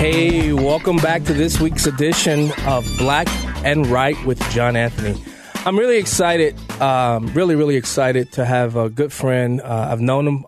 [0.00, 3.28] Hey, welcome back to this week's edition of Black
[3.66, 5.22] and Right with John Anthony.
[5.66, 9.60] I'm really excited, um, really, really excited to have a good friend.
[9.60, 10.46] Uh, I've known him.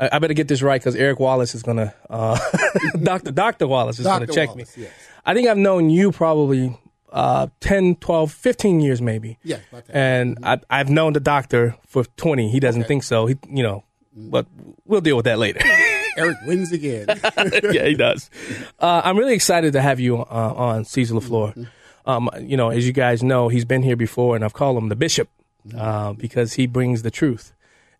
[0.00, 2.40] I, I better get this right because Eric Wallace is going to, uh,
[3.00, 3.30] Dr.
[3.30, 3.68] Dr.
[3.68, 4.82] Wallace is going to check Wallace, me.
[4.82, 4.92] yes.
[5.24, 6.76] I think I've known you probably
[7.12, 9.38] uh, 10, 12, 15 years maybe.
[9.44, 9.58] Yeah.
[9.90, 12.50] And I, I've known the doctor for 20.
[12.50, 13.26] He doesn't think so.
[13.26, 14.46] He, you know, but
[14.84, 15.60] we'll deal with that later.
[16.18, 17.06] Eric wins again.
[17.72, 18.28] yeah, he does.
[18.78, 20.24] Uh, I'm really excited to have you uh,
[20.56, 21.68] on Caesar LaFleur.
[22.06, 24.88] Um, you know, as you guys know, he's been here before, and I've called him
[24.88, 25.28] the bishop
[25.76, 27.52] uh, because he brings the truth.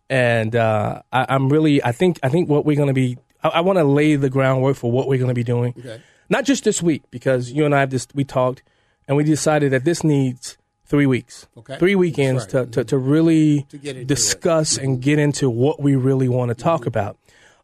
[0.09, 3.49] And uh, I, I'm really, I think, I think what we're going to be, I,
[3.49, 5.75] I want to lay the groundwork for what we're going to be doing.
[5.77, 6.01] Okay.
[6.29, 8.63] Not just this week, because you and I have just we talked,
[9.07, 11.77] and we decided that this needs three weeks, Okay.
[11.77, 12.71] three weekends right.
[12.71, 14.07] to, to, to really To get into it.
[14.07, 17.17] discuss and get into what we really want to talk about.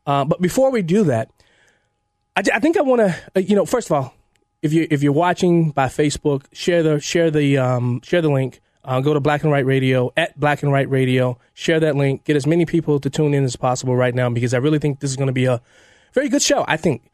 [0.06, 1.30] Uh, but before we do that,
[2.36, 4.14] I, I think I want to, uh, you know, first of all,
[4.62, 8.62] if you if you're watching by Facebook, share the share the um, share the link.
[8.84, 11.40] Uh, go to Black and Right Radio at Black and Right Radio.
[11.56, 12.24] Share that link.
[12.24, 15.00] Get as many people to tune in as possible right now because I really think
[15.00, 15.60] this is going to be a
[16.14, 16.64] very good show.
[16.68, 17.10] I think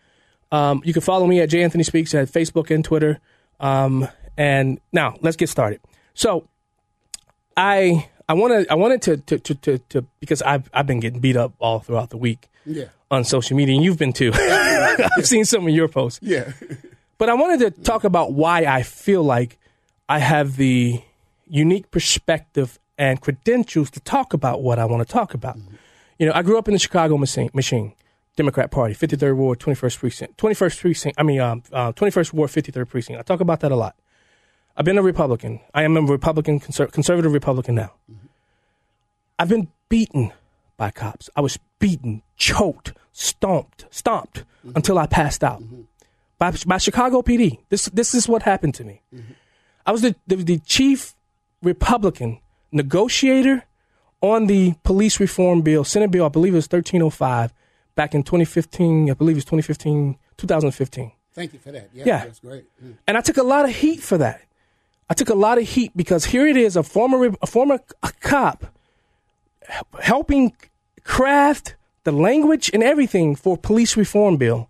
[0.52, 3.20] um, you can follow me at J Anthony Speaks at Facebook and Twitter.
[3.62, 4.08] Um,
[4.38, 5.80] and now let's get started.
[6.14, 6.50] So
[7.56, 11.02] I I want to I wanted to to, to to to because I've I've been
[11.02, 12.86] getting beat up all throughout the week yeah.
[13.10, 14.32] on social media, and you've been too.
[15.18, 16.22] I've seen some of your posts.
[16.24, 16.54] Yeah.
[17.18, 19.60] But I wanted to talk about why I feel like
[20.08, 21.02] I have the
[21.46, 25.58] unique perspective and credentials to talk about what I want to talk about.
[26.18, 27.96] You know, I grew up in the Chicago machine, machine
[28.38, 32.88] Democrat Party, 53rd Ward, 21st Precinct, 21st Precinct, I mean, um, uh, 21st Ward, 53rd
[32.88, 33.20] Precinct.
[33.20, 33.98] I talk about that a lot.
[34.78, 35.60] I've been a Republican.
[35.74, 37.92] I am a Republican, conser- conservative Republican now.
[39.42, 40.32] I've been beaten
[40.78, 41.28] by cops.
[41.36, 44.74] I was beaten, choked, stomped, stomped mm-hmm.
[44.76, 45.82] until I passed out mm-hmm.
[46.38, 47.58] by, by Chicago PD.
[47.70, 49.02] This this is what happened to me.
[49.12, 49.34] Mm-hmm.
[49.84, 51.16] I was the, the the chief
[51.64, 52.40] Republican
[52.72, 53.64] negotiator
[54.22, 56.26] on the police reform bill, Senate bill.
[56.26, 57.52] I believe it was thirteen oh five
[57.96, 59.10] back in 2015.
[59.10, 61.12] I believe it was 2015, 2015.
[61.34, 61.90] Thank you for that.
[61.94, 62.04] Yeah.
[62.06, 62.26] Yeah.
[62.26, 62.66] That's great.
[62.84, 62.98] Mm.
[63.08, 64.44] And I took a lot of heat for that.
[65.10, 67.80] I took a lot of heat because here it is, a former a former
[68.22, 68.68] cop
[70.00, 70.54] helping
[71.04, 74.70] craft the language and everything for police reform bill.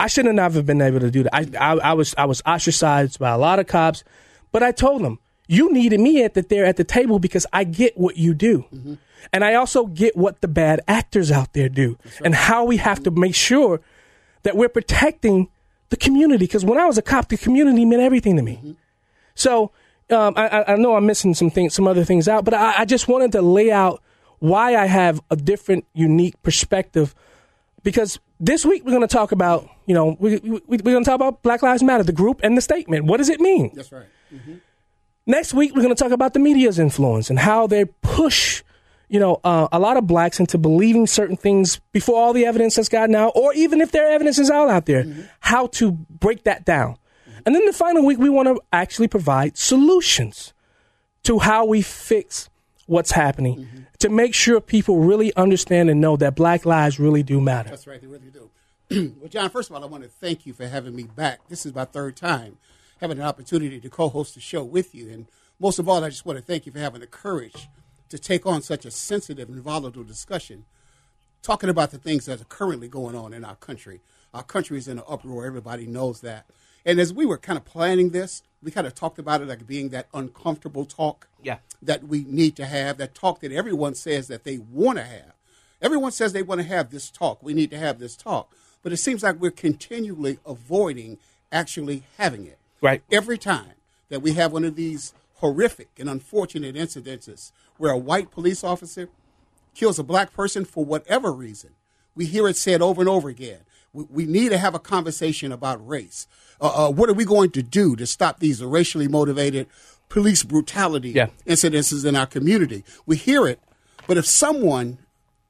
[0.00, 1.34] I should have never been able to do that.
[1.34, 4.04] I, I, I was I was ostracized by a lot of cops,
[4.52, 5.18] but I told them
[5.48, 8.64] you needed me at the there at the table because I get what you do,
[8.72, 8.94] mm-hmm.
[9.32, 13.02] and I also get what the bad actors out there do, and how we have
[13.04, 13.80] to make sure
[14.44, 15.48] that we're protecting
[15.88, 16.44] the community.
[16.44, 18.56] Because when I was a cop, the community meant everything to me.
[18.56, 18.72] Mm-hmm.
[19.34, 19.72] So
[20.10, 22.84] um, I, I- know I'm missing some things, some other things out, but I, I
[22.84, 24.02] just wanted to lay out
[24.38, 27.14] why I have a different, unique perspective.
[27.82, 31.08] Because this week we're going to talk about, you know, we, we, we're going to
[31.08, 33.04] talk about Black Lives Matter, the group and the statement.
[33.06, 33.72] What does it mean?
[33.74, 34.06] That's right.
[35.26, 38.62] Next week, we're going to talk about the media's influence and how they push,
[39.08, 42.76] you know, uh, a lot of blacks into believing certain things before all the evidence
[42.76, 45.04] has gotten out, or even if their evidence is all out there,
[45.40, 46.96] how to break that down.
[47.44, 50.52] And then the final week, we want to actually provide solutions
[51.24, 52.48] to how we fix
[52.86, 53.78] what's happening mm-hmm.
[53.98, 57.68] to make sure people really understand and know that black lives really do matter.
[57.68, 58.00] That's right.
[58.00, 58.50] They really do.
[59.20, 61.46] well, John, first of all, I want to thank you for having me back.
[61.48, 62.56] This is my third time
[63.00, 65.10] having an opportunity to co host the show with you.
[65.10, 65.26] And
[65.60, 67.68] most of all, I just want to thank you for having the courage
[68.08, 70.64] to take on such a sensitive and volatile discussion,
[71.42, 74.00] talking about the things that are currently going on in our country.
[74.32, 75.46] Our country is in an uproar.
[75.46, 76.46] Everybody knows that.
[76.84, 79.66] And as we were kind of planning this, we kind of talked about it like
[79.66, 81.58] being that uncomfortable talk Yeah.
[81.82, 85.32] that we need to have, that talk that everyone says that they want to have.
[85.80, 87.42] Everyone says they want to have this talk.
[87.42, 88.52] We need to have this talk.
[88.82, 91.18] But it seems like we're continually avoiding
[91.52, 92.58] actually having it.
[92.80, 93.02] Right.
[93.12, 93.72] Every time
[94.08, 99.08] that we have one of these horrific and unfortunate incidences where a white police officer
[99.74, 101.70] kills a black person for whatever reason,
[102.16, 103.60] we hear it said over and over again.
[103.98, 106.26] We, we need to have a conversation about race.
[106.60, 109.66] Uh, uh, what are we going to do to stop these racially motivated
[110.08, 111.28] police brutality Yeah.
[111.46, 112.84] incidences in our community?
[113.06, 113.60] We hear it,
[114.06, 114.98] but if someone,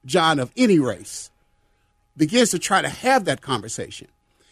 [0.07, 1.31] John, of any race,
[2.17, 4.09] begins to try to have that conversation,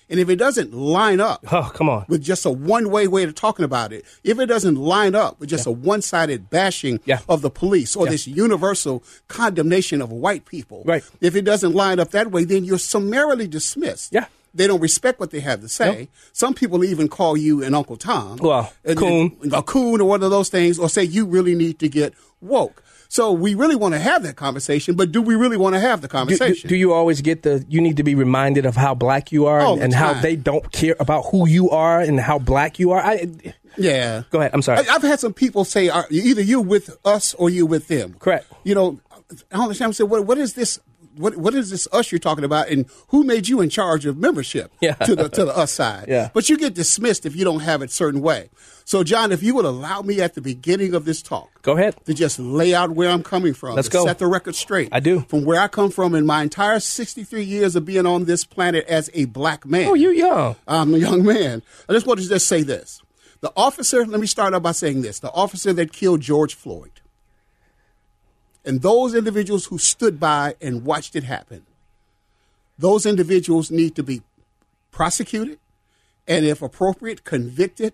[0.09, 2.05] and if it doesn't line up Oh, come on.
[2.09, 5.41] with just a one way way of talking about it, if it doesn't line up
[5.41, 7.21] with just a one sided bashing Yeah.
[7.29, 8.13] of the police or Yeah.
[8.13, 11.03] this universal condemnation of white people, Right.
[11.21, 14.13] if it doesn't line up that way, then you're summarily dismissed.
[14.13, 14.27] Yeah.
[14.55, 16.09] They don't respect what they have to say.
[16.33, 18.39] Some people even call you an Uncle Tom.
[18.41, 19.37] Well, And- coon.
[19.43, 22.15] and- a coon or one of those things, or say you really need to get
[22.41, 22.83] woke.
[23.17, 26.03] So we really want to have that conversation, but do we really want to have
[26.03, 26.69] the Do, do, conversation?
[26.69, 29.59] do you always get the you need to be reminded of how black you are
[29.59, 33.01] and, and how they don't care about who you are and how black you are?
[33.01, 33.27] I,
[33.79, 34.25] yeah.
[34.29, 34.51] go ahead.
[34.53, 34.87] I'm sorry.
[34.87, 38.17] I, I've had some people say, are, either you with us or you with them.
[38.19, 38.53] Correct.
[38.65, 39.01] You know,
[39.51, 39.89] I don't understand.
[39.89, 40.79] I said, what, what is this?
[41.17, 42.69] What, what is this us you're talking about?
[42.69, 44.93] And who made you in charge of membership Yeah.
[44.97, 46.05] to the to the us side?
[46.09, 46.29] Yeah.
[46.35, 48.51] But you get dismissed if you don't have it certain way.
[48.89, 51.97] So, John, if you would allow me at the beginning of this talk Go ahead.
[52.05, 54.05] to just lay out where I'm coming from, Let's go.
[54.07, 54.91] set the record straight.
[54.93, 55.23] I do.
[55.29, 58.87] From where I come from in my entire 63 years of being on this planet
[58.87, 59.89] as a black man.
[59.89, 60.55] Oh, you young.
[60.69, 61.63] I'm a young man.
[61.89, 63.03] I just want to just say this.
[63.41, 66.93] The officer, let me start out by saying this the officer that killed George Floyd
[68.65, 71.67] and those individuals who stood by and watched it happen,
[72.79, 74.23] those individuals need to be
[74.93, 75.59] prosecuted
[76.29, 77.93] and, if appropriate, convicted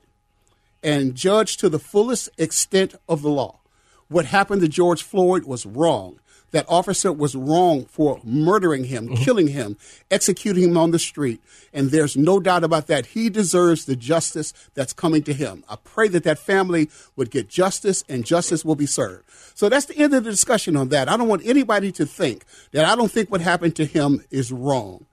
[0.83, 3.61] and judged to the fullest extent of the law.
[4.09, 6.19] What happened to George Floyd was wrong.
[6.51, 9.79] That officer was wrong for murdering him, killing him,
[10.11, 11.41] executing him on the street.
[11.73, 13.07] And there's no doubt about that.
[13.07, 15.65] He deserves the justice that's coming to him.
[15.67, 19.25] I pray that that family would get justice and justice will be served.
[19.55, 21.09] So that's the end of the discussion on that.
[21.09, 24.53] I don't want anybody to think that I don't think what happened to him is
[24.53, 25.07] wrong.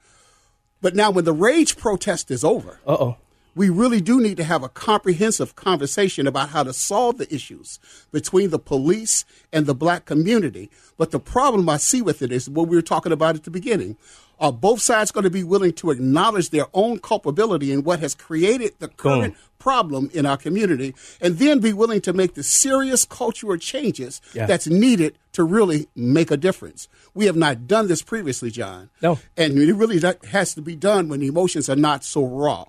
[0.82, 3.18] But now, when the rage protest is over, Uh oh.
[3.56, 7.80] We really do need to have a comprehensive conversation about how to solve the issues
[8.12, 10.70] between the police and the black community.
[10.98, 13.52] But the problem I see with it is what we were talking about at the
[13.52, 13.98] beginning.
[14.42, 18.16] Are both sides going to be willing to acknowledge their own culpability in what has
[18.16, 23.04] created the current problem in our community and then be willing to make the serious
[23.04, 24.46] cultural changes Yeah.
[24.46, 26.88] that's needed to really make a difference?
[27.14, 28.90] We have not done this previously, John.
[29.02, 29.20] No.
[29.36, 32.64] And it really that has to be done when emotions are not so raw.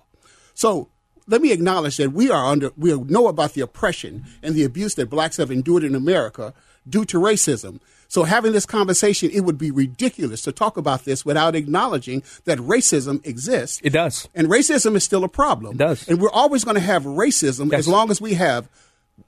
[0.53, 0.89] So
[1.27, 4.95] let me acknowledge that we are under, we know about the oppression and the abuse
[4.95, 6.53] that blacks have endured in America
[6.87, 7.79] due to racism.
[8.07, 12.57] So having this conversation, it would be ridiculous to talk about this without acknowledging that
[12.57, 13.79] racism exists.
[13.83, 14.27] It does.
[14.35, 15.75] And racism is still a problem.
[15.75, 16.09] It does.
[16.09, 18.67] And we're always going to have racism as long as we have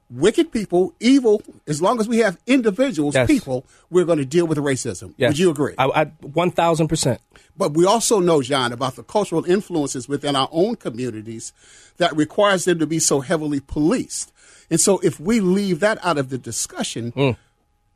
[0.10, 3.28] wicked people, evil, as long as we have individuals, Yes.
[3.28, 5.14] people, we're going to deal with racism.
[5.18, 5.30] Yes.
[5.32, 5.74] Would you agree?
[5.78, 7.18] I, I, 1000%.
[7.56, 11.54] But we also know, John, about the cultural influences within our own communities
[11.98, 14.32] that requires them to be so heavily policed.
[14.70, 17.32] And so if we leave that out of the discussion, Hmm.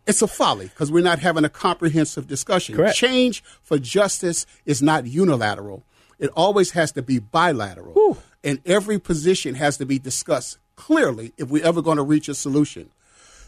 [0.06, 2.76] it's a folly because we're not having a comprehensive discussion.
[2.76, 2.96] Correct.
[2.98, 5.84] Change for justice is not unilateral.
[6.20, 8.18] It always has to be bilateral.
[8.44, 12.34] And every position has to be discussed clearly if we're ever going to reach a
[12.34, 12.90] solution.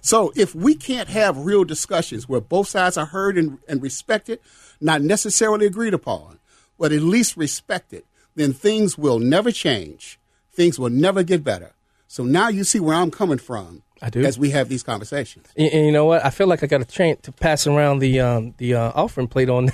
[0.01, 4.39] So if we can't have real discussions where both sides are heard and, and respected,
[4.81, 6.39] not necessarily agreed upon,
[6.77, 8.03] but at least respected,
[8.35, 10.19] then things will never change.
[10.51, 11.73] Things will never get better.
[12.07, 14.23] So now you see where I'm coming from I do.
[14.23, 15.47] as we have these conversations.
[15.55, 16.25] And, and you know what?
[16.25, 19.27] I feel like I got a chance to pass around the um, the uh, offering
[19.27, 19.69] plate on.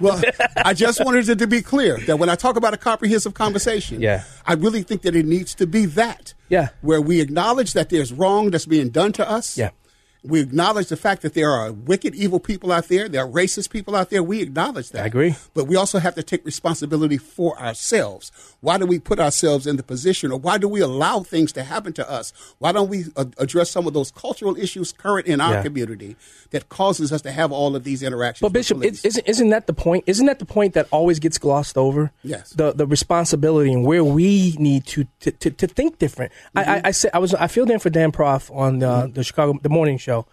[0.00, 0.22] Well,
[0.56, 4.00] I just wanted it to be clear that when I talk about a comprehensive conversation,
[4.00, 4.24] Yeah.
[4.46, 6.34] I really think that it needs to be that.
[6.48, 6.68] Yeah.
[6.80, 9.56] Where we acknowledge that there's wrong that's being done to us.
[9.56, 9.70] Yeah.
[10.22, 13.08] We acknowledge the fact that there are wicked, evil people out there.
[13.08, 14.24] There are racist people out there.
[14.24, 15.04] We acknowledge that.
[15.04, 15.36] I agree.
[15.54, 18.32] But we also have to take responsibility for ourselves.
[18.66, 21.62] Why do we put ourselves in the position, or why do we allow things to
[21.62, 22.32] happen to us?
[22.58, 25.62] Why don't we uh, address some of those cultural issues current in our Yeah.
[25.62, 26.16] community
[26.50, 28.40] that causes us to have all of these interactions?
[28.44, 30.02] But Bishop, it, isn't isn't that the point?
[30.08, 32.10] Isn't that the point that always gets glossed over?
[32.24, 32.50] Yes.
[32.50, 36.32] The the responsibility and where we need to to, to, to think different.
[36.56, 39.22] I, I I said I was I filled in for Dan Proft on the, the
[39.22, 40.26] Chicago the morning show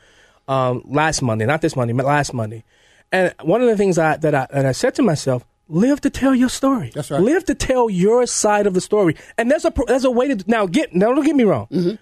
[0.48, 2.64] um, last Monday, not this Monday, but last Monday.
[3.12, 6.10] And one of the things I that I and I said to myself, live to
[6.10, 6.92] tell your story.
[6.94, 7.20] That's right.
[7.22, 9.16] Live to tell your side of the story.
[9.38, 11.68] And there's a there's a way to now get now don't get me wrong.
[11.72, 11.96] Mm-hmm.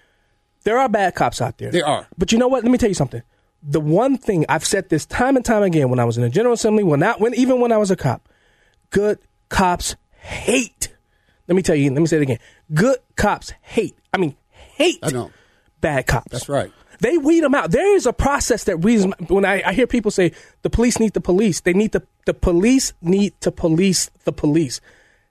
[0.64, 1.70] There are bad cops out there.
[1.72, 2.06] There are.
[2.16, 2.62] But you know what?
[2.62, 3.22] Let me tell you something.
[3.64, 6.28] The one thing I've said this time and time again when I was in the
[6.28, 8.28] General Assembly, when not when even when I was a cop,
[8.90, 10.88] good cops hate
[11.48, 11.90] Let me tell you.
[11.92, 12.38] Let me say it again.
[12.72, 13.96] Good cops hate.
[14.12, 14.98] I mean, hate.
[15.02, 15.30] I know.
[15.80, 16.30] Bad cops.
[16.30, 16.70] That's right.
[17.00, 17.72] They weed them out.
[17.72, 19.02] There is a process that weeds.
[19.04, 20.30] 'em- When I, I hear people say
[20.62, 24.80] the police need the police, they need the the police need to police the police.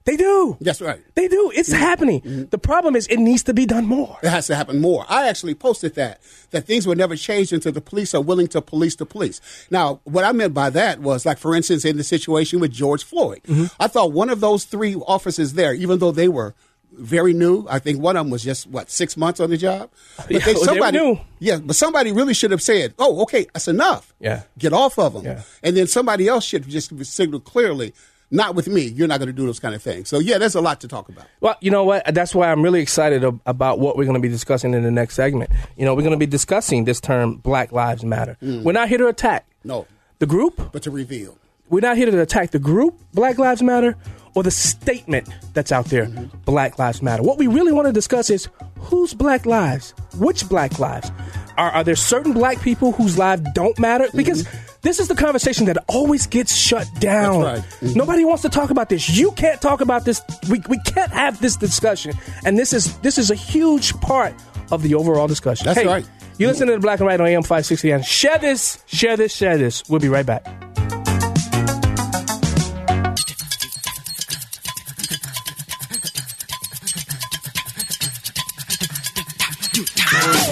[0.03, 0.57] They do.
[0.59, 0.99] That's right.
[1.13, 1.51] They do.
[1.53, 2.47] It's happening.
[2.49, 4.17] The problem is it needs to be done more.
[4.23, 5.05] It has to happen more.
[5.07, 6.19] I actually posted that
[6.49, 9.39] that things will never change until the police are willing to police the police.
[9.69, 13.03] Now, what I meant by that was like, for instance, in the situation with George
[13.03, 13.65] Floyd, Mm-hmm.
[13.79, 16.55] I thought one of those three officers there, even though they were
[16.93, 19.89] very new, I think one of them was just what six months on the job.
[20.17, 21.19] But Yeah, they somebody, new.
[21.39, 24.13] yeah, but somebody really should have said, "Oh, okay, that's enough.
[24.19, 24.43] Yeah.
[24.57, 25.41] get off of them." Yeah.
[25.63, 27.93] And then somebody else should just signal clearly.
[28.33, 28.83] Not with me.
[28.83, 30.07] You're not going to do those kind of things.
[30.07, 31.25] So yeah, there's a lot to talk about.
[31.41, 32.05] Well, you know what?
[32.15, 35.15] That's why I'm really excited about what we're going to be discussing in the next
[35.15, 35.49] segment.
[35.75, 38.37] You know, we're going to be discussing this term Black Lives Matter.
[38.41, 38.63] Mm.
[38.63, 39.85] We're not here to attack No,
[40.19, 40.71] the group.
[40.71, 41.37] but to reveal.
[41.69, 43.97] We're not here to attack the group, Black Lives Matter,
[44.35, 46.07] or the statement that's out there,
[46.45, 47.23] Black Lives Matter.
[47.23, 48.47] What we really want to discuss is
[48.79, 51.11] whose Black lives, which Black lives.
[51.57, 54.05] Are, are there certain Black people whose lives don't matter?
[54.05, 54.17] Mm-hmm.
[54.17, 54.47] Because
[54.81, 57.41] this is the conversation that always gets shut down.
[57.41, 57.69] That's right.
[57.81, 57.97] Mm-hmm.
[57.97, 59.09] Nobody wants to talk about this.
[59.09, 60.21] You can't talk about this.
[60.49, 62.13] We, we can't have this discussion.
[62.45, 64.33] And this is this is a huge part
[64.71, 65.65] of the overall discussion.
[65.65, 66.05] That's Hey, right.
[66.37, 69.35] You listen to the Black and Right on AM 560 and share this, share this,
[69.35, 69.87] share this.
[69.87, 70.47] We'll be right back.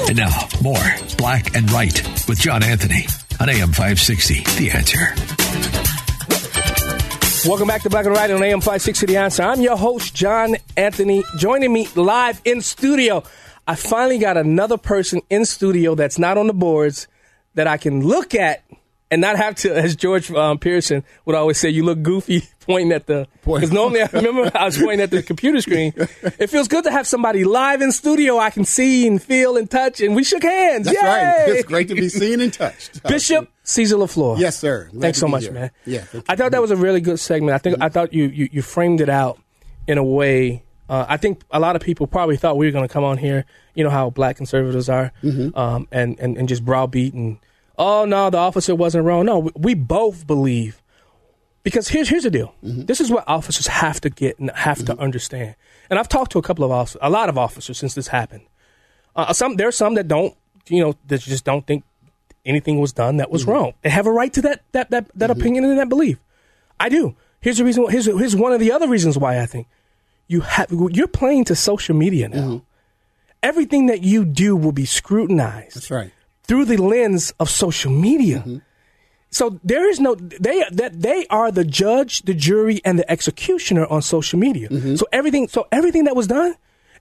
[0.09, 0.73] And now, more
[1.19, 1.93] Black and Right
[2.27, 3.05] with John Anthony
[3.39, 4.39] on AM 560.
[4.57, 4.97] The answer.
[7.47, 9.43] Welcome back to Black and Right on AM 560 The Answer.
[9.43, 11.23] I'm your host, John Anthony.
[11.37, 13.21] Joining me live in studio,
[13.67, 17.07] I finally got another person in studio that's not on the boards
[17.53, 18.63] that I can look at
[19.11, 22.91] and not have to, as George um, Pearson would always say, you look goofy pointing
[22.91, 23.27] at the.
[23.41, 23.61] Point.
[23.61, 25.93] Because normally I remember I was pointing at the computer screen.
[26.39, 29.69] It feels good to have somebody live in studio I can see and feel and
[29.69, 30.85] touch, and we shook hands.
[30.85, 31.07] That's Yay!
[31.07, 31.45] right.
[31.49, 33.01] It's great to be seen and touched.
[33.07, 34.38] Bishop Caesar LaFleur.
[34.39, 34.89] Yes, sir.
[34.91, 35.51] Glad Thanks so much, here.
[35.51, 35.71] man.
[35.85, 37.55] Yeah, I thought that was a really good segment.
[37.55, 39.39] I think I thought you, you you framed it out
[39.88, 40.63] in a way.
[40.88, 43.17] Uh, I think a lot of people probably thought we were going to come on
[43.17, 43.45] here.
[43.75, 45.57] You know how black conservatives are, Mm-hmm.
[45.57, 47.38] um, and, and and just browbeat and
[47.77, 49.25] oh no, the officer wasn't wrong.
[49.25, 50.81] No, we, we both believe
[51.63, 52.53] because here's here's the deal.
[52.63, 52.85] Mm-hmm.
[52.85, 55.55] This is what officers have to get and have to understand.
[55.89, 58.43] And I've talked to a couple of officers, a lot of officers since this happened.
[59.15, 60.35] Uh, some there's some that don't,
[60.67, 61.83] you know, that just don't think
[62.45, 63.51] anything was done that was Mm-hmm.
[63.51, 63.73] wrong.
[63.81, 66.17] They have a right to that that that, that opinion and that belief.
[66.79, 67.15] I do.
[67.41, 67.85] Here's the reason.
[67.89, 69.67] Here's here's one of the other reasons why I think
[70.27, 72.37] you have you're playing to social media now.
[72.37, 72.57] Mm-hmm.
[73.41, 76.11] Everything that you do will be scrutinized That's right.
[76.43, 78.43] through the lens of social media.
[79.31, 83.86] So there is no they that they are the judge, the jury, and the executioner
[83.86, 84.69] on social media.
[84.69, 84.95] Mm-hmm.
[84.95, 86.55] So everything so everything that was done,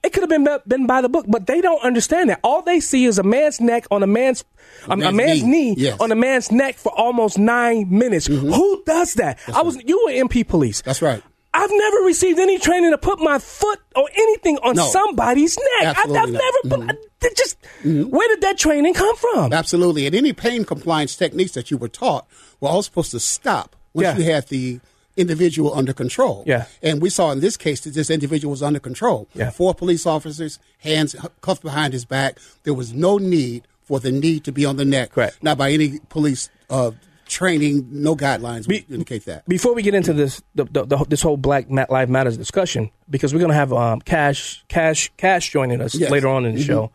[0.05, 2.41] it could have been been by the book, but they don't understand that.
[2.45, 4.45] All they see is a man's neck on a man's
[4.87, 5.71] a, a man's man's knee.
[5.71, 5.99] knee, Yes.
[6.01, 8.29] on a man's neck for almost nine minutes.
[8.29, 8.53] Mm-hmm.
[8.53, 9.39] Who does that?
[9.55, 10.83] I was you were MP police.
[10.83, 11.23] That's right.
[11.55, 14.87] I've never received any training to put my foot or anything on No.
[14.89, 15.97] somebody's neck.
[15.97, 16.43] I've, I've Absolutely not.
[16.73, 16.97] never put.
[17.23, 19.53] I- just where did that training come from?
[19.53, 20.07] Absolutely.
[20.07, 22.27] And any pain compliance techniques that you were taught
[22.61, 24.17] were all supposed to stop once Yeah.
[24.19, 24.81] you had the
[25.17, 26.45] individual under control.
[26.47, 26.67] Yeah.
[26.81, 29.27] And we saw in this case that this individual was under control.
[29.35, 29.51] Yeah.
[29.51, 32.39] Four police officers, hands cuffed behind his back.
[32.63, 35.13] There was no need for the knee to be on the neck.
[35.13, 35.43] Correct.
[35.43, 36.93] Not by any police uh,
[37.29, 39.47] training, no guidelines Be- would indicate that.
[39.49, 43.33] Before we get into this, the, the, the, this whole Black Lives Matters discussion, because
[43.33, 46.05] we're going to have um, Cash, Cash, Cash joining us Yes.
[46.07, 46.13] Mm-hmm.
[46.15, 46.91] later on in the show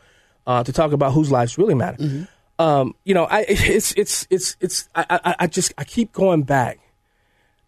[0.48, 2.28] uh, to talk about whose lives really matter.
[2.60, 6.44] Um, you know, I it's it's it's it's I, I I just I keep going
[6.44, 6.80] back,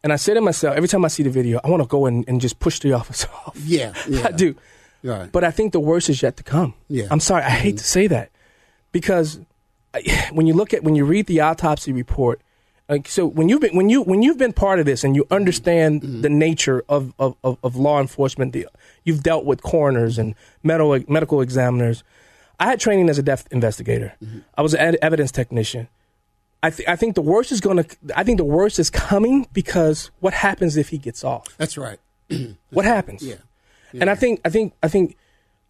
[0.04, 2.06] and I say to myself every time I see the video, I want to go
[2.06, 3.58] in and just push the officer off.
[3.66, 4.28] Yeah, yeah.
[4.28, 4.56] I do.
[5.04, 5.32] Right.
[5.32, 6.74] But I think the worst is yet to come.
[6.88, 7.08] Yeah.
[7.12, 8.30] I'm sorry, I hate to say that
[8.92, 9.40] because
[9.94, 12.40] I- when you look at when you read the autopsy report,
[12.88, 15.24] like so when you've been when you when you've been part of this and you
[15.24, 15.34] mm-hmm.
[15.34, 16.22] understand mm-hmm.
[16.22, 18.68] the nature of, of, of, of law enforcement, the,
[19.04, 22.04] you've dealt with coroners and medical medical examiners.
[22.60, 24.14] I had training as a death investigator.
[24.24, 24.40] Mm-hmm.
[24.58, 25.90] I was an evidence technician.
[26.64, 27.98] I, th- I think the worst is going to.
[28.16, 31.48] I think the worst is coming because what happens if he gets off?
[31.58, 32.00] That's right.
[32.72, 33.24] What happens?
[33.24, 33.36] Yeah.
[33.94, 35.16] And I think I think I think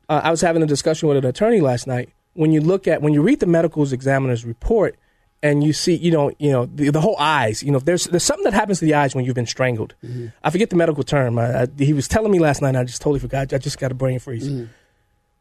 [0.10, 2.10] uh, I was having a discussion with an attorney last night.
[2.34, 4.98] When you look at when you read the medical examiner's report
[5.46, 7.62] and you see, you know, you know the, the whole eyes.
[7.64, 9.94] You know, there's there's something that happens to the eyes when you've been strangled.
[10.04, 10.28] Mm-hmm.
[10.44, 11.38] I forget the medical term.
[11.38, 12.75] I, I, he was telling me last night.
[12.75, 13.54] I just totally forgot.
[13.54, 14.48] I just got a brain freeze.
[14.50, 14.66] Mm-hmm.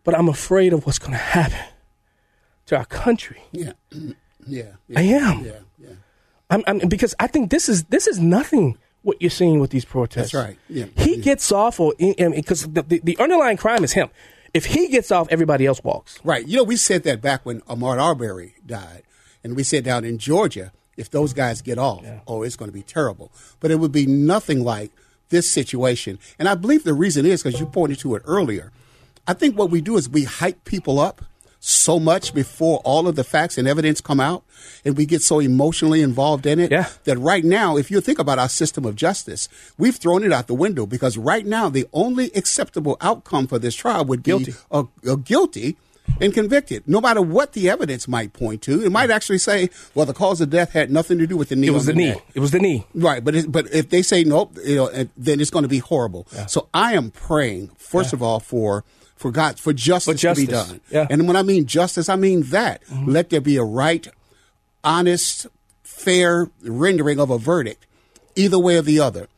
[0.05, 1.65] But I'm afraid of what's going to happen
[2.67, 3.43] to our country.
[3.53, 3.73] Yeah.
[4.47, 4.73] Yeah.
[4.89, 4.99] yeah.
[4.99, 5.45] I am.
[5.45, 5.53] Yeah.
[5.79, 5.89] Yeah.
[6.51, 9.87] I'm, I'm, because I think this is this is nothing what you're seeing with these
[9.87, 10.33] protests.
[10.33, 10.59] That's right.
[10.69, 10.85] Yeah.
[10.99, 11.23] He Yeah.
[11.23, 14.11] gets off, or because the, the, the underlying crime is him.
[14.53, 16.21] If he gets off, everybody else walks.
[16.25, 16.47] Right.
[16.47, 19.03] You know, we said that back when Ahmaud Arbery died,
[19.45, 22.75] and we said down in Georgia, if those guys get off, oh, it's going to
[22.75, 23.31] be terrible.
[23.61, 24.91] But it would be nothing like
[25.29, 26.19] this situation.
[26.39, 28.73] And I believe the reason is because you pointed to it earlier.
[29.27, 31.23] I think what we do is we hype people up
[31.59, 34.45] so much before all of the facts and evidence come out,
[34.85, 36.91] and we get so emotionally involved in it Yeah.
[37.05, 39.49] that right now, if you think about our system of justice,
[39.79, 43.75] we've thrown it out the window because right now the only acceptable outcome for this
[43.75, 44.55] trial would be Guilty.
[44.71, 45.79] a, a guilty
[46.21, 48.85] and convicted, no matter what the evidence might point to.
[48.85, 51.57] It might actually say, well, the cause of death had nothing to do with the
[51.57, 51.67] knee.
[51.69, 52.11] It was the knee.
[52.11, 52.25] neck.
[52.35, 52.87] It was the knee.
[52.95, 55.79] Right, but it, but if they say nope, you know, then it's going to be
[55.79, 56.27] horrible.
[56.47, 58.85] So I am praying first of all for
[59.17, 60.81] for God for justice, to be done.
[60.91, 61.07] Yeah.
[61.09, 62.85] And when I mean justice, I mean that.
[62.87, 63.11] Mm-hmm.
[63.11, 64.07] Let there be a right,
[64.83, 65.47] honest,
[65.83, 67.87] fair rendering of a verdict,
[68.37, 69.29] either way or the other.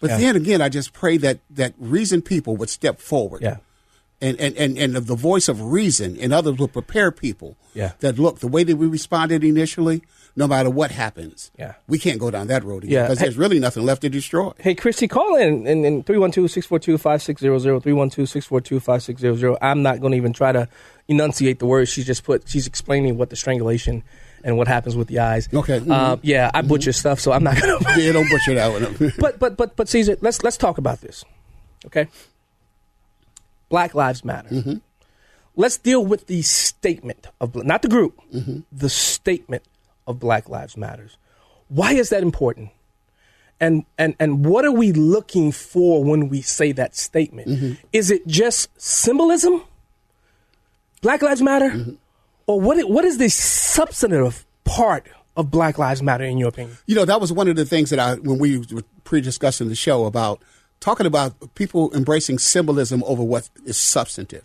[0.00, 0.18] But Yeah.
[0.18, 3.58] then again, I just pray that that reasoned people would step forward Yeah.
[4.22, 7.92] And, and, and, and the voice of reason and others will prepare people Yeah.
[8.00, 10.02] that look the way that we responded initially
[10.36, 11.74] no matter what happens Yeah.
[11.88, 13.02] we can't go down that road again Yeah.
[13.04, 17.82] because Hey- there's really nothing left to destroy Hey, Christy, call in in, in 312-642-5600,
[17.82, 19.56] 312-642-5600.
[19.60, 20.68] I'm not going to even try to
[21.08, 22.48] enunciate the words she just put.
[22.48, 24.02] She's explaining what the strangulation
[24.44, 25.48] and what happens with the eyes.
[25.52, 25.82] Okay.
[25.88, 28.00] Uh, yeah, I butcher stuff, so I'm not going to.
[28.00, 31.24] yeah don't butcher that one but but but but Caesar, let's let's talk about this.
[31.86, 32.06] Okay.
[33.70, 34.50] Black Lives Matter.
[34.50, 34.74] Mm-hmm.
[35.56, 38.60] Let's deal with the statement of not the group, Mm-hmm.
[38.70, 39.62] the statement
[40.06, 41.16] of Black Lives Matters.
[41.68, 42.70] Why is that important?
[43.60, 47.48] And and and what are we looking for when we say that statement?
[47.48, 47.72] Mm-hmm.
[47.92, 49.62] Is it just symbolism?
[51.02, 51.92] Black Lives Matter, Mm-hmm.
[52.46, 52.88] or what?
[52.90, 56.76] What is the substantive part of Black Lives Matter in your opinion?
[56.86, 59.74] you know that was one of the things that i when we were pre-discussing the
[59.74, 60.42] show about
[60.80, 64.44] talking about people embracing symbolism over what is substantive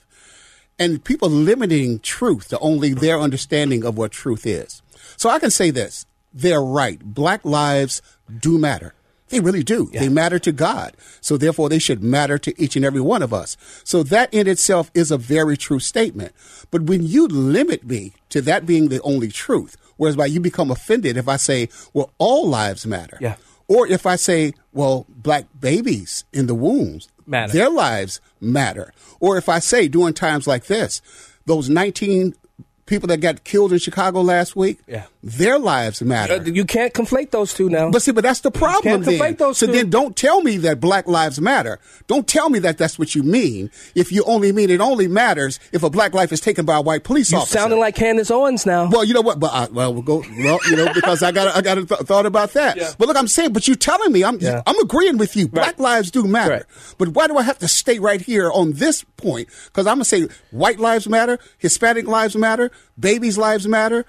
[0.77, 4.81] and people limiting truth to only their understanding of what truth is.
[5.17, 6.99] So I can say this they're right.
[6.99, 8.01] Black lives
[8.39, 8.93] do matter.
[9.29, 9.89] They really do.
[9.91, 10.95] They matter to God.
[11.19, 13.57] So therefore, they should matter to each and every one of us.
[13.83, 16.33] So that in itself is a very true statement.
[16.69, 20.69] But when you limit me to that being the only truth, whereas by you become
[20.69, 23.17] offended if I say, well, all lives matter.
[23.19, 23.37] Yeah.
[23.67, 27.53] Or if I say, well, black babies in the wombs Matter.
[27.53, 28.93] their lives matter.
[29.19, 31.01] Or if I say during times like this,
[31.45, 32.35] those 19
[32.85, 35.05] people that got killed in Chicago last week, Yeah.
[35.23, 36.35] their lives matter.
[36.35, 37.89] Uh, you can't conflate those two now.
[37.89, 39.03] But see, but that's the problem.
[39.03, 39.71] Can't conflate those so two.
[39.71, 41.79] then, don't tell me that Black Lives Matter.
[42.07, 43.71] Don't tell me that that's what you mean.
[43.95, 46.81] If you only mean it only matters if a black life is taken by a
[46.81, 47.57] white police you officer.
[47.57, 48.87] sounding like Candace Owens now.
[48.87, 49.39] Well, you know what?
[49.39, 50.23] But I, well, we'll go.
[50.37, 52.77] Well, you know, because I got I got th- thought about that.
[52.99, 54.61] But look, I'm saying, but you're telling me, I'm Yeah.
[54.67, 55.47] I'm agreeing with you.
[55.47, 56.51] Black lives do matter.
[56.51, 56.63] Right.
[56.99, 59.47] But why do I have to stay right here on this point?
[59.65, 62.69] Because I'm gonna say white lives matter, Hispanic lives matter,
[62.99, 64.05] babies' lives matter,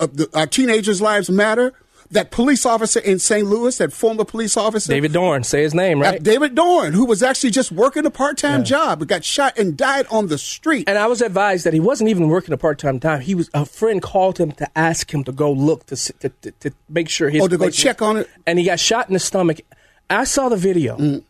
[0.00, 1.72] uh, the, our teenagers' lives matter.
[2.10, 3.48] That police officer in St.
[3.48, 6.22] Louis, that former police officer, David Dorn, say his name, uh, right?
[6.22, 10.06] David Dorn, who was actually just working a part-time job, but got shot and died
[10.10, 10.86] on the street.
[10.86, 13.22] and I was advised that he wasn't even working a part time time.
[13.22, 16.50] He was a friend called him to ask him to go look to to, to,
[16.52, 18.28] to make sure his Oh, to go check on it?
[18.46, 19.62] And he got shot in the stomach.
[20.08, 20.98] I saw the video.
[20.98, 21.24] Mm.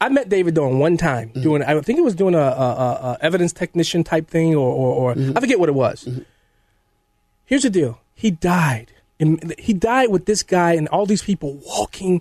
[0.00, 1.62] I met David Dorn one time doing.
[1.62, 5.14] I think it was doing a, a, a, evidence technician type thing, or or, or
[5.14, 5.36] Mm-hmm.
[5.36, 6.08] I forget what it was.
[7.46, 8.92] Here's the deal: he died.
[9.18, 12.20] And He died with this guy and all these people walking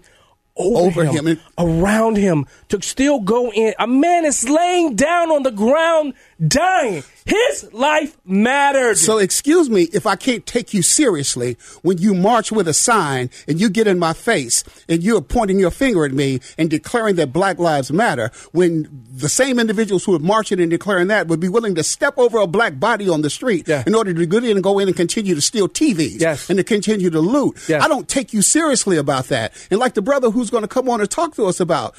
[0.56, 3.74] over, Over him, him around him to still go in.
[3.78, 6.14] A man is laying down on the ground,
[6.46, 7.04] dying.
[7.26, 8.98] His life mattered.
[8.98, 13.30] So excuse me if I can't take you seriously when you march with a sign
[13.48, 17.16] and you get in my face and you're pointing your finger at me and declaring
[17.16, 21.40] that Black Lives Matter when the same individuals who are marching and declaring that would
[21.40, 23.84] be willing to step over a black body on the street Yeah.
[23.88, 26.50] in order to get in and go in and continue to steal TVs Yes.
[26.50, 27.58] and to continue to loot.
[27.68, 27.82] Yes.
[27.82, 29.54] I don't take you seriously about that.
[29.72, 31.96] And like the brother who's going to come on and talk to us about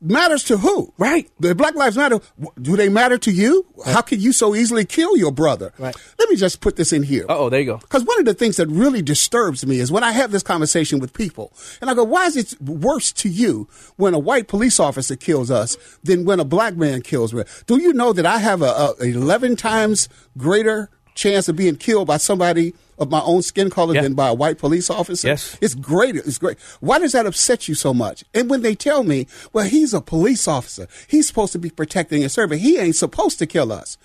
[0.00, 0.92] matters to who?
[0.98, 1.28] Right.
[1.40, 2.20] The Black Lives Matter,
[2.60, 3.66] do they matter to you?
[3.84, 5.72] How can you so easily kill your brother?
[5.78, 5.94] Right.
[6.18, 7.24] Let me just put this in here.
[7.28, 7.78] oh, there you go.
[7.78, 10.98] Because one of the things that really disturbs me is when I have this conversation
[10.98, 14.80] with people, and I go, "Why is it worse to you when a white police
[14.80, 18.38] officer kills us than when a black man kills me?" Do you know that I
[18.38, 23.42] have a, a eleven times greater chance of being killed by somebody of my own
[23.42, 24.02] skin color Yeah.
[24.02, 25.28] than by a white police officer?
[25.28, 25.56] Yes.
[25.60, 26.16] it's great.
[26.16, 26.58] It's great.
[26.80, 28.24] Why does that upset you so much?
[28.34, 32.22] And when they tell me, "Well, he's a police officer, he's supposed to be protecting
[32.22, 33.96] and serving, he ain't supposed to kill us."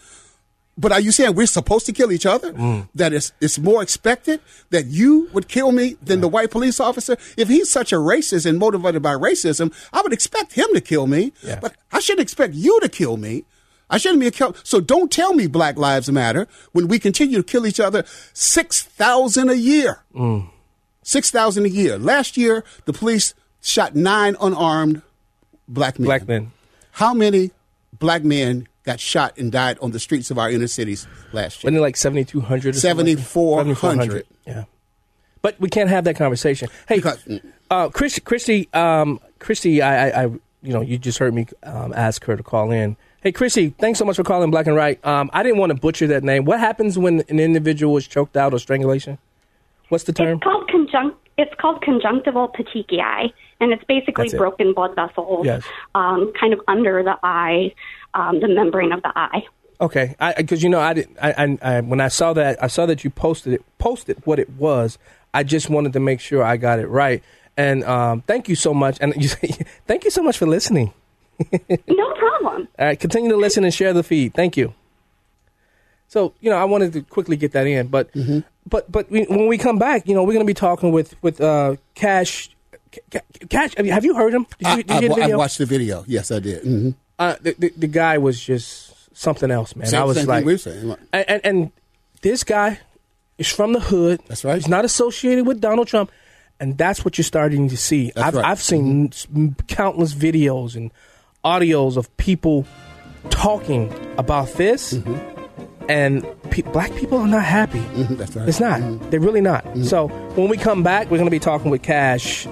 [0.75, 2.51] But are you saying we're supposed to kill each other?
[2.51, 2.89] Mm.
[2.95, 4.39] That it's it's more expected
[4.71, 7.15] that you would kill me than the white police officer?
[7.37, 11.05] If he's such a racist and motivated by racism, I would expect him to kill
[11.05, 11.31] me.
[11.43, 11.59] Yeah.
[11.61, 13.45] But I shouldn't expect you to kill me.
[13.93, 14.55] I shouldn't be a kill.
[14.63, 18.03] So don't tell me Black Lives Matter when we continue to kill each other.
[18.33, 20.03] Six thousand a year.
[20.15, 20.49] Mm.
[21.03, 21.97] Six thousand a year.
[21.97, 25.01] Last year, the police shot nine unarmed
[25.67, 26.05] black men.
[26.07, 26.51] Black men.
[26.91, 27.51] How many
[27.99, 31.69] black men got shot and died on the streets of our inner cities last year?
[31.69, 32.75] Wasn't it like 7,200?
[32.75, 33.23] or something like that?
[33.23, 34.25] 7,400.
[34.45, 34.63] Yeah.
[35.41, 36.69] But we can't have that conversation.
[36.87, 37.25] Hey, Because-
[37.71, 41.93] uh, Chris, Christy, um, Christy, I, I, I, you know, you just heard me um,
[41.93, 42.95] ask her to call in.
[43.23, 45.03] Hey, Chrissy, thanks so much for calling Black and Right.
[45.05, 46.43] Um, I didn't want to butcher that name.
[46.43, 49.17] What happens when an individual is choked out or strangulation?
[49.87, 50.39] What's the term?
[50.39, 51.17] It's called conjunct.
[51.37, 53.31] It's called conjunctival petechiae,
[53.61, 54.37] and it's basically it.
[54.37, 55.63] broken blood vessels, Yes.
[55.95, 57.73] um, kind of under the eye,
[58.13, 59.43] um, the membrane of the eye.
[59.79, 61.17] Okay, because you know I didn't.
[61.21, 64.37] I, I, I when I saw that I saw that you posted it posted what
[64.37, 64.97] it was.
[65.33, 67.23] I just wanted to make sure I got it right.
[67.55, 68.97] And um, thank you so much.
[68.99, 69.29] And you,
[69.87, 70.93] thank you so much for listening.
[71.87, 72.67] No problem.
[72.79, 74.33] All right, continue to listen and share the feed.
[74.33, 74.73] Thank you.
[76.07, 78.09] So you know, I wanted to quickly get that in, but
[78.67, 81.15] but but we, when we come back, you know, we're going to be talking with
[81.23, 82.49] with uh, Cash.
[83.11, 84.45] Ca- Cash, have you, have you heard him?
[84.59, 85.37] Did you, I, did you I, hear the I video?
[85.39, 86.03] watched the video.
[86.07, 86.63] Yes, I did.
[86.63, 89.87] hmm uh, the, the the guy was just something else, man.
[89.87, 90.95] Same- I was same thing like, we were saying.
[91.13, 91.71] and, and, and
[92.21, 92.79] this guy
[93.37, 94.19] is from the hood.
[94.27, 94.55] That's right.
[94.55, 96.11] He's not associated with Donald Trump,
[96.59, 98.11] and that's what you're starting to see.
[98.15, 98.41] That's I've right.
[98.43, 98.51] Mm-hmm.
[98.51, 99.27] I've seen s-
[99.67, 100.91] countless videos and
[101.43, 102.65] audios of people
[103.29, 104.93] talking about this,
[105.89, 107.79] and pe- black people are not happy.
[107.79, 108.15] Mm-hmm.
[108.17, 108.47] That's right.
[108.47, 109.11] It's not.
[109.11, 109.65] They're really not.
[109.83, 112.47] So when we come back, we're going to be talking with Cash.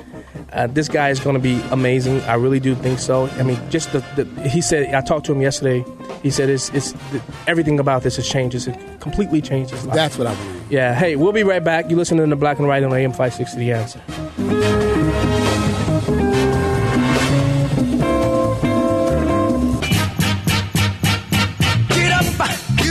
[0.53, 2.19] Uh, this guy is going to be amazing.
[2.23, 3.27] I really do think so.
[3.27, 4.93] I mean, just the, the he said.
[4.93, 5.85] I talked to him yesterday.
[6.23, 6.93] He said it's it's
[7.47, 8.55] everything about this has changed.
[8.55, 8.67] It's
[9.01, 9.95] completely changed his life.
[9.95, 10.71] That's what I believe.
[10.71, 10.93] yeah.
[10.93, 11.89] Hey, we'll be right back.
[11.89, 13.59] You listening to the Black and Right on AM five sixty.
[13.59, 14.90] The answer.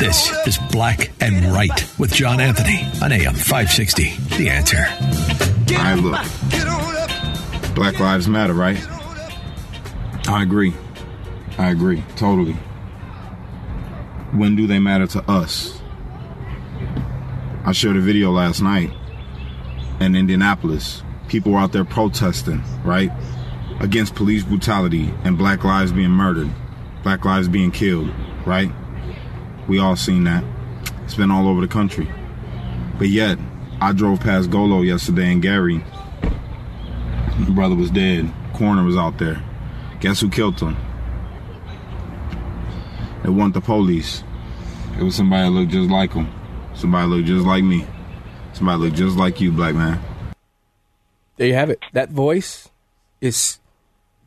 [0.00, 4.16] This is Black and Right with John Anthony on AM 560.
[4.38, 4.86] The answer.
[5.76, 7.74] I look.
[7.74, 8.82] Black Lives Matter, right?
[10.26, 10.72] I agree.
[11.58, 12.02] I agree.
[12.16, 12.54] Totally.
[14.32, 15.78] When do they matter to us?
[17.66, 18.90] I shared a video last night
[20.00, 21.02] in Indianapolis.
[21.28, 23.10] People were out there protesting, right?
[23.80, 26.50] Against police brutality and black lives being murdered,
[27.02, 28.10] black lives being killed,
[28.46, 28.72] right?
[29.70, 30.42] We all seen that.
[31.04, 32.10] It's been all over the country.
[32.98, 33.38] But yet,
[33.80, 35.84] I drove past Golo yesterday and Gary.
[37.38, 38.34] The brother was dead.
[38.52, 39.40] Corner was out there.
[40.00, 40.76] Guess who killed him?
[43.22, 44.24] It wasn't the police.
[44.98, 46.28] It was somebody that looked just like him.
[46.74, 47.86] Somebody looked just like me.
[48.54, 50.02] Somebody looked just like you, black man.
[51.36, 51.78] There you have it.
[51.92, 52.70] That voice
[53.20, 53.60] is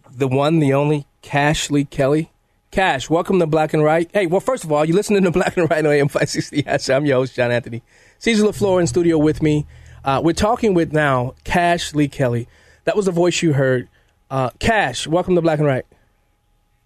[0.10, 2.32] the one, the only Cash Lee Kelly.
[2.74, 4.10] Cash, welcome to Black and Right.
[4.12, 6.64] Hey, well, first of all, you're listening to Black and Right on AM 560.
[6.66, 7.84] Yes, I'm your host, John Anthony.
[8.18, 9.68] Caesar LaFleur in studio with me.
[10.04, 12.48] Uh, we're talking with now Cash Lee Kelly.
[12.86, 13.90] That was the voice you heard.
[14.32, 15.86] Uh, Cash, welcome to Black and Right.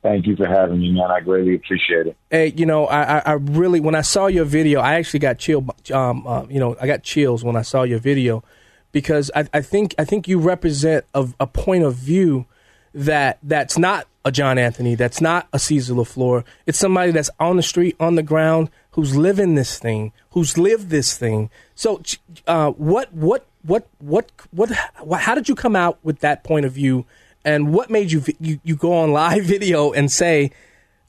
[0.04, 1.10] Thank you for having me, man.
[1.10, 2.18] I greatly appreciate it.
[2.30, 5.40] Hey, you know, I, I, I really when I saw your video, I actually got
[5.40, 5.66] chill.
[5.94, 8.44] Um, uh, you know, I got chills when I saw your video
[8.92, 12.46] because I, I think I think you represent a, a point of view
[12.94, 16.44] that that's not a John Anthony, that's not a Caesar Lafleur.
[16.66, 20.90] It's somebody that's on the street, on the ground, who's living this thing, who's lived
[20.90, 21.50] this thing.
[21.76, 22.02] So,
[22.46, 25.22] uh, what what what what what?
[25.22, 27.06] How did you come out with that point of view?
[27.46, 30.52] And what made you you, you go on live video and say,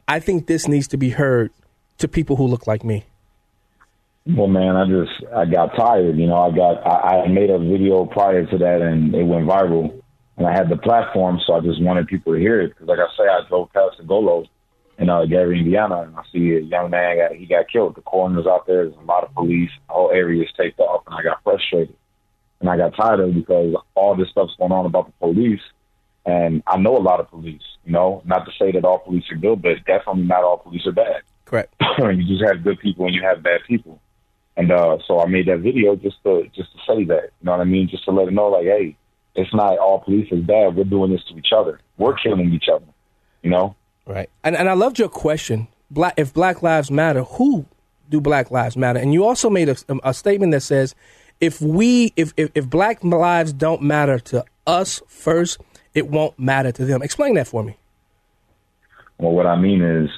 [0.07, 1.51] I think this needs to be heard
[1.99, 3.05] to people who look like me.
[4.27, 6.17] Well, man, I just I got tired.
[6.17, 9.47] You know, I got I, I made a video prior to that, and it went
[9.47, 9.98] viral.
[10.39, 12.69] And I had the platform, so I just wanted people to hear it.
[12.69, 14.47] Because, like I say, I drove past the Golos
[14.97, 17.97] in uh, Gary, Indiana, and I see a young man got he got killed.
[17.97, 18.85] The coroner's out there.
[18.85, 19.71] There's a lot of police.
[19.89, 21.97] The whole area is taped off, and I got frustrated.
[22.61, 25.61] And I got tired of it because all this stuff's going on about the police.
[26.25, 29.25] And I know a lot of police, you know, not to say that all police
[29.31, 31.23] are good, but definitely not all police are bad.
[31.45, 32.19] Correct.
[32.19, 34.01] you just have good people and you have bad people.
[34.57, 37.53] And uh, so I made that video just to just to say that, you know
[37.53, 38.97] what I mean, just to let them know, like, hey,
[39.39, 40.77] it's not all police is bad.
[40.77, 41.81] We're doing this to each other.
[41.97, 42.85] We're killing each other,
[43.43, 43.77] you know.
[44.07, 44.31] Right.
[44.45, 45.69] And and I loved your question.
[45.91, 47.67] Black if Black Lives Matter, who
[48.09, 48.99] do Black Lives Matter?
[48.99, 50.95] And you also made a, a statement that says,
[51.41, 55.61] if we if, if if Black lives don't matter to us first,
[55.95, 57.03] it won't matter to them.
[57.03, 57.77] Explain that for me.
[59.19, 60.11] Well, what I mean is,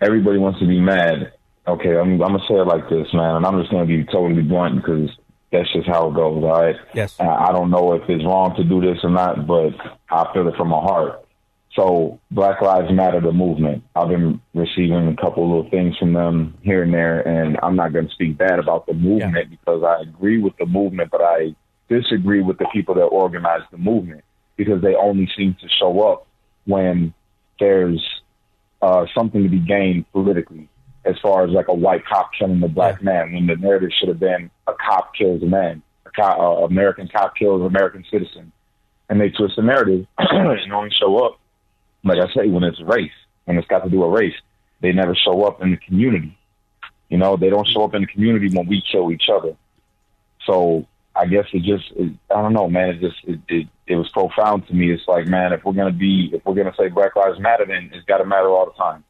[0.00, 1.32] everybody wants to be mad
[1.66, 4.42] okay, I'm, I'm gonna say it like this, man, and I'm just gonna be totally
[4.42, 5.10] blunt because
[5.54, 6.42] that's just how it goes.
[6.42, 6.76] All right.
[6.94, 7.18] Yes.
[7.20, 9.72] I don't know if it's wrong to do this or not, but
[10.10, 11.24] I feel it from my heart.
[11.76, 13.84] So Black Lives Matter, the movement.
[13.94, 17.92] I've been receiving a couple little things from them here and there, and I'm not
[17.92, 21.54] going to speak bad about the movement because I agree with the movement, but I
[21.88, 24.24] disagree with the people that organize the movement
[24.56, 26.26] because they only seem to show up
[26.64, 27.14] when
[27.58, 28.04] there's
[28.82, 30.68] uh, something to be gained politically,
[31.04, 34.08] as far as like a white cop killing a black man, when the narrative should
[34.08, 38.04] have been a cop kills a man, a cop, uh, American cop kills an American
[38.10, 38.52] citizen,
[39.08, 41.38] and they twist the narrative and only show up,
[42.04, 43.12] like I say, when it's race,
[43.44, 44.34] when it's got to do with race.
[44.80, 46.36] They never show up in the community.
[47.08, 49.56] You know, they don't show up in the community when we kill each other.
[50.46, 52.90] So I guess it just, it, I don't know, man.
[52.90, 54.92] It just, it, it, it was profound to me.
[54.92, 57.90] It's like, man, if we're gonna be, if we're gonna say Black Lives Matter, then
[57.92, 59.04] it's got to matter all the time.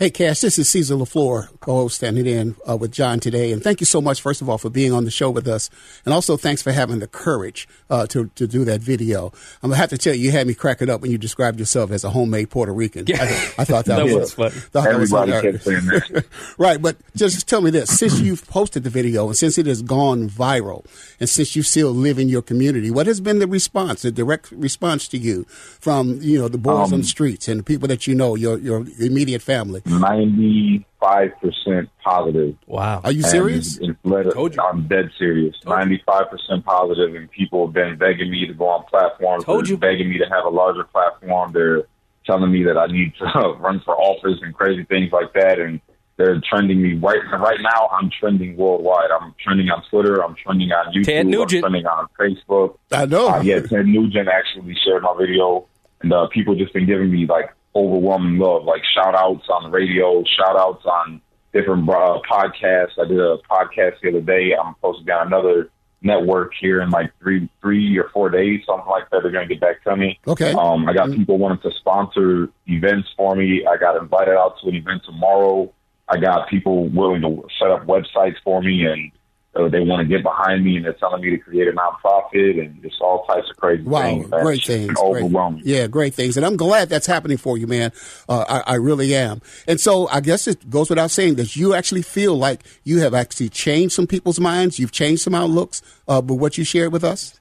[0.00, 3.52] Hey, Cash, this is Caesar LaFleur, co-host standing in uh, with John today.
[3.52, 5.68] And thank you so much, first of all, for being on the show with us.
[6.06, 9.26] And also thanks for having the courage uh, to, to do that video.
[9.62, 11.58] I'm going to have to tell you, you had me cracking up when you described
[11.58, 13.04] yourself as a homemade Puerto Rican.
[13.08, 13.18] Yeah.
[13.20, 13.26] I,
[13.60, 14.50] I thought that, That was, was funny.
[14.52, 15.64] thought that was Everybody hilarious.
[15.64, 16.24] kept saying that.
[16.58, 19.82] right, but just tell me this: since you've posted the video and since it has
[19.82, 20.86] gone viral,
[21.20, 24.50] and since you still live in your community, what has been the response, the direct
[24.52, 27.86] response to you from you know the boys on Um, the streets and the people
[27.88, 29.82] that you know, your your immediate family?
[29.98, 32.56] Ninety-five percent positive.
[32.66, 33.78] Wow, are you And serious?
[33.78, 34.62] It's led, Told you.
[34.62, 35.56] I'm dead serious.
[35.66, 39.44] Ninety-five percent positive, and people have been begging me to go on platforms.
[39.44, 39.76] Told you.
[39.76, 41.52] begging me to have a larger platform.
[41.52, 41.82] They're
[42.26, 43.24] telling me that I need to
[43.58, 45.58] run for office and crazy things like that.
[45.58, 45.80] And
[46.16, 47.88] they're trending me right right now.
[47.92, 49.10] I'm trending worldwide.
[49.10, 50.22] I'm trending on Twitter.
[50.22, 51.04] I'm trending on YouTube.
[51.06, 51.64] Ted Nugent.
[51.64, 52.76] I'm trending on Facebook.
[52.92, 53.28] I know.
[53.30, 55.66] Uh, yeah, Ted Nugent actually shared my video,
[56.02, 59.70] and uh, people just been giving me like overwhelming love, like shout outs on the
[59.70, 61.20] radio, shout outs on
[61.52, 62.98] different uh, podcasts.
[62.98, 64.52] I did a podcast the other day.
[64.54, 65.70] I'm supposed to be on another
[66.02, 69.20] network here in like three, three or four days, something like that.
[69.22, 70.18] They're gonna get back to me.
[70.26, 70.52] Okay.
[70.52, 73.66] Um, I got people wanting to sponsor events for me.
[73.66, 75.72] I got invited out to an event tomorrow.
[76.08, 79.12] I got people willing to set up websites for me, and
[79.56, 82.60] uh, they want to get behind me, and they're telling me to create a nonprofit,
[82.60, 84.28] and just all types of crazy Wow, things.
[84.30, 84.42] man.
[84.44, 84.86] great things.
[84.86, 85.24] been great.
[85.24, 85.62] Overwhelming.
[85.64, 86.36] Yeah, great things.
[86.36, 87.90] And I'm glad that's happening for you, man.
[88.28, 89.42] Uh, I, I really am.
[89.66, 93.12] And so I guess it goes without saying that you actually feel like you have
[93.12, 94.78] actually changed some people's minds.
[94.78, 97.40] You've changed some outlooks uh, with what you shared with us.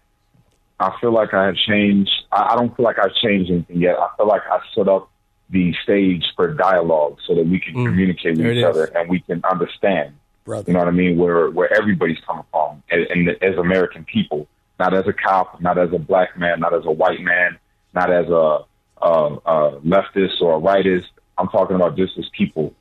[0.80, 2.10] I feel like I have changed.
[2.32, 3.98] I I don't feel like I've changed anything yet.
[4.00, 5.12] I feel like I set up
[5.52, 8.64] the stage for dialogue so that we can communicate with each is.
[8.64, 10.14] other and we can understand.
[10.50, 10.72] Brother.
[10.72, 11.16] You know what I mean?
[11.16, 14.48] Where where everybody's coming from, and, and as American people,
[14.80, 17.60] not as a cop, not as a black man, not as a white man,
[17.94, 18.66] not as a,
[19.00, 19.12] a,
[19.46, 21.06] a leftist or a rightist.
[21.38, 22.74] I'm talking about just as people.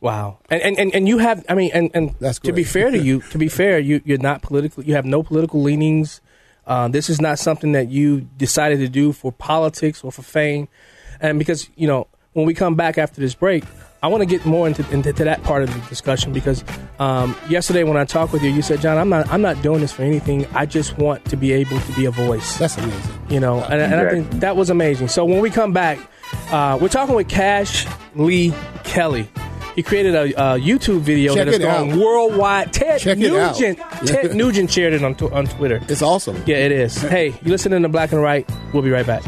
[0.00, 0.38] Wow.
[0.48, 2.98] And, and, and, and you have, I mean, and, and That's to be fair to
[2.98, 6.20] you, to be fair, you, you're not political, you have no political leanings.
[6.64, 10.68] Uh, this is not something that you decided to do for politics or for fame.
[11.20, 13.64] And because, you know, when we come back after this break,
[14.02, 16.62] I want to get more into, into to that part of the discussion because
[17.00, 19.80] um, yesterday when I talked with you, you said, John, I'm not, I'm not doing
[19.80, 20.46] this for anything.
[20.54, 23.20] I just want to be able to be a voice That's amazing.
[23.28, 25.08] you know, and, and I think that was amazing.
[25.08, 25.98] So when we come back,
[26.50, 29.28] uh, we're talking with Cash Lee Kelly.
[29.74, 31.98] He created a, a YouTube video Check that has it gone out.
[31.98, 32.72] worldwide.
[32.72, 33.18] Ted Check.
[33.18, 35.80] Nugent, Ted Nugent shared it on tw- on Twitter.
[35.88, 36.36] It's awesome.
[36.46, 37.00] Yeah, it is.
[37.00, 38.48] Hey, you listening to Black and Right?
[38.72, 39.24] We'll be right back.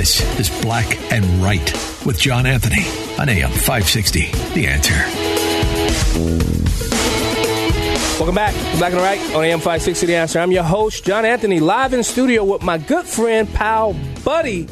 [0.00, 1.70] This is Black and Right
[2.06, 2.86] with John Anthony
[3.20, 4.30] on AM 560.
[4.54, 4.94] The answer.
[8.18, 10.38] Welcome back Black and Right on AM 560 The Answer.
[10.38, 14.66] I'm your host, John Anthony, live in studio with my good friend, pal, buddy,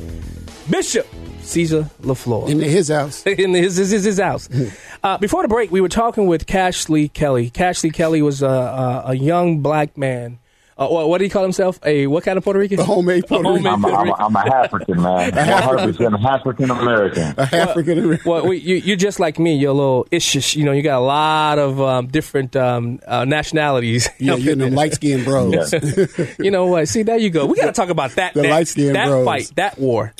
[0.70, 1.06] Bishop
[1.42, 2.48] Caesar LaFleur.
[2.48, 3.22] In his house.
[3.26, 4.48] in his, his, his, his house.
[5.00, 7.50] Uh, before the break, we were talking with Cashley Kelly.
[7.50, 10.40] Cashley Kelly was a, a, a young black man.
[10.78, 11.80] Uh, what, what did he call himself?
[11.84, 12.78] A what kind of Puerto Rican?
[12.78, 13.66] A homemade Puerto A Rican.
[13.66, 17.34] I'm a, I'm a, I'm a African man, 100 percent African American.
[17.36, 18.30] African American.
[18.30, 19.56] Well, we, you, you're just like me.
[19.56, 20.54] You're a little ishish.
[20.54, 24.08] You know, you got a lot of um, different um, uh, nationalities.
[24.20, 25.72] Yeah, you're in them light skinned bros.
[26.38, 26.88] you know what?
[26.88, 27.46] See, there you go.
[27.46, 28.34] We got to talk about that.
[28.34, 29.24] The that, light-skinned that bros.
[29.24, 30.12] fight, that war.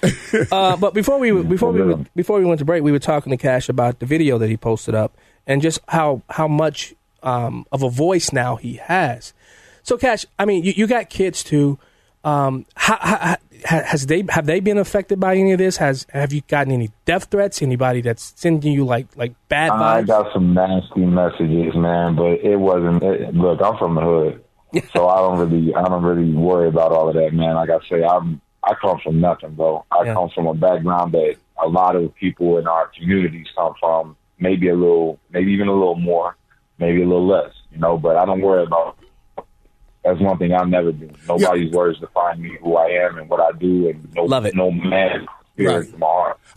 [0.51, 2.03] uh, but before we before we Yeah.
[2.16, 4.57] before we went to break, we were talking to Cash about the video that he
[4.57, 5.16] posted up
[5.47, 9.35] and just how how much um, of a voice now he has.
[9.88, 11.79] So, Cash, I mean, you, you got kids too.
[12.22, 15.79] Um, how, how, has they have they been affected by any of this?
[15.79, 17.62] Has have you gotten any death threats?
[17.62, 19.81] Anybody that's sending you like like bad Vibes?
[19.81, 23.03] I got some nasty messages, man, but it wasn't.
[23.03, 24.44] It, look, I'm from the hood,
[24.92, 27.55] so I don't really, I don't really worry about all of that, man.
[27.55, 29.87] Like I say, I'm, I come from nothing, bro.
[29.90, 30.12] I Yeah.
[30.12, 34.16] come from a background that a lot of people in our communities come from.
[34.38, 36.37] Maybe a little, maybe even a little more,
[36.79, 37.96] maybe a little less, you know.
[37.96, 38.98] But I don't worry about.
[40.09, 41.11] That's one thing I'll never do.
[41.29, 44.55] Nobody's words define me, who I am, and what I do, and no, Love it.
[44.55, 45.27] no man
[45.59, 45.88] Right.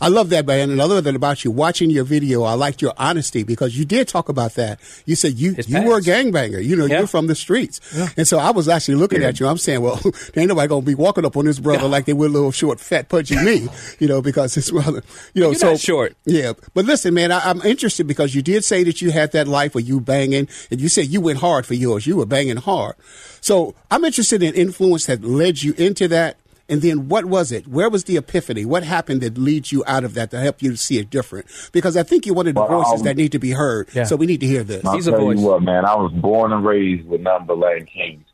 [0.00, 0.12] my heart.
[0.12, 0.70] I love that, man.
[0.70, 1.50] And I love that about you.
[1.50, 4.80] Watching your video, I liked your honesty because you did talk about that.
[5.06, 6.64] You said you you were a gangbanger.
[6.64, 7.80] You know, you're from the streets.
[8.16, 9.46] And so I was actually looking at you.
[9.46, 12.12] I'm saying, well, there ain't nobody gonna be walking up on this brother like they
[12.12, 13.68] were little short, fat, punchy me.
[13.98, 15.02] You know, because his brother.
[15.34, 16.16] You know, You're so not short.
[16.24, 19.46] Yeah, but listen, man, I, I'm interested because you did say that you had that
[19.46, 22.06] life where you banging, and you said you went hard for yours.
[22.06, 22.96] You were banging hard.
[23.40, 26.36] So I'm interested in influence that led you into that.
[26.68, 27.66] And then what was it?
[27.66, 28.64] Where was the epiphany?
[28.64, 31.46] What happened that leads you out of that to help you see it different?
[31.72, 33.88] Because I think you're one of the Well, voices um, that need to be heard.
[33.92, 34.04] Yeah.
[34.04, 34.84] So we need to hear this.
[34.84, 35.84] I'll tell you what, man.
[35.84, 38.24] I was born and raised with nothing but Latin Kings.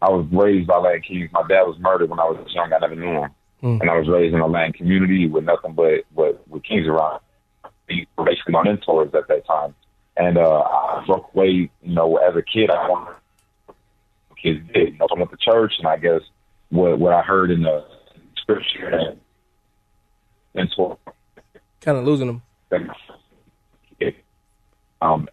[0.00, 1.30] I was raised by Latin Kings.
[1.32, 2.72] My dad was murdered when I was young.
[2.72, 3.78] I never knew him, Hmm.
[3.80, 7.20] and I was raised in a Latin community with nothing but but with kings around.
[7.88, 9.74] These were basically my mentors at that time,
[10.16, 11.70] and uh, I broke away.
[11.82, 13.14] You know, as a kid, I wanted
[14.42, 14.92] kids did.
[14.92, 16.20] You know, so I went to church, and I guess
[16.74, 17.84] what what I heard in the
[18.36, 19.20] scripture and
[20.54, 20.98] and so
[21.80, 22.42] Kind of losing them.
[25.02, 25.28] um,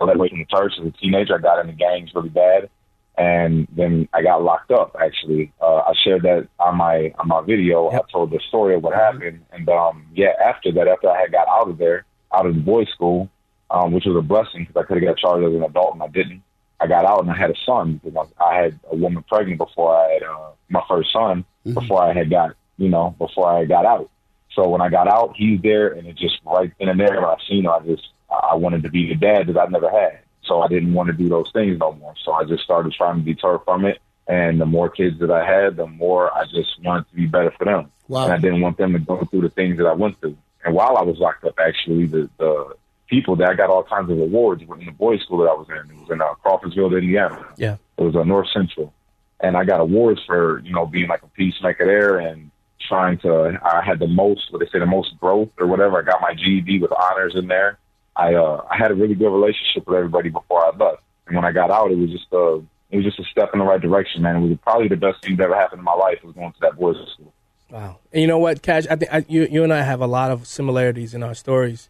[0.00, 1.34] I led away from the church as a teenager.
[1.34, 2.70] I got into gangs really bad,
[3.18, 4.96] and then I got locked up.
[4.98, 7.90] Actually, uh, I shared that on my on my video.
[7.90, 11.32] I told the story of what happened, and um, yeah, after that, after I had
[11.32, 13.28] got out of there, out of the boys' school,
[13.70, 16.02] um, which was a blessing because I could have got charged as an adult and
[16.02, 16.42] I didn't.
[16.80, 19.96] I got out and I had a son because I had a woman pregnant before
[19.96, 21.44] I had uh, my first son.
[21.72, 24.10] Before I had got you know before I got out.
[24.52, 27.36] So when I got out, he's there, and it just right then and there I
[27.48, 30.20] seen her, I just I wanted to be the dad that I never had.
[30.42, 32.14] So I didn't want to do those things no more.
[32.22, 33.98] So I just started trying to deter from it.
[34.26, 37.50] And the more kids that I had, the more I just wanted to be better
[37.58, 37.90] for them.
[38.08, 38.24] Wow.
[38.24, 40.36] And I didn't want them to go through the things that I went through.
[40.64, 42.74] And while I was locked up, actually, the, the
[43.14, 45.68] people that I got all kinds of awards in the boys' school that I was
[45.68, 45.90] in.
[45.90, 47.46] It was in uh, Crawfordsville, Indiana.
[47.56, 47.76] Yeah.
[47.96, 48.92] It was uh, North Central,
[49.40, 52.50] and I got awards for you know being like a peacemaker there and
[52.88, 53.58] trying to.
[53.62, 55.98] I had the most, what they say, the most growth or whatever.
[55.98, 57.78] I got my GED with honors in there.
[58.16, 61.44] I uh, I had a really good relationship with everybody before I left, and when
[61.44, 63.80] I got out, it was just a it was just a step in the right
[63.80, 64.36] direction, man.
[64.36, 66.60] It was probably the best thing that ever happened in my life was going to
[66.62, 67.32] that boys' school.
[67.70, 67.98] Wow.
[68.12, 68.86] And you know what, Cash?
[68.88, 71.88] I think I, you, you and I have a lot of similarities in our stories.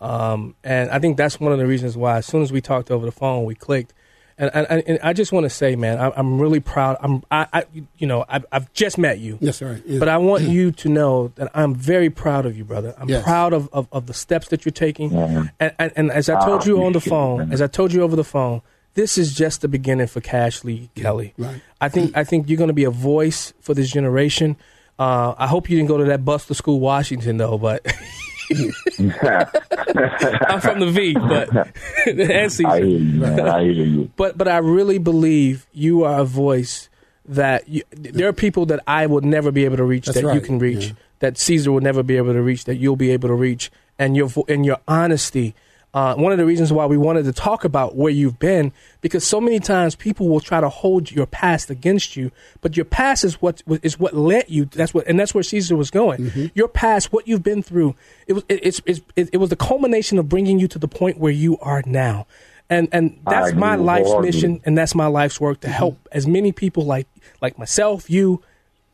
[0.00, 2.90] Um, and I think that's one of the reasons why, as soon as we talked
[2.90, 3.92] over the phone, we clicked.
[4.38, 6.96] And, and, and I just want to say, man, I, I'm really proud.
[7.02, 7.64] I'm, I, I
[7.98, 9.36] you know, I've, I've just met you.
[9.42, 9.82] Yes, sir.
[9.84, 9.98] Yeah.
[9.98, 12.94] But I want you to know that I'm very proud of you, brother.
[12.96, 13.22] I'm Yes.
[13.22, 15.12] proud of, of, of the steps that you're taking.
[15.14, 18.00] And, and, and as I Ah, told you on the phone, as I told you
[18.00, 18.62] over the phone,
[18.94, 21.34] this is just the beginning for Cash Lee Kelly.
[21.36, 21.60] Right.
[21.82, 24.56] I think I think you're going to be a voice for this generation.
[24.98, 27.56] Uh, I hope you didn't go to that Buster School, Washington, though.
[27.58, 27.86] But
[30.48, 31.48] I'm from the V, but
[32.06, 32.66] and Caesar.
[32.66, 33.48] I hear you, man.
[33.48, 34.10] I hear you.
[34.16, 36.88] But but I really believe you are a voice
[37.26, 40.34] that you, there are people that I would never be able to reach That's that
[40.34, 40.92] you can reach yeah.
[41.20, 44.16] that Caesar will never be able to reach that you'll be able to reach and
[44.16, 45.54] your and your honesty.
[45.92, 49.26] Uh, one of the reasons why we wanted to talk about where you've been because
[49.26, 53.24] so many times people will try to hold your past against you, but your past
[53.24, 54.66] is what is what led you.
[54.66, 56.20] That's what and that's where Caesar was going.
[56.20, 56.46] Mm-hmm.
[56.54, 57.96] Your past, what you've been through,
[58.28, 60.86] it was it, it's, it's, it, it was the culmination of bringing you to the
[60.86, 62.28] point where you are now.
[62.68, 64.38] And and that's agree my life's wholeheartedly.
[64.38, 67.08] mission and that's my life's work to help as many people like
[67.42, 68.44] like myself, you,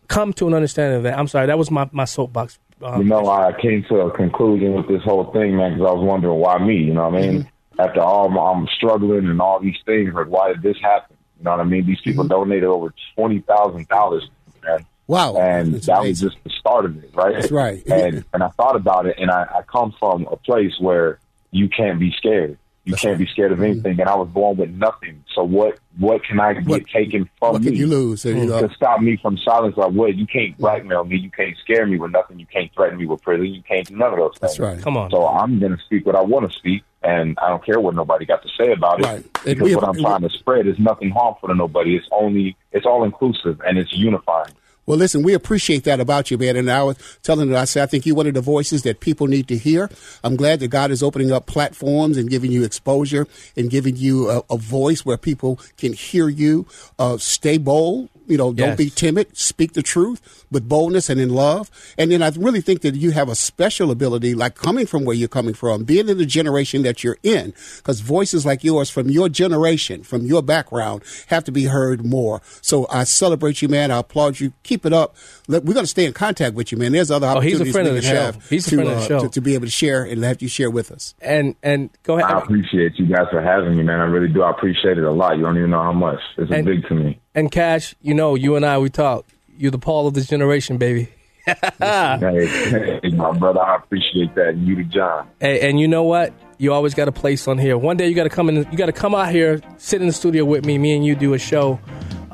[0.09, 1.19] come to an understanding of that.
[1.19, 2.59] I'm sorry, that was my my soapbox.
[2.83, 5.93] Um, You know, I came to a conclusion with this whole thing, man, because I
[5.93, 6.77] was wondering why me.
[6.77, 7.49] You know what I mean?
[7.79, 11.17] After all, my, I'm struggling and all these things, like why did this happen?
[11.39, 11.87] You know what I mean?
[11.87, 14.29] These people donated over twenty thousand dollars,
[14.65, 14.87] man.
[15.09, 16.27] Wow, And That's that amazing.
[16.29, 17.35] was just the start of it, right?
[17.35, 17.83] That's right.
[17.87, 21.19] And and I thought about it, and I, I come from a place where
[21.51, 22.59] you can't be scared.
[22.87, 23.65] You can't be scared of mm-hmm.
[23.65, 25.25] anything, and I was born with nothing.
[25.35, 25.79] So what?
[25.99, 27.69] What can I get What- taken from what me?
[27.69, 28.23] can you lose?
[28.23, 30.63] So, you know, to stop me from silence like what you can't mm-hmm.
[30.63, 33.63] blackmail me you can't scare me with nothing you can't threaten me with prison you
[33.63, 34.81] can't do none of those things That's right.
[34.81, 35.11] Come on.
[35.11, 37.95] so i'm going to speak what i want to speak and i don't care what
[37.95, 39.17] nobody got to say about it Right.
[39.17, 42.57] And because we- what i'm trying to spread is nothing harmful to nobody it's only
[42.73, 44.53] it's all inclusive and it's unifying
[44.87, 46.57] Well, listen, we appreciate that about you, man.
[46.57, 49.01] And I was telling her, I said, I think you're one of the voices that
[49.01, 49.91] people need to hear.
[50.23, 53.27] I'm glad that God is opening up platforms and giving you exposure
[53.57, 56.67] and giving you a, a voice where people can hear you.
[56.99, 58.09] Uh, stay bold.
[58.29, 58.77] You know, don't Yes.
[58.77, 59.37] be timid.
[59.37, 61.71] Speak the truth with boldness and in love.
[61.97, 65.15] And then I really think that you have a special ability, like coming from where
[65.15, 69.09] you're coming from, being in the generation that you're in, because voices like yours from
[69.11, 72.43] your generation, from your background, have to be heard more.
[72.63, 73.93] So I celebrate you, man.
[73.93, 74.53] I applaud you.
[74.65, 75.17] Keep keep it up.
[75.49, 76.93] Let, we're going to stay in contact with you, man.
[76.93, 78.15] There's other Oh, he's a opportunities friend of the show.
[78.15, 79.21] have He's a to, friend of the uh, show.
[79.21, 81.15] To, to be able to share and have you share with us.
[81.21, 82.31] And and go ahead.
[82.31, 84.01] I appreciate you guys for having me, man.
[84.01, 84.43] I really do.
[84.43, 85.37] I appreciate it a lot.
[85.39, 86.21] You don't even know how much.
[86.37, 87.21] It's And- big to me.
[87.35, 89.27] And Cash, you know, you and I we talk.
[89.59, 91.09] You're the Paul of this generation, baby.
[91.47, 94.57] hey, hey, my brother, I appreciate that.
[94.57, 95.29] You to John.
[95.41, 96.33] Hey, and you know what?
[96.59, 97.77] You always got a place on here.
[97.79, 98.57] One day you got to come in.
[98.71, 100.79] You got to come out here, sit in the studio with me.
[100.79, 101.79] Me and you do a show.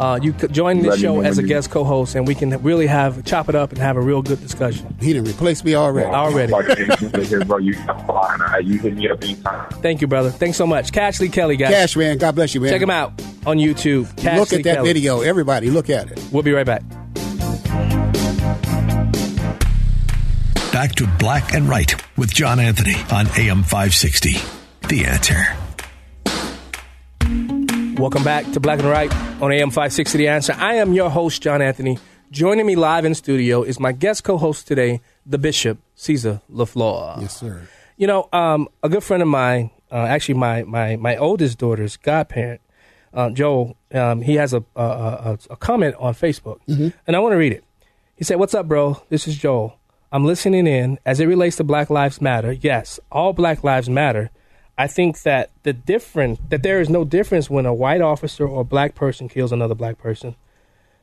[0.02, 2.26] Uh, you could join this Let show know as a when you- guest co-host, and
[2.26, 4.92] we can really have chop it up and have a real good discussion.
[5.00, 6.08] He didn't replace me already.
[6.08, 6.50] Already.
[6.52, 8.40] Like, hey, here, bro, you got flying.
[8.40, 9.68] All right, You hit me up anytime.
[9.80, 10.30] Thank you, brother.
[10.30, 11.70] Thanks so much, Cash Lee Kelly, guys.
[11.70, 12.18] Cash, man.
[12.18, 12.70] God bless you, man.
[12.70, 13.12] Check him out
[13.46, 14.14] on YouTube.
[14.16, 14.88] Cash Look Lee at that Kelly.
[14.92, 15.20] video.
[15.20, 16.20] Everybody, look at it.
[16.32, 16.82] We'll be right back.
[20.72, 24.34] Back to Black and Right with John Anthony on AM 560.
[24.88, 25.36] The answer.
[28.02, 30.54] Welcome back to Black and Right on AM 560 The Answer.
[30.58, 32.00] I am your host, John Anthony.
[32.32, 37.20] Joining me live in studio is my guest co-host today, the Bishop, Caesar LeFlore.
[37.20, 37.68] Yes, sir.
[37.96, 41.96] You know, um, a good friend of mine, uh, actually my, my, my oldest daughter's
[41.96, 42.60] godparent,
[43.14, 46.58] uh, Joel, um, he has a, a, a, a comment on Facebook,
[47.06, 47.62] and I want to read it.
[48.16, 49.00] He said, What's up, bro?
[49.10, 49.78] This is Joel.
[50.10, 50.98] I'm listening in.
[51.06, 54.32] As it relates to Black Lives Matter, yes, all Black Lives Matter.
[54.78, 58.62] I think that the different that there is no difference when a white officer or
[58.62, 60.34] a black person kills another black person.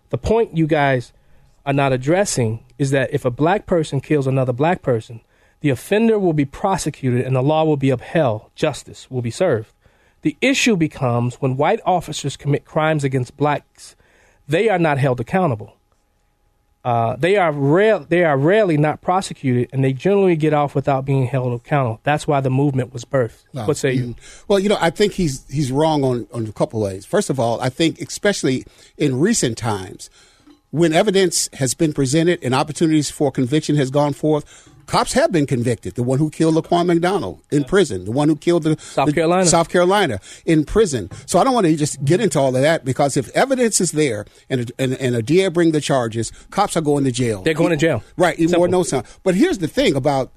[0.10, 1.14] The point you guys
[1.66, 5.22] are not addressing is that if a black person kills another black person,
[5.62, 9.72] the offender will be prosecuted and the law will be upheld, justice will be served.
[10.22, 13.96] The issue becomes when white officers commit crimes against blacks,
[14.48, 15.76] they are not held accountable.
[16.86, 21.04] Uh, they are rare, they are rarely not prosecuted, and they generally get off without
[21.04, 22.00] being held accountable.
[22.04, 23.44] That's why the movement was birthed.
[23.52, 24.16] what say you?
[24.48, 27.06] Well, you know, I think he's he's wrong on on a couple ways.
[27.06, 28.66] First of all, I think especially
[28.98, 30.10] in recent times,
[30.72, 35.46] when evidence has been presented and opportunities for conviction has gone forth, cops have been
[35.46, 35.94] convicted.
[35.96, 39.14] The one who killed Laquan McDonald in prison, the one who killed the South the-
[39.14, 39.46] Carolina.
[39.46, 41.10] South Carolina in prison.
[41.28, 43.92] So I don't want to just get into all of that because if evidence is
[43.92, 47.44] there and a, and, and a DA bring the charges, cops are going to jail.
[47.44, 48.04] They're going to jail.
[48.18, 48.58] Right, Simple.
[48.58, 49.06] more no sound.
[49.24, 50.32] But here's the thing about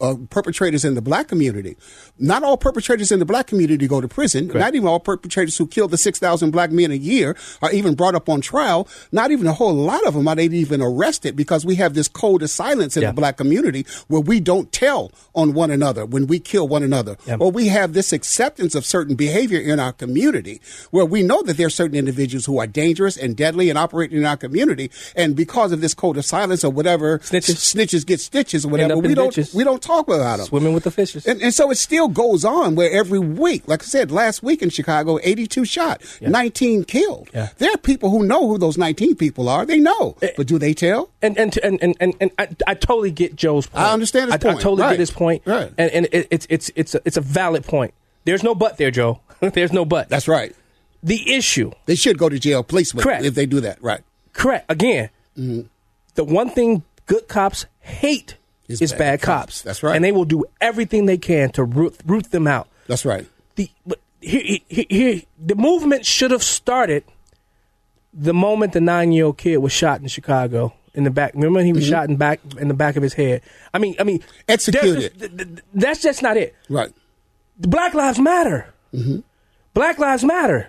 [0.00, 1.76] uh, perpetrators in the black community.
[2.18, 4.48] Not all perpetrators in the black community go to prison.
[4.48, 8.14] Not even all perpetrators who kill the 6,000 black men a year are even brought
[8.14, 8.88] up on trial.
[9.12, 12.08] Not even a whole lot of them are they even arrested because we have this
[12.08, 13.10] code of silence in Yeah.
[13.10, 17.16] the black community where we don't tell on one another when we kill one another.
[17.26, 17.36] Yeah.
[17.38, 21.56] Or we have this acceptance of certain behavior in our community where we know that
[21.56, 24.90] there are certain individuals who are dangerous and deadly and operating in our community.
[25.14, 27.74] And because of this code of silence or whatever, Snitches.
[27.74, 29.54] snitches get stitches or whatever, we don't, ditches.
[29.54, 30.46] we don't talk about them.
[30.46, 31.26] Swimming with the fishes.
[31.26, 34.62] And, and so it still goes on where every week, like I said, last week
[34.62, 37.30] in Chicago, 82 shot, 19 killed.
[37.32, 37.48] Yeah.
[37.58, 39.64] There are people who know who those 19 people are.
[39.64, 40.16] They know.
[40.22, 40.30] Eh.
[40.36, 41.10] But do they tell?
[41.22, 43.84] and and and and, and, and I, I totally get Joe's point.
[43.84, 44.90] I understand his I, I totally Right.
[44.90, 45.42] get his point.
[45.46, 45.72] Right.
[45.78, 47.94] And and it, it's it's it's a, it's a valid point.
[48.24, 49.20] There's no but there, Joe.
[49.40, 50.08] There's no but.
[50.08, 50.54] That's right.
[51.02, 51.70] the issue.
[51.86, 53.24] They should go to jail, policemen, Correct.
[53.24, 53.80] if they do that.
[53.82, 54.02] Right.
[54.32, 54.64] Correct.
[54.70, 58.35] Again, the one thing good cops hate
[58.68, 59.44] Is is, bad bad, cops.
[59.44, 59.62] cops.
[59.62, 59.94] That's right.
[59.94, 62.68] And they will do everything they can to root, root them out.
[62.88, 63.26] That's right.
[63.54, 67.04] The but here, here, here, the movement should have started
[68.12, 71.32] the moment the nine year old kid was shot in Chicago in the back.
[71.34, 71.92] Remember he was Mm-hmm.
[71.92, 73.42] shot in back in the back of his head.
[73.74, 74.90] I mean, I mean, Executed.
[74.90, 76.54] there's just- th- th- That's just not it.
[76.68, 76.92] Right.
[77.58, 78.72] The Black Lives Matter.
[78.92, 79.20] Mm-hmm.
[79.74, 80.68] Black Lives Matter.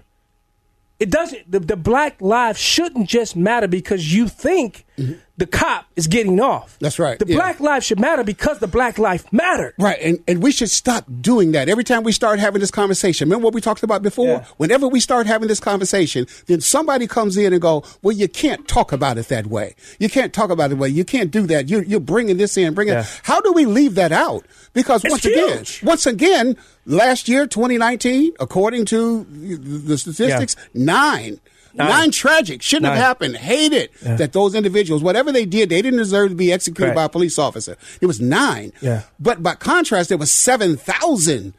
[1.00, 1.50] It doesn't.
[1.52, 6.72] The, the Black lives shouldn't just matter because you think the cop is getting off.
[6.72, 6.84] Mm-hmm.
[6.86, 7.36] That's right, The yeah.
[7.36, 9.76] Black lives should matter because the Black life mattered.
[9.78, 11.70] Right, and, and we should stop doing that.
[11.70, 14.26] Every time we start having this conversation, remember what we talked about before?
[14.26, 14.46] Yeah.
[14.58, 18.68] Whenever we start having this conversation, then somebody comes in and go, well, you can't
[18.68, 19.76] talk about it that way.
[20.00, 20.90] You can't talk about it that way.
[20.90, 21.70] You can't do that.
[21.70, 23.06] You're, you're bringing this in, bringing Yeah.
[23.22, 24.46] How do we leave that out?
[24.74, 31.40] Because It's once again, once again, last year, 2019, according to the statistics, nine.
[31.78, 31.90] Nine.
[31.90, 32.62] Nine tragic.
[32.62, 33.38] Shouldn't have happened.
[33.38, 36.96] Hate it that those individuals, whatever they did, they didn't deserve to be executed Correct.
[36.96, 37.78] by a police officer.
[38.02, 38.74] It was nine.
[38.82, 39.04] Yeah.
[39.20, 41.54] But by contrast, there was 7,000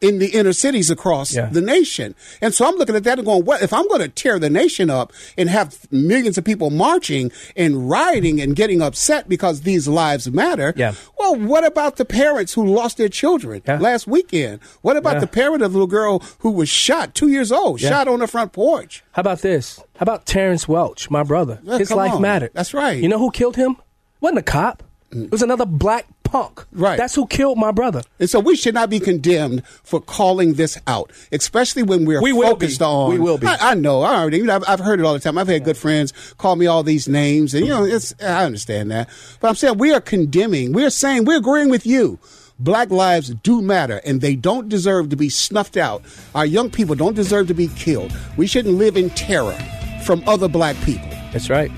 [0.00, 1.46] in the inner cities across Yeah.
[1.50, 2.14] the nation.
[2.40, 4.50] And so I'm looking at that and going, well, if I'm going to tear the
[4.50, 9.86] nation up and have millions of people marching and rioting and getting upset because these
[9.88, 10.72] lives matter?
[10.76, 10.94] Yeah.
[11.18, 13.78] Well, what about the parents who lost their children Yeah.
[13.78, 14.60] last weekend?
[14.82, 15.20] What about Yeah.
[15.20, 17.90] the parent of the little girl who was shot, two years old, Yeah.
[17.90, 19.02] shot on the front porch?
[19.12, 19.78] How about this?
[19.96, 21.58] How about Terrence Welch, my brother?
[21.62, 22.22] Yeah, His life on.
[22.22, 22.50] mattered.
[22.54, 23.00] That's right.
[23.02, 23.76] You know who killed him?
[24.22, 24.82] wasn't a cop.
[25.12, 26.64] It was another black punk.
[26.72, 26.96] Right.
[26.96, 28.02] That's who killed my brother.
[28.20, 32.32] And so we should not be condemned for calling this out, especially when we're We
[32.32, 32.84] will focused be.
[32.84, 33.10] on.
[33.10, 33.48] We will be.
[33.48, 34.02] I, I know.
[34.02, 34.38] I already.
[34.38, 35.36] You know, I've, I've heard it all the time.
[35.36, 38.14] I've had good friends call me all these names, and you know, it's.
[38.22, 39.08] I understand that,
[39.40, 40.72] but I'm saying we are condemning.
[40.72, 42.18] We're saying we're agreeing with you.
[42.60, 46.02] Black lives do matter, and they don't deserve to be snuffed out.
[46.34, 48.12] Our young people don't deserve to be killed.
[48.36, 49.58] We shouldn't live in terror
[50.04, 51.08] from other black people.
[51.32, 51.70] That's right.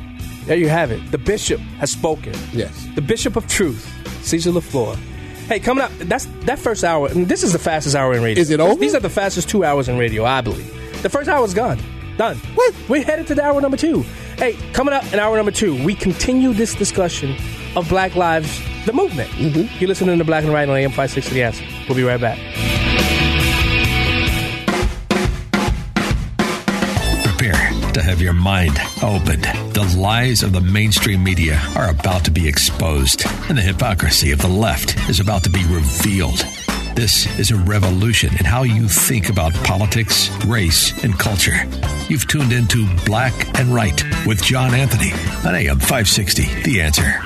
[0.47, 1.11] There you have it.
[1.11, 2.34] The bishop has spoken.
[2.53, 2.88] Yes.
[2.95, 3.86] The bishop of truth,
[4.22, 4.97] Caesar LeFlore.
[5.47, 8.40] Hey, coming up, that's that first hour, and this is the fastest hour in radio.
[8.40, 8.80] Is it over?
[8.80, 11.03] These are the fastest two hours in radio, I believe.
[11.03, 11.78] The first hour is gone.
[12.16, 12.36] Done.
[12.55, 12.74] What?
[12.88, 14.03] We're headed to the hour number two.
[14.36, 17.36] Hey, coming up in hour number two, we continue this discussion
[17.76, 19.30] of Black Lives, the movement.
[19.30, 19.78] Mm-hmm.
[19.78, 21.64] You're listening to Black and Right on AM 560 The Answer.
[21.88, 22.38] We'll be right back.
[27.95, 29.45] To have your mind opened.
[29.74, 34.40] The lies of the mainstream media are about to be exposed, and the hypocrisy of
[34.40, 36.45] the left is about to be revealed.
[36.95, 41.64] This is a revolution in how you think about politics, race, and culture.
[42.09, 45.12] You've tuned into Black and Right with John Anthony
[45.47, 46.43] on AM 560.
[46.62, 47.20] The answer.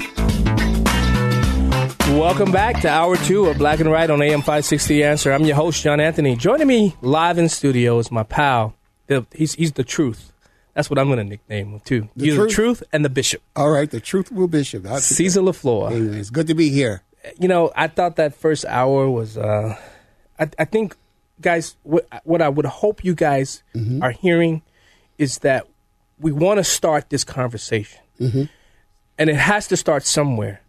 [2.18, 5.32] Welcome back to hour two of Black and Right on AM 560 the Answer.
[5.32, 6.36] I'm your host, John Anthony.
[6.36, 8.74] Joining me live in studio is my pal.
[9.32, 10.32] He's, he's the truth.
[10.76, 12.08] That's what I'm going to nickname him, too.
[12.16, 12.48] The truth?
[12.50, 13.42] the truth and the bishop.
[13.56, 14.86] All right, the truth will bishop.
[14.86, 15.90] I'll Caesar LeFlore.
[15.90, 16.14] Amen.
[16.14, 17.02] It's good to be here.
[17.40, 19.36] you know, I thought that first hour was.
[19.38, 19.74] Uh,
[20.38, 20.94] I, I think,
[21.40, 24.02] guys, what, what I would hope you guys Mm-hmm.
[24.02, 24.60] are hearing
[25.18, 25.66] is that
[26.20, 28.42] we want to start this conversation, Mm-hmm.
[29.18, 30.60] and it has to start somewhere.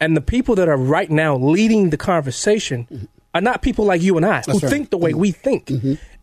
[0.00, 4.16] And the people that are right now leading the conversation are not people like you
[4.16, 4.50] and I who Mm-hmm.
[4.52, 4.56] right.
[4.62, 4.68] Mm-hmm.
[4.68, 5.70] think the way we think.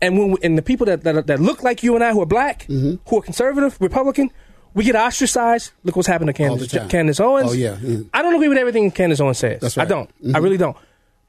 [0.05, 2.21] And when we, and the people that, that that look like you and I who
[2.21, 2.95] are black, Mm-hmm.
[3.09, 4.31] who are conservative, Republican.
[4.73, 5.71] We get ostracized.
[5.85, 6.75] Look what's happened to Candace.
[6.89, 7.51] Candace Owens.
[7.51, 7.99] Oh, yeah, yeah.
[8.13, 9.61] I don't agree with everything Candace Owens says.
[9.61, 9.85] That's right.
[9.87, 10.09] I don't.
[10.25, 10.43] I Mhm.
[10.43, 10.75] really don't.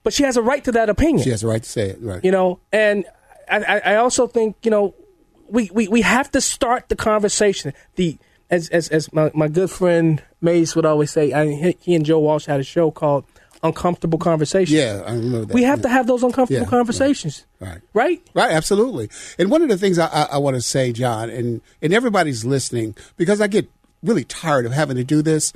[0.03, 1.23] But she has a right to that opinion.
[1.23, 1.99] She has a right to say it.
[2.01, 2.25] Right.
[2.25, 3.05] You know, and
[3.49, 4.95] I, I I also think you know
[5.49, 7.73] we, we, we have to start the conversation.
[7.95, 8.19] The
[8.51, 12.19] as as as my, my good friend Mace would always say, I, he and Joe
[12.19, 13.25] Walsh had a show called
[13.63, 14.71] Uncomfortable Conversations.
[14.77, 15.55] Yeah, I remember that.
[15.55, 15.83] We have Yeah.
[15.83, 17.45] to have those uncomfortable Yeah, conversations.
[17.61, 17.81] Right.
[17.95, 18.21] Right?
[18.35, 19.11] Right, absolutely.
[19.39, 22.45] And one of the things I, I, I want to say, John, and, and everybody's
[22.45, 23.69] listening, because I get
[24.03, 25.53] really tired of having to do this.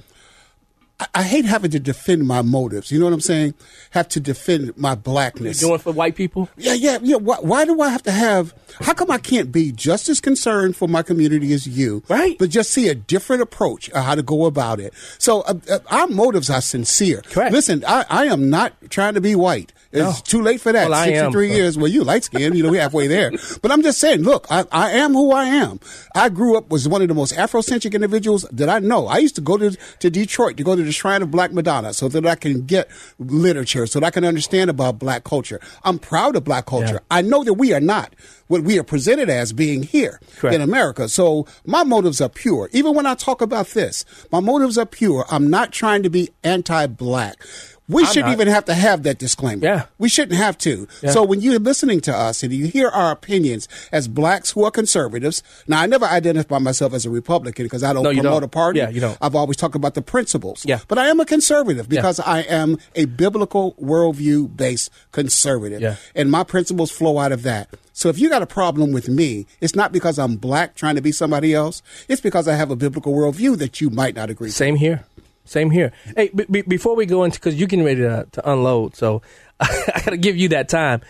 [1.01, 2.93] I, I hate having to defend my motives.
[2.93, 3.55] You know what I'm saying?
[3.91, 5.61] Have to defend my blackness.
[5.61, 6.49] Doing for white people.
[6.57, 7.17] Yeah, yeah, yeah.
[7.17, 8.55] Why, why do I have to have?
[8.81, 12.03] How come I can't be just as concerned for my community as you?
[12.09, 12.39] Right.
[12.39, 14.95] But just see a different approach of how to go about it.
[15.19, 17.23] So uh, uh, our motives are sincere.
[17.23, 17.53] Correct.
[17.53, 19.73] Listen, I, I am not trying to be white.
[19.93, 20.15] It's No.
[20.25, 20.89] too late for that.
[20.89, 21.77] Well, I am, 63 years.
[21.77, 23.33] Well, you light skinned, you know, we're halfway there.
[23.63, 25.81] But I'm just saying, look, I, I am who I am.
[26.15, 29.07] I grew up, was one of the most Afrocentric individuals that I know.
[29.09, 31.93] I used to go to, to Detroit to go to the Shrine of Black Madonna
[31.93, 32.89] so that I can get
[33.19, 35.61] literature, so that I can understand about black culture.
[35.85, 36.95] I'm proud of black culture.
[36.95, 36.99] Yeah.
[37.11, 38.15] I know that we are not
[38.47, 40.55] what we are presented as being here Correct.
[40.55, 41.09] in America.
[41.09, 42.69] So my motives are pure.
[42.73, 45.25] Even when I talk about this, my motives are pure.
[45.31, 47.45] I'm not trying to be anti-black.
[47.91, 48.33] We I'm shouldn't not.
[48.33, 49.65] even have to have that disclaimer.
[49.65, 49.87] Yeah.
[49.99, 50.87] We shouldn't have to.
[51.03, 51.11] Yeah.
[51.11, 54.71] So when you're listening to us and you hear our opinions as blacks who are
[54.71, 58.43] conservatives, now I never identify myself as a Republican because I don't No, promote don't.
[58.45, 58.79] a party.
[58.79, 59.19] Yeah, you don't.
[59.21, 60.65] I've always talked about the principles.
[60.65, 60.81] Yeah.
[60.89, 65.81] But I am a conservative because I am a biblical worldview based conservative.
[65.81, 65.97] Yeah.
[66.15, 67.69] And my principles flow out of that.
[67.93, 71.03] So if you got a problem with me, it's not because I'm black trying to
[71.03, 71.83] be somebody else.
[72.09, 74.55] It's because I have a biblical worldview that you might not agree with.
[74.55, 75.05] Same here.
[75.45, 75.93] Same here.
[76.17, 79.23] Hey, b- b- before we go into, because you're getting ready to, to unload, so
[79.61, 81.01] I got to give you that time.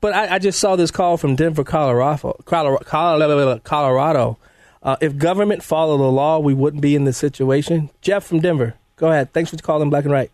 [0.00, 2.36] But I, I just saw this call from Denver, Colorado.
[2.44, 2.84] Colorado.
[2.84, 3.58] Colorado.
[3.60, 4.38] Colorado.
[4.82, 7.90] Uh, if government followed the law, we wouldn't be in this situation.
[8.02, 9.32] Jeff from Denver, go ahead.
[9.32, 10.30] Thanks for calling Black and Right.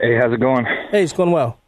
[0.00, 0.64] Hey, how's it going?
[0.90, 1.58] Hey, it's going well.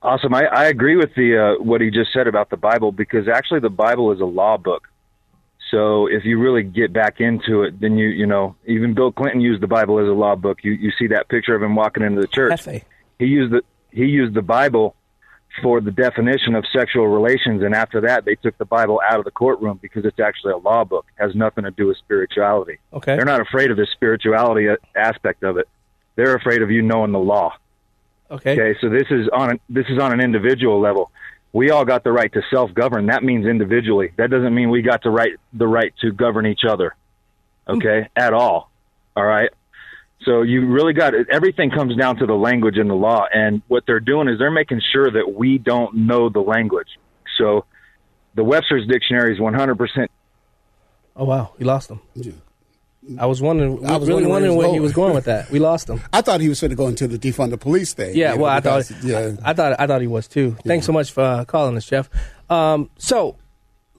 [0.00, 0.34] Awesome.
[0.34, 3.60] I, I agree with the uh, what he just said about the Bible because actually
[3.60, 4.88] the Bible is a law book.
[5.72, 9.40] So if you really get back into it, then you you know even Bill Clinton
[9.40, 10.58] used the Bible as a law book.
[10.62, 12.52] You you see that picture of him walking into the church.
[12.52, 12.84] Hefe.
[13.18, 14.94] He used the he used the Bible
[15.62, 19.24] for the definition of sexual relations, and after that they took the Bible out of
[19.24, 21.06] the courtroom because it's actually a law book.
[21.18, 22.78] It has nothing to do with spirituality.
[22.92, 23.16] Okay.
[23.16, 25.68] They're not afraid of the spirituality uh, aspect of it.
[26.16, 27.54] They're afraid of you knowing the law.
[28.30, 28.52] Okay.
[28.52, 31.10] Okay, so this is on a, this is on an individual level.
[31.52, 33.06] We all got the right to self govern.
[33.06, 34.12] That means individually.
[34.16, 36.94] That doesn't mean we got the right the right to govern each other.
[37.68, 38.08] Okay, mm.
[38.16, 38.70] at all.
[39.16, 39.50] All right.
[40.24, 41.26] So you really got it.
[41.30, 43.24] Everything comes down to the language and the law.
[43.32, 46.86] And what they're doing is they're making sure that we don't know the language.
[47.38, 47.64] So
[48.36, 50.06] the Webster's dictionary is 100%
[51.16, 52.00] Oh wow, you lost them.
[53.18, 54.82] I was wondering, I was really wondering where he wondering was where he going.
[54.82, 55.50] was going with that.
[55.50, 56.00] We lost him.
[56.12, 58.14] I thought he was going to go into the defund the police thing.
[58.16, 59.32] Yeah, you know, well, I thought, yeah.
[59.44, 60.56] I, I thought, I thought he was too.
[60.64, 62.08] Thanks so much for uh, calling us, Jeff.
[62.48, 63.36] Um, so,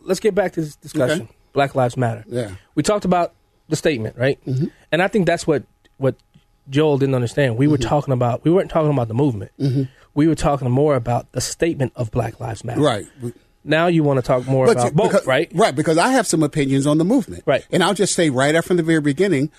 [0.01, 1.24] let's get back to this discussion.
[1.24, 1.32] Okay.
[1.54, 2.24] Black Lives Matter.
[2.28, 2.51] Yeah.
[2.76, 3.34] we talked about
[3.70, 4.39] the statement, right?
[4.45, 4.68] Mm-hmm.
[4.91, 5.64] And I think that's what
[5.97, 6.16] what
[6.70, 7.58] Joel didn't understand.
[7.58, 7.89] We were Mm-hmm.
[7.89, 9.51] talking about, we weren't talking about the movement.
[10.16, 12.80] We were talking more about the statement of Black Lives Matter.
[12.82, 13.06] right.
[13.64, 15.51] Now you want to talk more But about both, because, right?
[15.53, 17.43] Right, because I have some opinions on the movement.
[17.45, 17.66] Right.
[17.72, 19.51] And I'll just say right after the very beginning,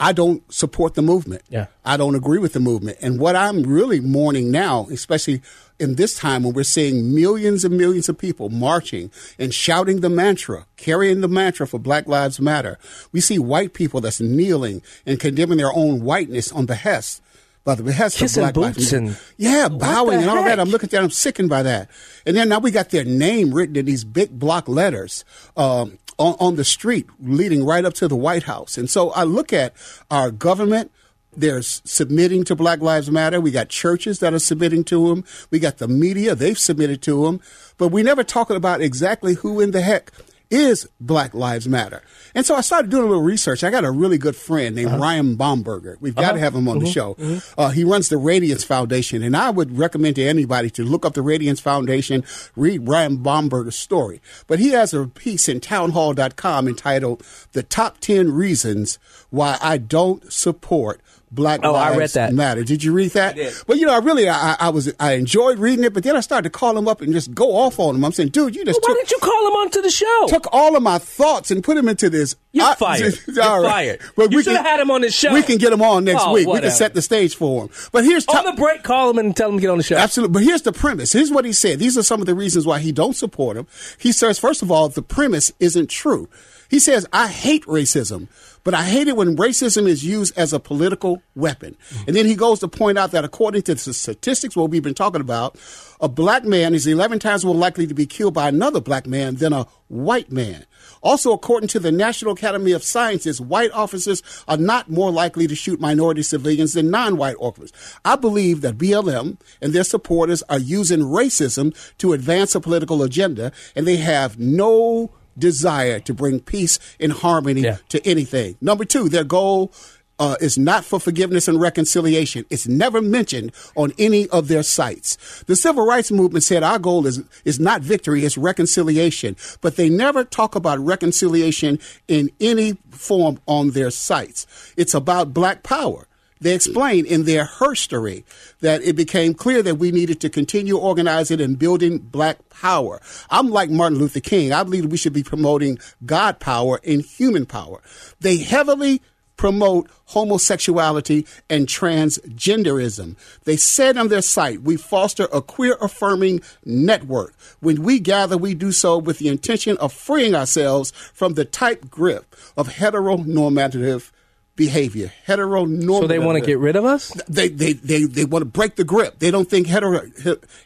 [0.00, 1.42] I don't support the movement.
[1.48, 1.66] Yeah.
[1.84, 2.98] I don't agree with the movement.
[3.00, 5.42] And what I'm really mourning now, especially
[5.78, 10.08] in this time when we're seeing millions and millions of people marching and shouting the
[10.08, 12.78] mantra, carrying the mantra for Black Lives Matter,
[13.12, 17.22] we see white people that's kneeling and condemning their own whiteness on behest.
[17.64, 20.46] By the behest Kissing of Black boots and- Yeah, bowing and all heck?
[20.46, 20.60] that.
[20.60, 21.02] I'm looking at that.
[21.02, 21.88] I'm sickened by that.
[22.26, 25.24] And then now we got their name written in these big block letters
[25.56, 28.76] um, on, on the street leading right up to the White House.
[28.76, 29.74] And so I look at
[30.10, 30.90] our government.
[31.34, 33.40] They're submitting to Black Lives Matter.
[33.40, 35.24] We got churches that are submitting to them.
[35.50, 36.34] We got the media.
[36.34, 37.40] They've submitted to them.
[37.78, 40.10] But we never talking about exactly who in the heck
[40.52, 42.02] is Black Lives Matter.
[42.34, 43.64] And so I started doing a little research.
[43.64, 44.98] I got a really good friend named uh-huh.
[44.98, 45.96] Ryan Bomberger.
[46.00, 46.38] We've got to uh-huh.
[46.38, 46.92] have him on the mm-hmm.
[46.92, 47.14] show.
[47.14, 47.60] Mm-hmm.
[47.60, 51.14] Uh, he runs the Radiance Foundation, and I would recommend to anybody to look up
[51.14, 52.22] the Radiance Foundation,
[52.54, 54.20] read Ryan Bomberger's story.
[54.46, 58.98] But he has a piece in townhall.com entitled The Top 10 Reasons
[59.30, 61.00] Why I Don't Support
[61.34, 62.34] Black Oh, I Lives read that.
[62.34, 62.62] Matter.
[62.62, 63.36] Did you read that?
[63.36, 63.54] did.
[63.66, 66.20] Well, you know, I really, I, I was, I enjoyed reading it, but then I
[66.20, 68.04] started to call him up and just go off on him.
[68.04, 70.26] I'm saying, dude, you just Why took, didn't you call him onto the show?
[70.28, 72.36] took all of my thoughts and put him into this.
[72.52, 73.14] You're I- fired.
[73.26, 73.98] You're All right.
[73.98, 74.00] fired.
[74.14, 75.32] But You we should have had him on this show.
[75.32, 76.46] We can get him on next Oh, week.
[76.46, 77.70] We can set the stage for him.
[77.92, 79.96] But here's on the break, call him and tell him to get on the show.
[79.96, 80.34] Absolutely.
[80.34, 81.12] But here's the premise.
[81.14, 81.78] Here's what he said.
[81.78, 83.66] These are some of the reasons why he don't support him.
[83.98, 86.28] He says, first of all, the premise isn't true.
[86.68, 88.28] He says, I hate racism,
[88.64, 91.76] but I hate it when racism is used as a political weapon.
[91.90, 92.08] Mm.
[92.08, 94.94] And then he goes to point out that according to the statistics, what we've been
[94.94, 95.56] talking about,
[96.00, 99.36] a black man is 11 times more likely to be killed by another black man
[99.36, 100.66] than a white man.
[101.02, 105.54] Also, according to the National Academy of Sciences, white officers are not more likely to
[105.54, 107.72] shoot minority civilians than non-white officers.
[108.04, 113.52] I believe that BLM and their supporters are using racism to advance a political agenda,
[113.76, 117.78] and they have no desire to bring peace and harmony Yeah.
[117.90, 118.56] to anything.
[118.60, 119.72] Number two, their goal
[120.18, 122.44] uh, is not for forgiveness and reconciliation.
[122.48, 125.16] It's never mentioned on any of their sites.
[125.46, 129.36] The civil rights movement said our goal is is not victory, it's reconciliation.
[129.62, 134.46] But they never talk about reconciliation in any form on their sites.
[134.76, 136.06] It's about black power.
[136.42, 138.24] They explain in their herstory
[138.60, 143.00] that it became clear that we needed to continue organizing and building black power.
[143.30, 144.52] I'm like Martin Luther King.
[144.52, 147.80] I believe we should be promoting God power and human power.
[148.18, 149.00] They heavily
[149.36, 153.16] promote homosexuality and transgenderism.
[153.44, 157.34] They said on their site, we foster a queer affirming network.
[157.60, 161.88] When we gather, we do so with the intention of freeing ourselves from the tight
[161.88, 164.10] grip of heteronormative
[164.56, 165.12] behavior.
[165.26, 166.00] Heteronormative.
[166.00, 167.08] so they want to get rid of us?
[167.28, 169.18] They, they, they, they want to break the grip.
[169.18, 170.00] They don't think hetero,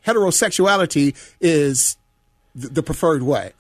[0.04, 1.96] heterosexuality is
[2.54, 3.52] the, preferred way.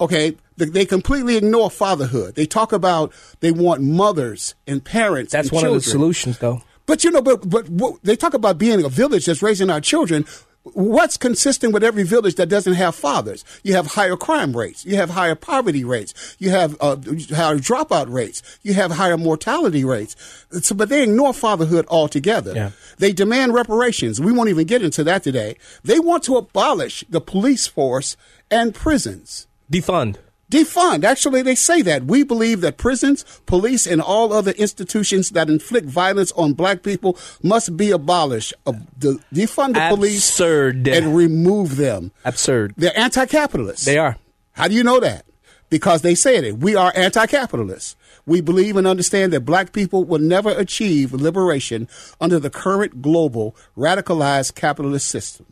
[0.00, 2.34] Okay, they, completely ignore fatherhood.
[2.34, 5.32] They talk about they want mothers and parents.
[5.32, 6.62] That's and one of the solutions, though.
[6.86, 7.66] But you know, but but
[8.02, 10.26] they talk about being a village that's raising our children.
[10.72, 13.44] What's consistent with every village that doesn't have fathers?
[13.62, 14.84] You have higher crime rates.
[14.86, 16.36] You have higher poverty rates.
[16.38, 18.42] You have uh, higher dropout rates.
[18.62, 20.16] You have higher mortality rates.
[20.62, 22.54] So, but they ignore fatherhood altogether.
[22.54, 22.70] Yeah.
[22.96, 24.22] They demand reparations.
[24.22, 25.58] We won't even get into that today.
[25.82, 28.16] They want to abolish the police force
[28.50, 29.46] and prisons.
[29.70, 30.16] Defund.
[30.50, 31.04] Defund.
[31.04, 32.04] Actually, they say that.
[32.04, 37.18] We believe that prisons, police, and all other institutions that inflict violence on black people
[37.42, 38.52] must be abolished.
[38.66, 40.86] Uh, the, defund the police Absurd.
[40.86, 42.12] and remove them.
[42.24, 42.74] Absurd.
[42.76, 43.86] They're anti capitalists.
[43.86, 44.16] They are.
[44.52, 45.24] How do you know that?
[45.70, 46.58] Because they said it.
[46.58, 47.96] We are anti capitalists.
[48.26, 51.88] We believe and understand that black people will never achieve liberation
[52.20, 55.46] under the current global radicalized capitalist system.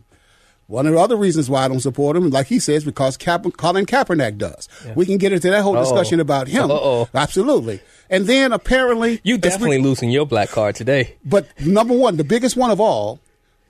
[0.73, 3.45] One of the other reasons why I don't support him, like he says, because Cap-
[3.59, 4.69] Colin Kaepernick does.
[4.97, 5.83] We can get into that whole Uh-oh.
[5.85, 6.71] discussion about him.
[6.71, 7.09] Uh-oh.
[7.15, 7.81] Absolutely.
[8.09, 11.17] And then apparently, You we- definitely losing your black card today.
[11.25, 13.21] but number one, the biggest one of all,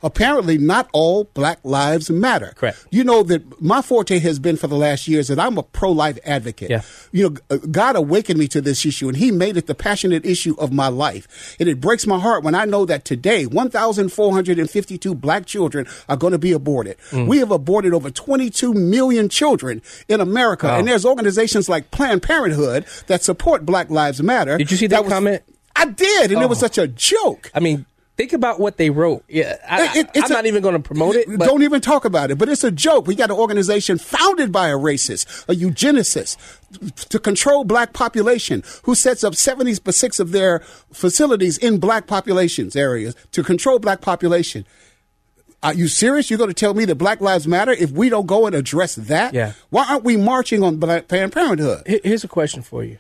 [0.03, 2.53] apparently not all black lives matter.
[2.57, 2.85] Correct.
[2.91, 6.19] You know that my forte has been for the last years that I'm a pro-life
[6.25, 6.71] advocate.
[6.71, 6.83] Yeah.
[7.13, 10.25] You know, uh, God awakened me to this issue and he made it the passionate
[10.27, 11.57] issue of my life.
[11.61, 16.33] And it breaks my heart when I know that today 1,452 black children are going
[16.33, 16.97] to be aborted.
[17.11, 17.27] Mm.
[17.29, 20.67] We have aborted over 22 million children in America.
[20.67, 20.79] Wow.
[20.79, 24.59] And there's organizations like Planned Parenthood that support Black Lives Matter.
[24.59, 25.43] Did you see that, was- comment?
[25.75, 26.67] I did, and it was Oh.
[26.67, 27.51] such a joke.
[27.55, 27.87] I mean,
[28.23, 29.25] think about what they wrote.
[29.29, 31.27] Yeah, I, It- am not even going to promote it.
[31.29, 32.39] But Don't even talk about it.
[32.39, 33.09] But it's a joke.
[33.09, 36.37] We got an organization founded by a racist, a eugenicist,
[37.09, 40.61] to control black population, who sets up 76 of their
[40.93, 44.65] facilities in black populations areas to control black population.
[45.65, 46.31] Are you serious?
[46.31, 48.97] You're going to tell me that Black Lives Matter if we don't go and address
[48.97, 49.33] that?
[49.33, 49.53] Yeah.
[49.71, 51.83] Why aren't we marching on Black Planned Parenthood?
[51.87, 52.99] Here's a question for you: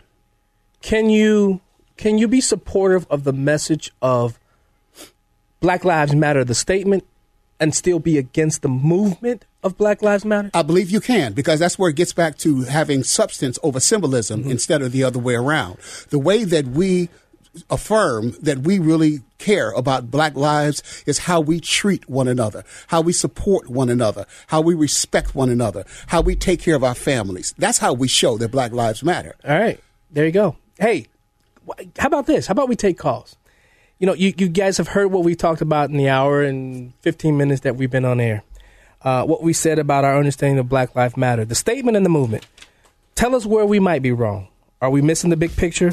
[0.80, 1.60] Can you
[1.96, 4.38] can you be supportive of the message of
[5.62, 7.06] Black Lives Matter, the statement,
[7.60, 10.50] and still be against the movement of Black Lives Matter?
[10.52, 14.40] I believe you can because that's where it gets back to having substance over symbolism
[14.40, 14.50] mm-hmm.
[14.50, 15.78] instead of the other way around.
[16.10, 17.08] The way that we
[17.70, 23.00] affirm that we really care about black lives is how we treat one another, how
[23.00, 26.94] we support one another, how we respect one another, how we take care of our
[26.94, 27.54] families.
[27.56, 29.36] That's how we show that black lives matter.
[29.46, 29.78] All right,
[30.10, 30.56] there you go.
[30.80, 31.06] Hey,
[31.98, 32.48] how about this?
[32.48, 33.36] How about we take calls?
[34.02, 36.92] You know, you, you guys have heard what we talked about in the hour and
[37.02, 38.42] 15 minutes that we've been on air.
[39.00, 42.10] Uh, what we said about our understanding of Black Lives Matter, the statement and the
[42.10, 42.44] movement.
[43.14, 44.48] Tell us where we might be wrong.
[44.80, 45.92] Are we missing the big picture?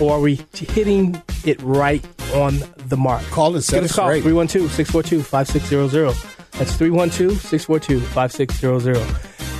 [0.00, 3.22] Or are we hitting it right on the mark?
[3.24, 6.14] Call and set Give us a call, 312 642 5600.
[6.52, 8.96] That's 312 642 5600.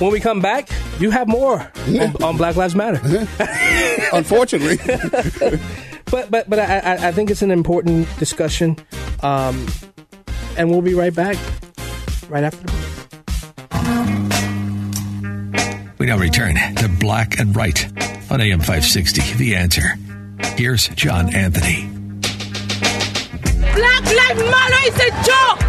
[0.01, 0.69] When we come back,
[0.99, 2.99] you have more on, on Black Lives Matter.
[4.11, 4.79] Unfortunately.
[6.15, 8.77] but but but I, I I think it's an important discussion,
[9.21, 9.67] um,
[10.57, 11.35] and we'll be right back
[12.29, 12.85] right after the break.
[15.99, 17.85] We now return to Black and Right
[18.31, 19.35] on AM 560.
[19.35, 19.97] The answer.
[20.55, 21.89] Here's John Anthony.
[23.75, 25.59] Black Lives Matter is a joke.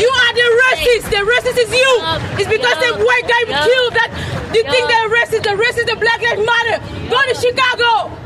[0.00, 1.12] You are the racist.
[1.12, 1.92] The racist is you.
[2.40, 4.16] It's because the white guy killed that.
[4.54, 5.42] You think they're racist.
[5.44, 6.80] The racist, the Black Lives Matter.
[7.10, 8.16] Go to Chicago.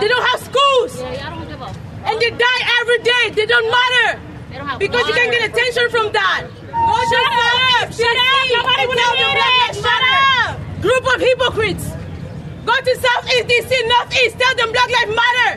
[0.00, 0.92] They don't have schools.
[1.00, 3.24] And they die every day.
[3.34, 4.20] They don't matter.
[4.78, 6.46] because you can't get attention from that.
[6.66, 7.92] Go Shut up.
[7.92, 8.44] Shut Shut up.
[8.54, 9.74] Nobody and wanna tell hear the it.
[9.74, 10.82] Shut Matter.
[10.82, 11.86] Group of hypocrites.
[12.66, 14.38] Go to Southeast DC, Northeast.
[14.38, 15.50] Tell them Black Lives Matter.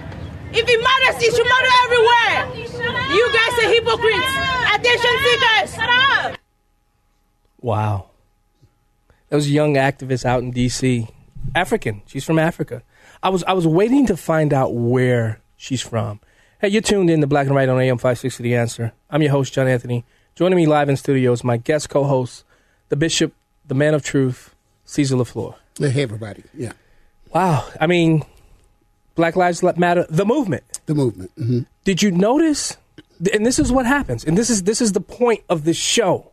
[0.53, 2.39] If it matters, it should matter everywhere.
[3.15, 4.31] You guys are hypocrites.
[4.75, 5.75] Attention seekers.
[5.75, 6.37] Shut up.
[7.61, 8.09] Wow,
[9.29, 11.07] that was a young activist out in D.C.
[11.53, 12.01] African.
[12.07, 12.81] She's from Africa.
[13.23, 16.19] I was I was waiting to find out where she's from.
[16.59, 18.93] Hey, you're tuned in to Black and Right on AM 560 The Answer.
[19.09, 20.05] I'm your host, John Anthony.
[20.35, 22.43] Joining me live in studio is my guest co-host,
[22.89, 23.33] the Bishop,
[23.67, 24.55] the Man of Truth,
[24.85, 25.55] Caesar LeFlore.
[25.77, 26.43] Hey, everybody.
[26.53, 26.73] Yeah.
[27.33, 27.67] Wow.
[27.79, 28.23] I mean,
[29.15, 30.63] Black Lives Matter, the movement.
[30.85, 31.31] The movement.
[31.37, 32.77] hmm Did you notice?
[33.33, 34.23] And this is what happens.
[34.25, 36.31] And this is this is the point of this show.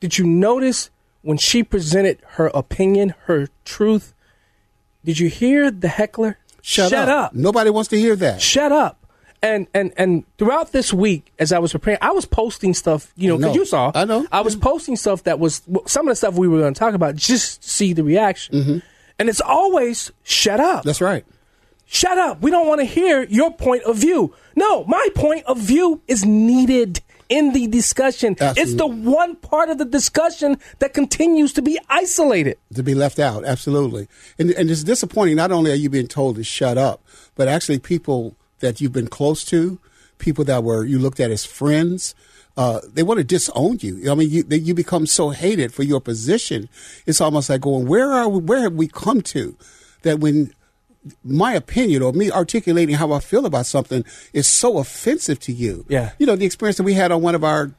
[0.00, 0.90] Did you notice
[1.22, 4.14] when she presented her opinion, her truth?
[5.04, 6.38] Did you hear the heckler?
[6.60, 7.34] Shut, up.
[7.34, 8.42] Nobody wants to hear that.
[8.42, 9.06] Shut up.
[9.40, 13.12] And and and throughout this week, as I was preparing, I was posting stuff.
[13.16, 14.26] You know, because you saw, I know.
[14.32, 16.94] I was posting stuff that was some of the stuff we were going to talk
[16.94, 18.82] about, just to see the reaction.
[19.18, 20.80] And it's always shut up.
[20.80, 20.88] Mm-hmm.
[20.88, 21.24] That's right.
[21.86, 22.42] Shut up.
[22.42, 24.34] We don't want to hear your point of view.
[24.56, 28.36] No, my point of view is needed in the discussion.
[28.40, 32.58] It's the one part of the discussion that continues to be isolated.
[32.74, 33.44] to be left out.
[33.44, 34.08] Absolutely,
[34.38, 35.36] and and it's disappointing.
[35.36, 37.02] Not only are you being told to shut up,
[37.34, 39.78] but actually people that you've been close to,
[40.18, 42.14] people that were you looked at as friends.
[42.56, 44.10] Uh, they want to disown you.
[44.10, 46.68] I mean, you they, you become so hated for your position.
[47.06, 48.40] It's almost like going, where are we?
[48.40, 49.56] Where have we come to?
[50.02, 50.52] That when
[51.24, 55.84] my opinion or me articulating how I feel about something is so offensive to you.
[55.88, 56.12] Yeah.
[56.18, 57.70] You know, the experience that we had on one of our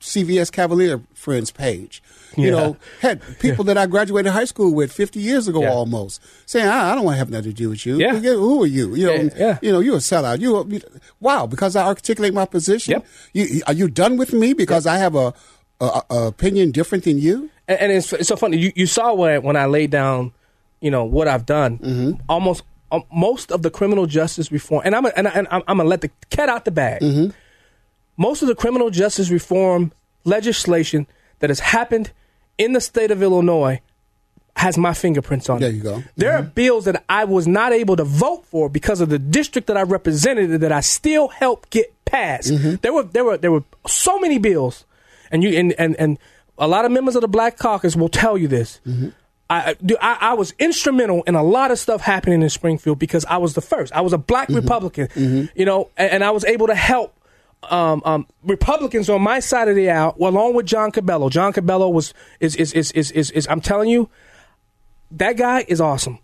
[0.00, 2.02] CVS Cavalier friends page.
[2.36, 2.50] You Yeah.
[2.50, 5.72] know, had people that I graduated high school with 50 years ago Yeah.
[5.72, 7.98] almost saying, I, I don't want to have nothing to do with you.
[7.98, 8.14] Yeah.
[8.14, 8.94] Who are you?
[8.94, 9.58] You know, Yeah, yeah.
[9.60, 10.38] you know, you're a sellout.
[10.40, 10.80] You, you
[11.20, 12.92] wow, because I articulate my position.
[12.92, 13.06] Yep.
[13.32, 15.34] You, are you done with me because I have a,
[15.80, 17.50] a, a opinion different than you?
[17.66, 18.56] And, and it's, it's so funny.
[18.58, 20.32] You, you saw when, when I laid down,
[20.80, 21.78] you know, what I've done.
[21.78, 22.20] Mm-hmm.
[22.28, 25.62] Almost um, most of the criminal justice reform, and I'm a, and, I, and I'm,
[25.68, 27.02] I'm gonna let the cat out the bag.
[27.02, 27.30] Mm-hmm.
[28.16, 29.92] Most of the criminal justice reform
[30.24, 31.06] legislation
[31.40, 32.10] that has happened
[32.56, 33.80] in the state of Illinois
[34.56, 35.74] has my fingerprints on There it.
[35.74, 36.02] you go.
[36.16, 39.68] There are bills that I was not able to vote for because of the district
[39.68, 42.50] that I represented that I still helped get passed.
[42.82, 44.84] There were there were there were so many bills,
[45.30, 46.18] and you and and and
[46.58, 48.80] a lot of members of the Black Caucus will tell you this.
[49.50, 53.38] I, I I was instrumental in a lot of stuff happening in Springfield because I
[53.38, 53.92] was the first.
[53.94, 55.08] I was a black Republican,
[55.54, 57.14] you know, and, and I was able to help
[57.70, 61.28] um, um, Republicans on my side of the aisle, along with John Cabello.
[61.30, 64.10] John Cabello was is is is is, is, is I'm telling you,
[65.12, 66.18] that guy is awesome.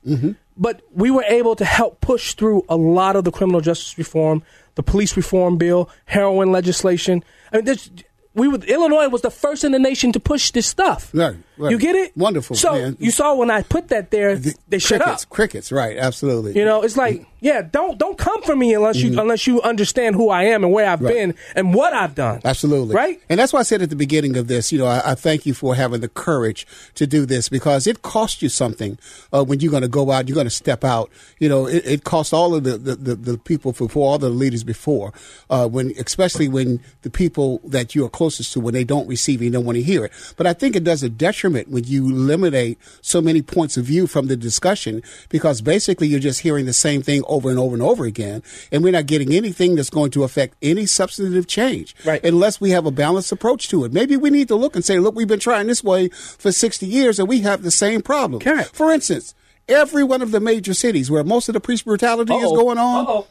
[0.56, 4.42] But we were able to help push through a lot of the criminal justice reform,
[4.76, 7.24] the police reform bill, heroin legislation.
[7.52, 7.90] I mean, there's,
[8.34, 11.10] we were, Illinois was the first in the nation to push this stuff.
[11.14, 11.70] Right, right.
[11.70, 12.16] You get it?
[12.16, 12.96] Wonderful, So man.
[13.00, 15.06] you saw when I put that there, they shut up.
[15.06, 15.96] crickets, crickets, right?
[15.96, 16.56] Absolutely.
[16.58, 20.14] You know, it's like, yeah, don't don't come for me unless you unless you understand
[20.16, 21.06] who I am and where I've Mm-hmm.
[21.06, 21.14] Right.
[21.14, 22.40] been and what I've done.
[22.44, 22.94] Absolutely.
[22.94, 23.20] Right?
[23.28, 25.44] And that's why I said at the beginning of this, you know, I, I thank
[25.44, 28.96] you for having the courage to do this because it costs you something
[29.32, 31.10] uh, when you're going to go out, you're going to step out.
[31.40, 34.30] You know, it, it costs all of the, the, the, the people before, all the
[34.30, 35.12] leaders before,
[35.50, 39.42] uh, when especially when the people that you are closest to, when they don't receive
[39.42, 40.12] it, you don't want to hear it.
[40.36, 44.06] But I think it does a detriment when you eliminate so many points of view
[44.06, 47.82] from the discussion because basically you're just hearing the same thing over and over and
[47.82, 48.42] over again.
[48.72, 52.24] And we're not getting anything that's going to affect any substantive change Right.
[52.24, 53.92] unless we have a balanced approach to it.
[53.92, 56.86] Maybe we need to look and say, look, we've been trying this way for 60
[56.86, 58.40] years and we have the same problem.
[58.40, 58.74] Correct.
[58.74, 59.34] For instance,
[59.68, 62.56] every one of the major cities where most of the police brutality is Uh-oh.
[62.56, 63.26] going on, Uh-oh.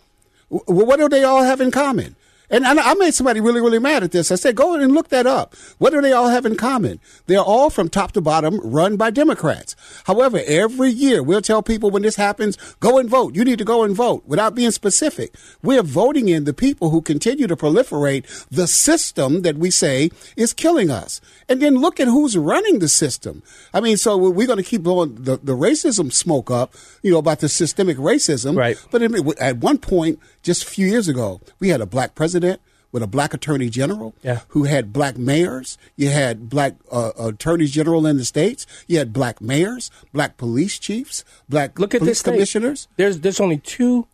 [0.51, 2.15] w- what do they all have in common?
[2.49, 4.31] And I made somebody really, really mad at this.
[4.31, 5.55] I said, go and look that up.
[5.79, 6.99] What do they all have in common?
[7.25, 9.75] They're all from top to bottom run by Democrats.
[10.05, 13.35] However, every year we'll tell people when this happens, go and vote.
[13.35, 15.33] You need to go and vote without being specific.
[15.63, 20.53] We're voting in the people who continue to proliferate the system that we say is
[20.53, 21.21] killing us.
[21.49, 23.41] And then look at who's running the system.
[23.73, 27.17] I mean, so we're going to keep blowing the, the racism smoke up, you know,
[27.17, 28.55] about the systemic racism.
[28.55, 28.77] Right.
[28.91, 29.01] But
[29.39, 32.42] at one point, just a few years ago, we had a black president
[32.91, 34.41] with a black attorney general Yeah.
[34.49, 35.77] who had black mayors.
[35.95, 38.67] You had black uh, attorneys general in the states.
[38.87, 42.31] You had black mayors, black police chiefs, black Look at police this state.
[42.33, 42.87] commissioners.
[42.97, 44.07] There's there's only two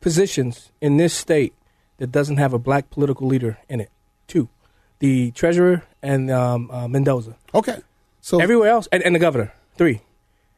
[0.00, 1.54] positions in this state
[1.98, 3.90] that doesn't have a black political leader in it.
[4.26, 4.48] Two,
[4.98, 7.36] the treasurer and um, uh, Mendoza.
[7.54, 7.78] Okay.
[8.20, 9.52] So Everywhere else, and, and the governor.
[9.76, 10.00] Three.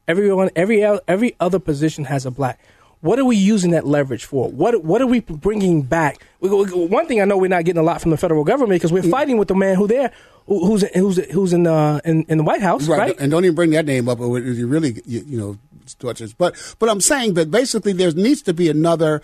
[0.08, 2.58] Everyone, every every other position has a black.
[3.02, 4.48] What are we using that leverage for?
[4.50, 6.24] What what are we bringing back?
[6.40, 8.80] We- we- One thing I know we're not getting a lot from the federal government
[8.80, 9.02] because Mm.
[9.04, 10.12] we're fighting with the man who there
[10.46, 13.16] who's who's who's in uh, in, in the White House, right, right?
[13.20, 14.18] and don't even bring that name up.
[14.20, 15.58] Or you really, you, you know,
[15.98, 16.32] tortures.
[16.32, 19.20] But but I'm saying that basically there needs to be another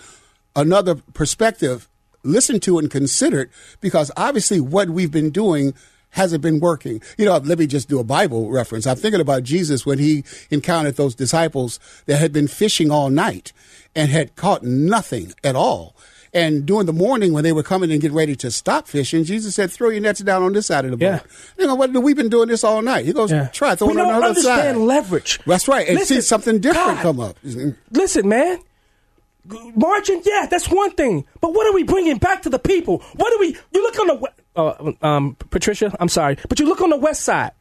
[0.56, 1.88] another perspective
[2.24, 3.48] listened to and considered
[3.80, 5.72] because obviously what we've been doing
[6.18, 7.00] hasn't been working.
[7.16, 8.86] You know, let me just do a Bible reference.
[8.86, 13.52] I'm thinking about Jesus when he encountered those disciples that had been fishing all night
[13.94, 15.94] and had caught nothing at all.
[16.34, 19.54] And during the morning, when they were coming and getting ready to stop fishing, Jesus
[19.54, 21.20] said, "Throw your nets down on this side of the boat." Yeah.
[21.56, 21.90] You know what?
[21.90, 23.06] We've been doing this all night.
[23.06, 23.46] He goes, Yeah.
[23.46, 25.40] "Try throw we it on the other understand side." leverage.
[25.46, 27.36] That's right, and see something different God, come up.
[27.92, 28.58] Listen, man.
[29.74, 31.24] Margin, yeah, that's one thing.
[31.40, 33.02] But what are we bringing back to the people?
[33.16, 33.56] What are we?
[33.72, 35.96] You look on the uh, um, Patricia.
[36.00, 37.52] I'm sorry, but you look on the West Side.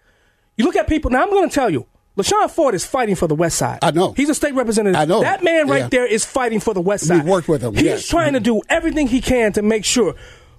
[0.57, 1.11] You look at people.
[1.11, 1.85] Now I'm going to tell you,
[2.17, 3.79] LaShawn Ford is fighting for the West Side.
[3.83, 4.11] I know.
[4.13, 4.99] He's a state representative.
[4.99, 5.21] I know.
[5.21, 5.87] that man right Yeah.
[5.89, 7.19] there is fighting for the West Side.
[7.19, 7.25] Side.
[7.27, 8.07] worked with him, He's yes.
[8.07, 10.15] trying to do everything he can to make sure.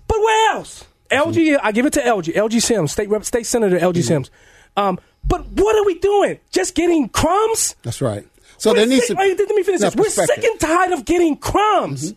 [0.07, 0.85] But where else?
[1.11, 2.35] Elgie, I give it to Elgie.
[2.35, 4.03] Elgie Sims, state rep, state senator Elgie Mm-hmm.
[4.03, 4.31] Sims.
[4.77, 6.39] Um, but what are we doing?
[6.51, 7.75] Just getting crumbs?
[7.83, 8.25] That's right.
[8.59, 9.21] So We're there needs sick- to.
[9.21, 9.97] wait, let me finish No, this.
[10.17, 12.15] We're sick and tired of getting crumbs.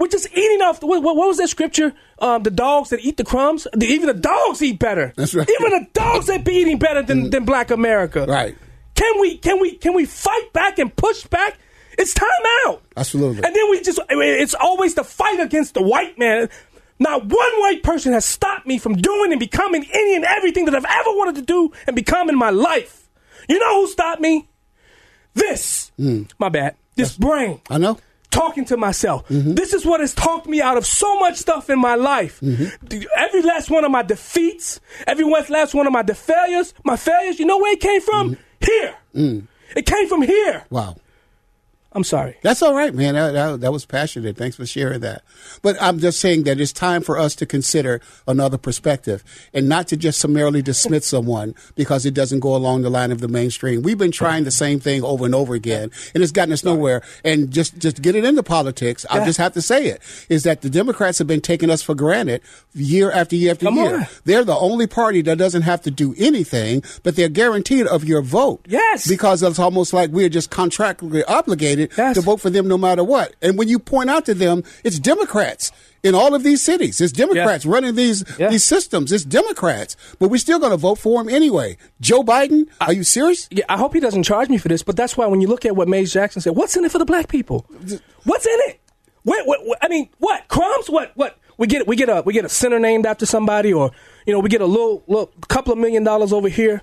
[0.00, 0.80] We're just eating off.
[0.80, 1.92] The, what, what was that scripture?
[2.18, 3.66] Um, the dogs that eat the crumbs.
[3.74, 5.12] The, even the dogs eat better.
[5.14, 5.48] That's right.
[5.60, 8.24] Even the dogs that be eating better than, than Black America.
[8.26, 8.56] Right.
[8.94, 9.36] Can we?
[9.36, 9.76] Can we?
[9.76, 11.58] Can we fight back and push back?
[11.98, 12.28] It's time
[12.66, 12.82] out.
[12.96, 13.44] Absolutely.
[13.44, 14.00] And then we just.
[14.08, 16.48] It's always the fight against the white man.
[16.98, 20.74] Not one white person has stopped me from doing and becoming any and everything that
[20.74, 23.08] I've ever wanted to do and become in my life.
[23.48, 24.48] You know who stopped me?
[25.34, 25.92] This.
[26.38, 26.76] My bad.
[26.96, 27.98] This brain I know.
[28.30, 29.28] Talking to myself.
[29.28, 29.54] Mm-hmm.
[29.54, 32.40] This is what has talked me out of so much stuff in my life.
[32.40, 33.02] Mm-hmm.
[33.16, 37.46] Every last one of my defeats, every last one of my failures, my failures, you
[37.46, 38.34] know where it came from?
[38.34, 38.42] Mm-hmm.
[38.64, 38.96] Here.
[39.14, 39.46] Mm.
[39.76, 40.64] It came from here.
[40.70, 40.96] Wow.
[41.92, 42.36] I'm sorry.
[42.42, 43.14] That's all right, man.
[43.14, 44.36] That, that, that was passionate.
[44.36, 45.22] Thanks for sharing that.
[45.60, 49.88] But I'm just saying that it's time for us to consider another perspective and not
[49.88, 53.82] to just summarily dismiss someone because it doesn't go along the line of the mainstream.
[53.82, 57.02] We've been trying the same thing over and over again, and it's gotten us nowhere.
[57.24, 60.60] And just just get it into politics, I just have to say it is that
[60.60, 62.40] the Democrats have been taking us for granted
[62.72, 63.96] year after year after Come year.
[64.00, 64.06] on.
[64.24, 68.22] They're the only party that doesn't have to do anything, but they're guaranteed of your
[68.22, 68.64] vote.
[68.68, 69.08] Yes.
[69.08, 73.04] because it's almost like we're just contractually obligated motivated to vote for them no matter
[73.04, 73.34] what.
[73.42, 75.72] And when you point out to them, it's Democrats
[76.02, 77.00] in all of these cities.
[77.00, 79.12] It's Democrats running these these systems.
[79.12, 81.76] It's Democrats, but we're still going to vote for him anyway.
[82.00, 83.48] Joe Biden, are you serious?
[83.50, 85.64] Yeah, I hope he doesn't charge me for this, but that's why when you look
[85.64, 87.66] at what Mays Jackson said, what's in it for the black people?
[88.24, 88.80] What's in it?
[89.22, 90.88] What, what, what, I mean, what crumbs?
[90.88, 91.12] What?
[91.14, 91.38] What?
[91.58, 93.90] We get we get a we get a center named after somebody, or
[94.24, 96.82] you know, we get a little little couple of million dollars over here.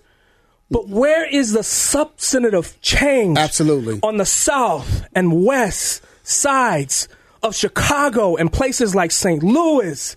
[0.69, 3.37] But where is the substantive change?
[3.37, 3.99] Absolutely.
[4.03, 7.07] On the south and west sides
[7.41, 9.41] of Chicago and places like St.
[9.41, 10.15] Louis.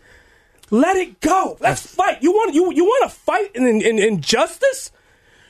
[0.70, 1.57] Let it go.
[1.61, 2.22] Let's fight.
[2.22, 4.92] You want you you want to fight in, in, in injustice?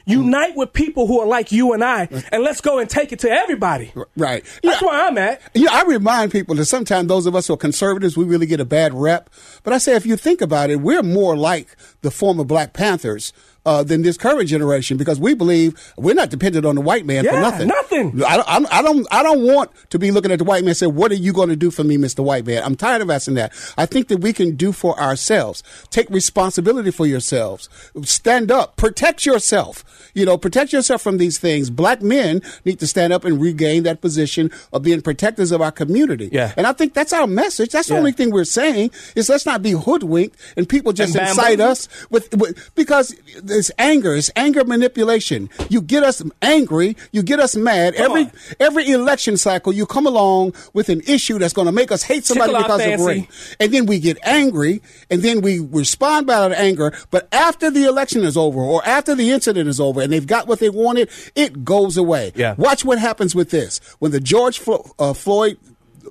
[0.06, 3.20] Unite with people who are like you and I, and let's go and take it
[3.20, 3.92] to everybody.
[4.16, 4.44] Right.
[4.62, 5.40] That's where I'm at.
[5.54, 8.60] Yeah, I remind people that sometimes those of us who are conservatives, we really get
[8.60, 9.30] a bad rep.
[9.62, 13.32] But I say, if you think about it, we're more like the former Black Panthers
[13.66, 17.24] uh, than this current generation because we believe we're not dependent on the white man
[17.24, 17.68] for nothing.
[17.68, 18.22] nothing.
[18.24, 19.06] I, I, I don't.
[19.10, 21.32] I don't want to be looking at the white man and say, "What are you
[21.32, 23.52] going to do for me, Mister White Man?" I'm tired of asking that.
[23.76, 25.62] I think that we can do for ourselves.
[25.90, 27.68] Take responsibility for yourselves.
[28.02, 28.76] Stand up.
[28.76, 29.84] Protect yourself.
[30.14, 31.70] You know, protect yourself from these things.
[31.70, 35.72] Black men need to stand up and regain that position of being protectors of our
[35.72, 36.28] community.
[36.32, 36.52] Yeah.
[36.56, 37.70] And I think that's our message.
[37.70, 41.28] That's the only thing we're saying is let's not be hoodwinked and people just And
[41.28, 43.14] incite us with, with because
[43.50, 45.50] it's anger, it's anger manipulation.
[45.68, 47.94] You get us angry, you get us mad.
[47.94, 52.02] every every election cycle, you come along with an issue that's going to make us
[52.02, 55.58] hate somebody Tickle our because of race, and then we get angry, and then we
[55.58, 56.92] respond by that anger.
[57.10, 60.46] But after the election is over, or after the incident is over, and they've got
[60.46, 62.32] what they wanted, it goes away.
[62.34, 62.54] Yeah.
[62.56, 65.58] Watch what happens with this when the George Flo- uh, Floyd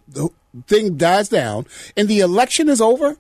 [0.08, 0.30] the
[0.68, 1.66] thing dies down
[1.96, 3.18] and the election is over.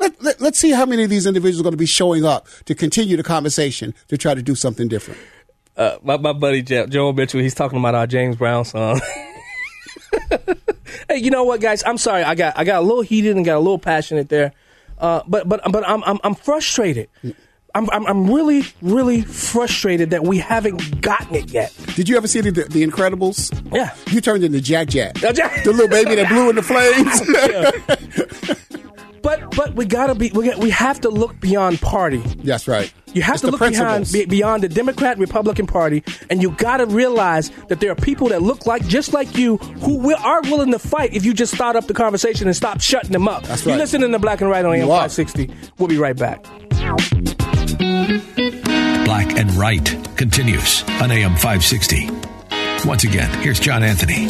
[0.00, 2.48] Let, let, let's see how many of these individuals are going to be showing up
[2.64, 5.20] to continue the conversation to try to do something different.
[5.76, 9.00] Uh, my, my buddy Je- Joel Mitchell, he's talking about our James Brown song.
[11.08, 11.82] hey, you know what, guys?
[11.84, 12.22] I'm sorry.
[12.22, 14.52] I got I got a little heated and got a little passionate there,
[14.98, 17.08] uh, but but but I'm I'm, I'm frustrated.
[17.74, 21.72] I'm, I'm I'm really really frustrated that we haven't gotten it yet.
[21.94, 23.50] Did you ever see the, the Incredibles?
[23.72, 23.94] Yeah.
[24.10, 25.22] You turned into Jack Jack.
[25.22, 27.20] Uh, Jack- the little baby that blew in the flames.
[29.22, 32.18] But but we gotta be we, got, we have to look beyond party.
[32.42, 32.92] That's right.
[33.12, 34.12] You have It's to look behind, principles.
[34.12, 38.28] be, beyond the Democrat Republican Party, and you got to realize that there are people
[38.28, 41.52] that look like just like you who will, are willing to fight if you just
[41.52, 43.42] start up the conversation and stop shutting them up.
[43.42, 43.72] That's right.
[43.72, 43.80] You're right.
[43.80, 45.50] listening to Black and Right on AM 560.
[45.78, 46.44] We'll be right back.
[49.04, 49.84] Black and Right
[50.16, 52.08] continues on AM 560.
[52.86, 54.28] Once again, here's John Anthony.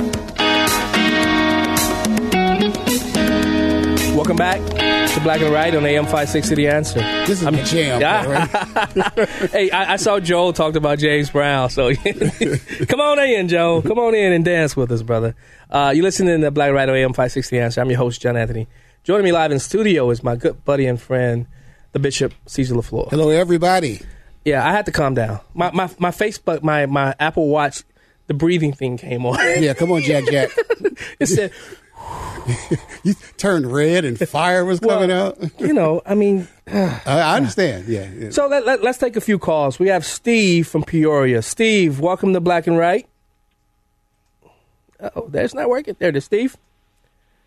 [4.30, 7.00] Welcome back to Black and Right on AM 560 The Answer.
[7.26, 8.00] This is a jam.
[8.00, 8.46] Yeah.
[9.48, 11.92] hey, I, I saw Joel talked about James Brown, so
[12.86, 13.82] come on in, Joe.
[13.82, 15.34] Come on in and dance with us, brother.
[15.68, 17.80] Uh, you're listening to Black and Right on AM 560 The Answer.
[17.80, 18.68] I'm your host, John Anthony.
[19.02, 21.48] Joining me live in studio is my good buddy and friend,
[21.90, 23.10] the Bishop Caesar LeFlore.
[23.10, 24.00] Hello, everybody.
[24.44, 25.40] Yeah, I had to calm down.
[25.54, 27.82] My my my Facebook, my my Apple Watch,
[28.28, 29.40] the breathing thing came on.
[29.60, 30.50] Yeah, come on, Jack Jack.
[31.18, 31.50] it said,
[33.02, 35.38] you turned red and fire was coming out.
[35.58, 36.48] you know, I mean.
[36.66, 37.88] I, I understand.
[37.88, 38.10] Yeah.
[38.12, 38.30] yeah.
[38.30, 39.78] So let, let, us take a few calls.
[39.78, 41.42] We have Steve from Peoria.
[41.42, 43.06] Steve, welcome to Black and Right.
[45.16, 45.96] Oh, that's not working.
[45.98, 46.56] There it is, Steve.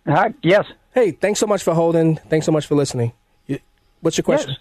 [0.07, 0.33] Hi.
[0.41, 0.65] Yes.
[0.93, 2.17] Hey, thanks so much for holding.
[2.17, 3.13] Thanks so much for listening.
[4.03, 4.57] What's your question?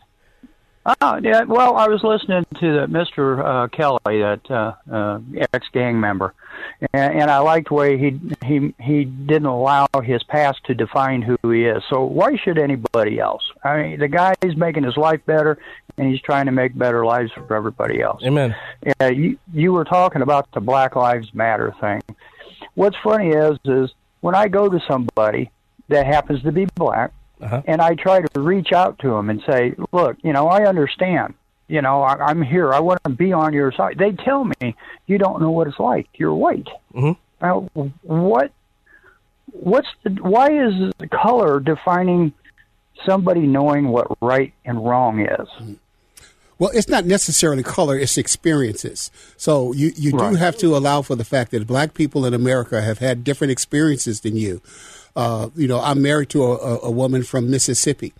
[0.86, 1.42] Oh, yeah.
[1.42, 3.44] Well, I was listening to the Mr.
[3.44, 5.18] Uh, Kelly, that uh, uh,
[5.52, 6.32] ex-gang member,
[6.92, 11.22] and, and I liked the way he he he didn't allow his past to define
[11.22, 11.82] who he is.
[11.90, 13.42] So why should anybody else?
[13.64, 15.58] I mean, the guy is making his life better,
[15.96, 18.22] and he's trying to make better lives for everybody else.
[18.24, 18.54] Amen.
[19.00, 22.02] Uh, you you were talking about the Black Lives Matter thing.
[22.74, 25.50] What's funny is is when I go to somebody
[25.88, 27.60] that happens to be black, Uh-huh.
[27.66, 31.34] and I try to reach out to them and say, "Look, you know, I understand.
[31.72, 32.74] You know, I, I'm here.
[32.74, 35.78] I want to be on your side." They tell me, "You don't know what it's
[35.78, 36.06] like.
[36.14, 37.16] You're white." Mhm.
[37.40, 37.60] Now,
[38.02, 38.52] what?
[39.52, 40.10] What's the?
[40.20, 42.32] Why is the color defining
[43.06, 45.48] somebody knowing what right and wrong is?
[46.58, 49.10] Well, it's not necessarily color; it's experiences.
[49.36, 52.82] So you you do have to allow for the fact that black people in America
[52.82, 54.60] have had different experiences than you.
[55.16, 58.12] Uh, you know, I'm married to a, a, a woman from Mississippi,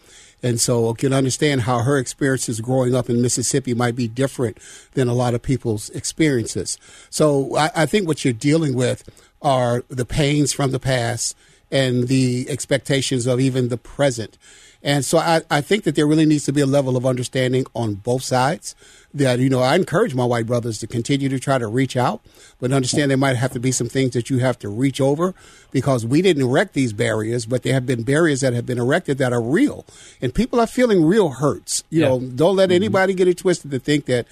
[0.43, 4.59] and so can understand how her experiences growing up in Mississippi might be different
[4.95, 6.79] than a lot of people's experiences.
[7.11, 9.09] So I, I think what you're dealing with
[9.41, 11.37] are the pains from the past
[11.71, 14.37] and the expectations of even the present.
[14.85, 17.67] And so I, I think that there really needs to be a level of understanding
[17.75, 18.75] on both sides.
[19.15, 22.23] That, you know, I encourage my white brothers to continue to try to reach out,
[22.59, 25.35] but understand there might have to be some things that you have to reach over
[25.71, 29.19] because we didn't erect these barriers, but there have been barriers that have been erected
[29.19, 29.85] that are real.
[30.23, 31.85] And people are feeling real hurts.
[31.91, 32.09] You Yeah.
[32.09, 32.77] know, don't let mm-hmm.
[32.77, 34.27] anybody get it twisted to think that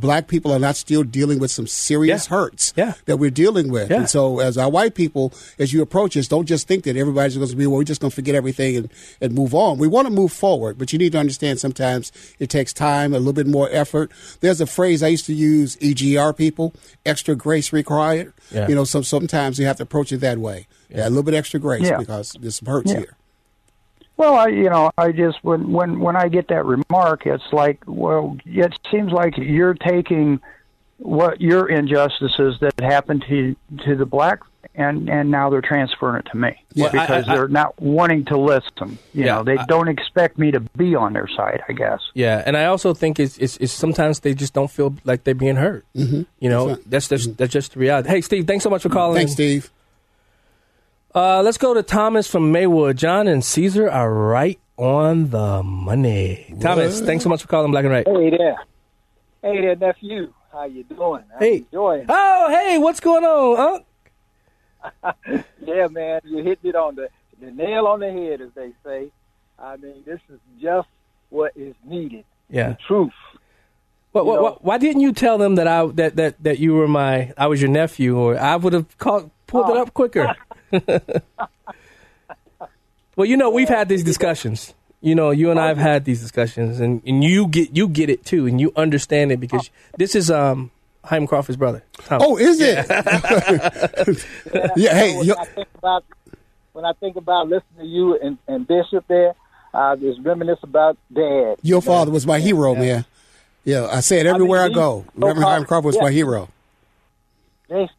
[0.00, 2.36] black people are not still dealing with some serious Yeah.
[2.36, 2.92] hurts Yeah.
[3.04, 3.90] that we're dealing with.
[3.90, 3.98] Yeah.
[3.98, 7.36] And so, as our white people, as you approach this, don't just think that everybody's
[7.36, 8.88] going to be, well, we're just going to forget everything and,
[9.20, 9.76] and move on.
[9.78, 13.18] We want to move forward, but you need to understand sometimes it takes time, a
[13.18, 14.10] little bit more effort.
[14.40, 16.74] There's a phrase I used to use, EGR people,
[17.04, 18.32] extra grace required.
[18.50, 18.68] Yeah.
[18.68, 20.66] You know, so sometimes you have to approach it that way.
[20.88, 21.98] Yeah, a little bit extra grace Yeah.
[21.98, 22.98] because there's some hurts Yeah.
[23.00, 23.16] here.
[24.22, 27.82] Well, I, you know, I just when when when I get that remark, it's like,
[27.88, 30.40] well, it seems like you're taking
[30.98, 34.38] what your injustices that happened to to the black,
[34.76, 38.24] and and now they're transferring it to me Yeah, because I- I- they're not wanting
[38.26, 38.96] to listen.
[39.12, 41.60] You Yeah, know, they I- don't expect me to be on their side.
[41.68, 41.98] I guess.
[42.14, 45.34] Yeah, and I also think it's, it's, it's sometimes they just don't feel like they're
[45.34, 45.82] being heard.
[45.96, 46.22] Mm-hmm.
[46.38, 48.08] You know, that's that's, that's just the reality.
[48.08, 49.16] Hey, Steve, thanks so much for calling.
[49.16, 49.68] Thanks, Steve.
[51.14, 52.96] Uh, let's go to Thomas from Maywood.
[52.96, 56.54] John and Caesar are right on the money.
[56.60, 58.06] Thomas, thanks so much for calling Black and Right.
[58.08, 58.56] Hey there.
[59.42, 60.32] Hey there, nephew.
[60.50, 61.22] How you doing?
[61.32, 61.52] How Hey.
[61.56, 62.06] you enjoying?
[62.08, 63.84] Oh, hey, what's going on,
[65.04, 65.14] Unc?
[65.60, 67.08] yeah, man, you hit it on the
[67.40, 69.10] the nail on the head, as they say.
[69.58, 70.88] I mean, this is just
[71.30, 72.24] what is needed.
[72.48, 72.70] Yeah.
[72.70, 73.12] The truth.
[74.12, 76.74] What, You what, what, why didn't you tell them that I that, that, that you
[76.74, 80.34] were my I was your nephew, or I would have called, pulled it up quicker?
[83.16, 84.74] well, you know, we've had these discussions.
[85.00, 88.08] You know, you and I have had these discussions, and, and you get you get
[88.08, 89.68] it too, and you understand it because
[89.98, 90.70] this is um
[91.04, 91.82] Hiram Crawford's brother.
[92.04, 92.26] Thomas.
[92.28, 92.86] Oh, is it?
[94.76, 96.04] yeah, hey, when yo- I think about
[96.72, 99.34] when I think about listening to you and, and Bishop there,
[99.74, 101.56] I just reminisce about Dad.
[101.62, 103.04] your father was my hero, man.
[103.64, 105.04] Yeah, I say it everywhere I, these go.
[105.14, 106.02] Reverend so-called- Hiram Crawford was yeah.
[106.02, 106.48] my hero.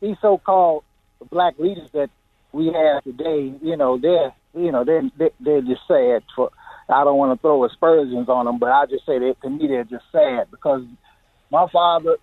[0.02, 0.84] These so-called
[1.32, 2.10] black leaders that
[2.54, 6.24] we have today, you know, they're you know they're they, they're just sad.
[6.36, 6.52] For
[6.88, 9.68] I don't want to throw aspersions on them, but I just say that to me
[9.68, 10.84] they're just sad because
[11.52, 12.18] my father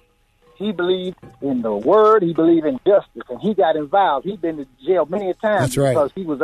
[0.61, 4.26] he believed in the word, he believed in justice, and he got involved.
[4.26, 5.95] He'd been to jail many a times That's right.
[5.95, 6.43] because he was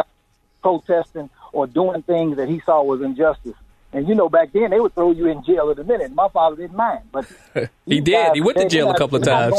[0.62, 3.54] protesting or doing things that he saw was injustice.
[3.92, 6.12] And you know, back then they would throw you in jail in a minute.
[6.12, 7.26] My father didn't mind, but
[7.86, 8.12] he did.
[8.12, 9.54] guys He went to jail a couple of times.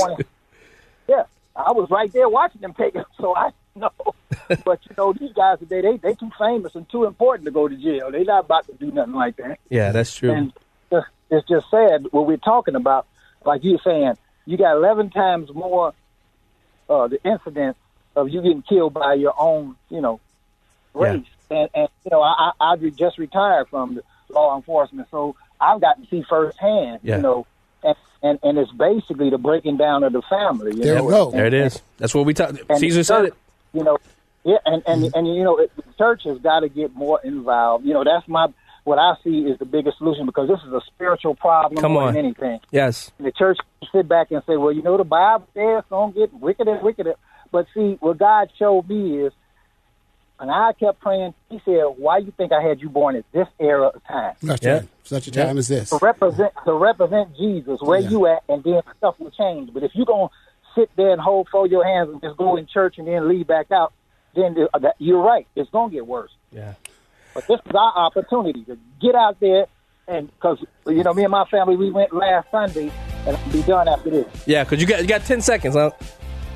[1.08, 1.24] yeah,
[1.56, 3.52] I was right there watching them take it, so I
[3.82, 4.14] know.
[4.66, 7.68] but you know, these guys today, they they too famous and too important to go
[7.68, 8.12] to jail.
[8.12, 9.60] They're not about to do nothing like that.
[9.70, 10.32] Yeah, that's true.
[10.32, 10.54] And
[10.92, 13.08] it's, it's just sad what we're talking about.
[13.46, 15.94] Like you're saying, you got 11 times more
[16.90, 17.80] uh, the incidents
[18.16, 20.20] of you getting killed by your own, you know,
[20.94, 21.24] race.
[21.50, 25.80] And, and you know, I, I I just retired from the law enforcement, so I've
[25.80, 27.18] got to see firsthand, Yeah.
[27.18, 27.48] you know,
[27.84, 30.76] and, and and it's basically the breaking down of the family.
[30.76, 31.04] You There know?
[31.06, 31.32] you go.
[31.32, 31.82] There it is.
[31.98, 32.54] That's what we talk.
[32.78, 33.34] Caesar said it.
[33.78, 33.98] You know,
[34.44, 35.18] yeah, and and mm-hmm.
[35.18, 37.86] and you know, it, the church has got to get more involved.
[37.86, 38.48] You know, that's my
[38.86, 42.04] what I see is the biggest solution because this is a spiritual problem Come more
[42.04, 42.14] on.
[42.16, 42.60] than anything.
[42.72, 43.12] Yes.
[43.18, 43.58] And the church
[43.92, 46.82] sit back and say, "Well, you know, the Bible says it's gonna get wicked and
[46.82, 47.08] wicked.
[47.52, 49.34] But see, what God showed me is,
[50.40, 51.34] and I kept praying.
[51.50, 54.64] He said, "Why you think I had you born at this era of time?" That's
[54.66, 54.74] Yeah.
[54.74, 54.88] right.
[55.04, 55.90] Such a time as this.
[55.92, 58.10] to represent to represent Jesus where Yeah.
[58.10, 59.74] you at, and then stuff will change.
[59.74, 60.30] But if you're gonna
[60.78, 63.48] sit there and hold fold your hands and just go in church and then leave
[63.48, 63.92] back out,
[64.36, 65.48] then the, uh, you're right.
[65.56, 66.32] It's gonna get worse.
[66.52, 66.76] Yeah.
[67.34, 69.66] But this is our opportunity to get out there,
[70.08, 72.92] and because you know, me and my family, we went last Sunday,
[73.26, 74.28] and I'll be done after this.
[74.46, 75.92] Yeah, because you got you got ten seconds, huh?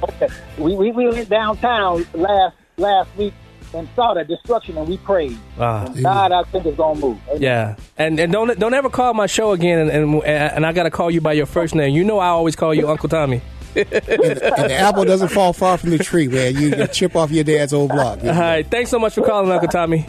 [0.04, 3.34] Okay, we, we we went downtown last last week
[3.74, 5.38] and saw the destruction, and we prayed.
[5.58, 5.86] Wow.
[5.86, 7.18] And God, I think is gonna move.
[7.28, 7.42] Amen.
[7.42, 10.84] Yeah, and and don't don't ever call my show again, and and, and I got
[10.84, 11.94] to call you by your first name.
[11.94, 13.42] You know I always call you Uncle Tommy.
[13.76, 16.56] And, and the apple doesn't fall far from the tree, man.
[16.56, 18.20] You, you chip off your dad's old block.
[18.24, 20.06] All right, thanks so much for calling, Uncle Tommy.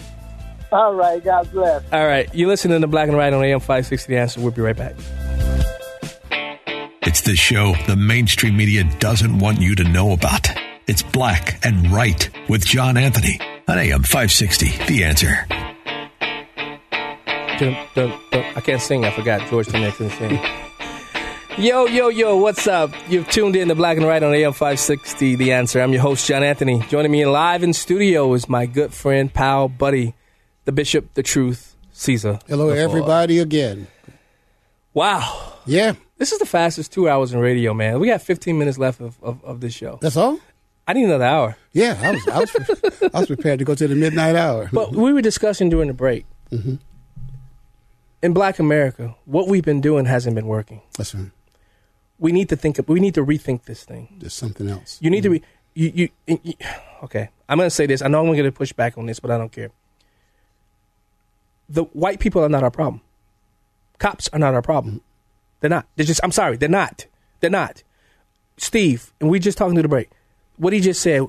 [0.70, 1.84] All right, God bless.
[1.92, 4.14] All right, You're listening to Black and Right on AM five sixty.
[4.14, 4.40] The answer.
[4.40, 4.94] We'll be right back.
[7.02, 10.48] It's the show the mainstream media doesn't want you to know about.
[10.86, 13.38] It's Black and Right with John Anthony
[13.68, 14.86] on AM 560.
[14.86, 15.46] The answer.
[17.58, 18.44] Dun, dun, dun.
[18.56, 19.04] I can't sing.
[19.04, 19.48] I forgot.
[19.48, 20.40] George Tenet can sing.
[21.58, 22.90] Yo, yo, yo, what's up?
[23.08, 25.80] You've tuned in to Black and Right on AM 560, The Answer.
[25.80, 26.80] I'm your host, John Anthony.
[26.88, 30.14] Joining me live in studio is my good friend, pal, buddy,
[30.64, 32.38] the Bishop, the Truth, Caesar.
[32.48, 32.76] Hello, LeFlore.
[32.76, 33.86] everybody, again.
[34.94, 35.52] Wow.
[35.66, 35.92] Yeah.
[36.16, 38.00] This is the fastest two hours in radio, man.
[38.00, 39.98] We got 15 minutes left of, of, of this show.
[40.00, 40.40] That's all?
[40.88, 41.56] I need another hour.
[41.72, 44.68] Yeah, I was, I was, I was prepared to go to the midnight hour.
[44.72, 46.24] But we were discussing during the break.
[46.50, 46.74] Mm-hmm.
[48.22, 50.82] in Black America, what we've been doing hasn't been working.
[50.98, 51.30] That's right.
[52.22, 52.78] We need to think.
[52.86, 54.16] We need to rethink this thing.
[54.20, 54.96] There's something else.
[55.02, 55.44] You need to mm-hmm.
[55.74, 55.90] be.
[55.90, 56.54] You, you, you,
[57.02, 57.30] okay.
[57.48, 58.00] I'm going to say this.
[58.00, 59.70] I know I'm going to push back on this, but I don't care.
[61.68, 63.00] The white people are not our problem.
[63.98, 64.94] Cops are not our problem.
[64.94, 65.04] Mm-hmm.
[65.60, 65.86] They're not.
[65.96, 66.20] They're just.
[66.22, 66.56] I'm sorry.
[66.56, 67.06] They're not.
[67.40, 67.82] They're not.
[68.56, 70.08] Steve, and we just talking to the break.
[70.58, 71.26] What he just said.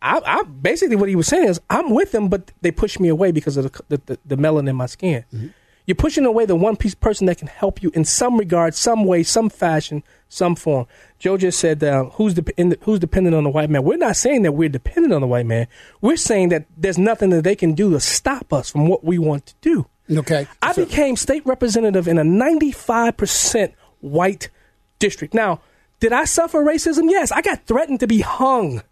[0.00, 3.08] I, I basically what he was saying is I'm with them, but they push me
[3.08, 5.24] away because of the the, the, the melanin in my skin.
[5.34, 5.48] Mm-hmm.
[5.86, 9.04] You're pushing away the one piece person that can help you in some regard, some
[9.04, 10.86] way, some fashion, some form.
[11.18, 14.16] Joe just said, uh, "Who's de- the, who's dependent on the white man?" We're not
[14.16, 15.68] saying that we're dependent on the white man.
[16.00, 19.18] We're saying that there's nothing that they can do to stop us from what we
[19.18, 19.86] want to do.
[20.10, 20.46] Okay.
[20.62, 24.50] I became state representative in a 95% white
[24.98, 25.34] district.
[25.34, 25.60] Now,
[25.98, 27.10] did I suffer racism?
[27.10, 28.82] Yes, I got threatened to be hung.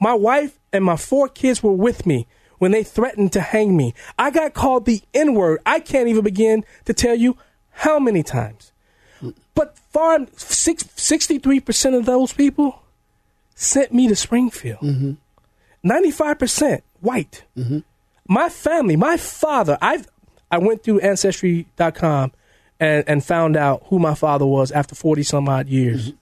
[0.00, 2.26] My wife and my four kids were with me
[2.58, 3.94] when they threatened to hang me.
[4.18, 5.60] I got called the N word.
[5.66, 7.36] I can't even begin to tell you
[7.70, 8.72] how many times.
[9.94, 12.82] But far, six, 63% of those people
[13.54, 14.80] sent me to Springfield.
[14.80, 15.88] Mm-hmm.
[15.88, 17.44] 95% white.
[17.56, 17.78] Mm-hmm.
[18.26, 20.08] My family, my father, I've,
[20.50, 22.32] I went through Ancestry.com
[22.80, 26.08] and, and found out who my father was after 40 some odd years.
[26.08, 26.16] Mm-hmm.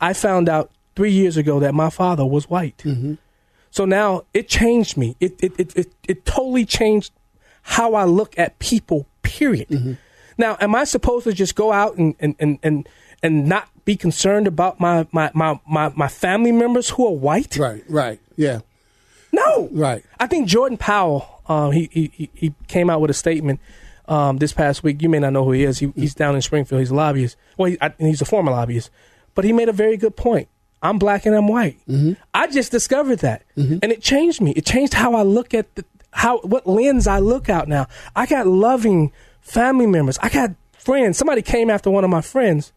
[0.00, 2.82] I found out three years ago that my father was white.
[3.70, 5.16] So now it changed me.
[5.18, 7.12] It, it, it, it, it totally changed
[7.62, 9.96] how I look at people, period.
[10.36, 12.88] Now, am I supposed to just go out and, and, and, and,
[13.24, 17.56] and not be concerned about my, my, my, my, my family members who are white?
[17.56, 18.20] Right, right.
[18.36, 18.60] Yeah.
[19.32, 19.68] No.
[19.72, 20.04] Right.
[20.20, 23.58] I think Jordan Powell, um, he, he, he- came out with a statement
[24.08, 25.02] um, this past week.
[25.02, 25.78] You may not know who he is.
[25.78, 26.80] He, he's down in Springfield.
[26.80, 27.36] He's a lobbyist.
[27.58, 28.90] Well, he, I, he's a former lobbyist.
[29.34, 30.48] But he made a very good point.
[30.82, 31.78] I'm black and I'm white.
[32.34, 34.50] I just discovered that, and it changed me.
[34.52, 37.86] It changed how I look at the, how what lens I look out now.
[38.14, 39.10] I got loving
[39.40, 40.18] family members.
[40.20, 41.16] I got friends.
[41.16, 42.73] Somebody came after one of my friends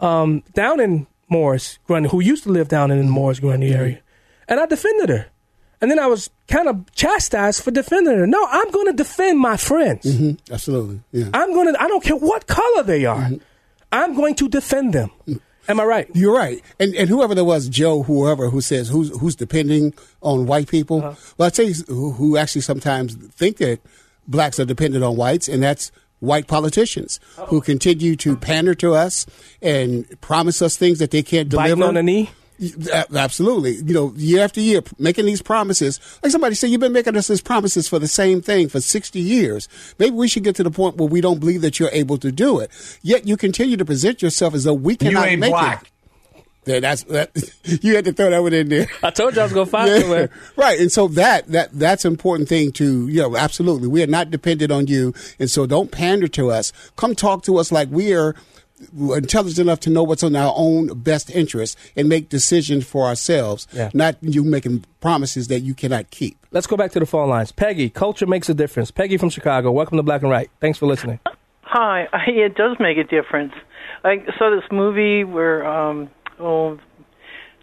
[0.00, 4.00] um, down in Morris, Grundy, who used to live down in the Morris Grundy area,
[4.48, 5.26] and I defended her.
[5.82, 8.26] And then I was kind of chastised for defending her.
[8.26, 10.04] No, I'm going to defend my friends.
[10.04, 10.52] Mm-hmm.
[10.52, 11.00] Absolutely.
[11.10, 11.30] Yeah.
[11.32, 11.82] I'm going to.
[11.82, 13.30] I don't care what color they are.
[13.90, 15.10] I'm going to defend them.
[15.68, 16.10] Am I right?
[16.14, 16.62] You're right.
[16.78, 20.98] And and whoever there was, Joe, whoever who says who's who's depending on white people.
[20.98, 21.14] Uh-huh.
[21.38, 23.80] Well, I'd say who, who actually sometimes think that
[24.26, 27.46] blacks are dependent on whites, and that's white politicians Oh.
[27.46, 29.26] who continue to pander to us
[29.60, 31.88] and promise us things that they can't Biting deliver.
[31.88, 32.30] on the knee.
[33.14, 33.76] Absolutely.
[33.76, 35.98] You know, year after year, making these promises.
[36.22, 39.18] Like somebody said, you've been making us these promises for the same thing for 60
[39.18, 39.68] years.
[39.98, 42.30] Maybe we should get to the point where we don't believe that you're able to
[42.30, 42.70] do it.
[43.02, 45.82] Yet you continue to present yourself as though we You cannot ain't make black.
[45.84, 45.88] it.
[46.64, 47.30] There, that's that.
[47.82, 48.86] You had to throw that one in there.
[49.02, 50.00] I told you I was going to find Yeah.
[50.00, 50.30] somewhere.
[50.56, 50.78] right.
[50.80, 53.36] And so that that that's an important thing to you know.
[53.36, 56.72] Absolutely, we are not dependent on you, and so don't pander to us.
[56.96, 58.34] Come talk to us like we are
[59.14, 63.66] intelligent enough to know what's in our own best interest and make decisions for ourselves.
[63.72, 63.90] Yeah.
[63.94, 66.38] Not you making promises that you cannot keep.
[66.50, 67.52] Let's go back to the phone lines.
[67.52, 68.90] Peggy, culture makes a difference.
[68.90, 69.70] Peggy from Chicago.
[69.70, 70.50] Welcome to Black and Right.
[70.60, 71.20] Thanks for listening.
[71.62, 73.52] Hi, it does make a difference.
[74.02, 76.08] I saw this movie where, um,
[76.40, 76.78] oh,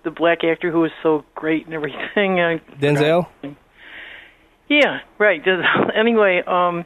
[0.04, 2.40] the black actor who was so great and everything.
[2.40, 3.28] I, Denzel.
[4.70, 5.42] yeah, right.
[5.96, 6.86] Anyway, um,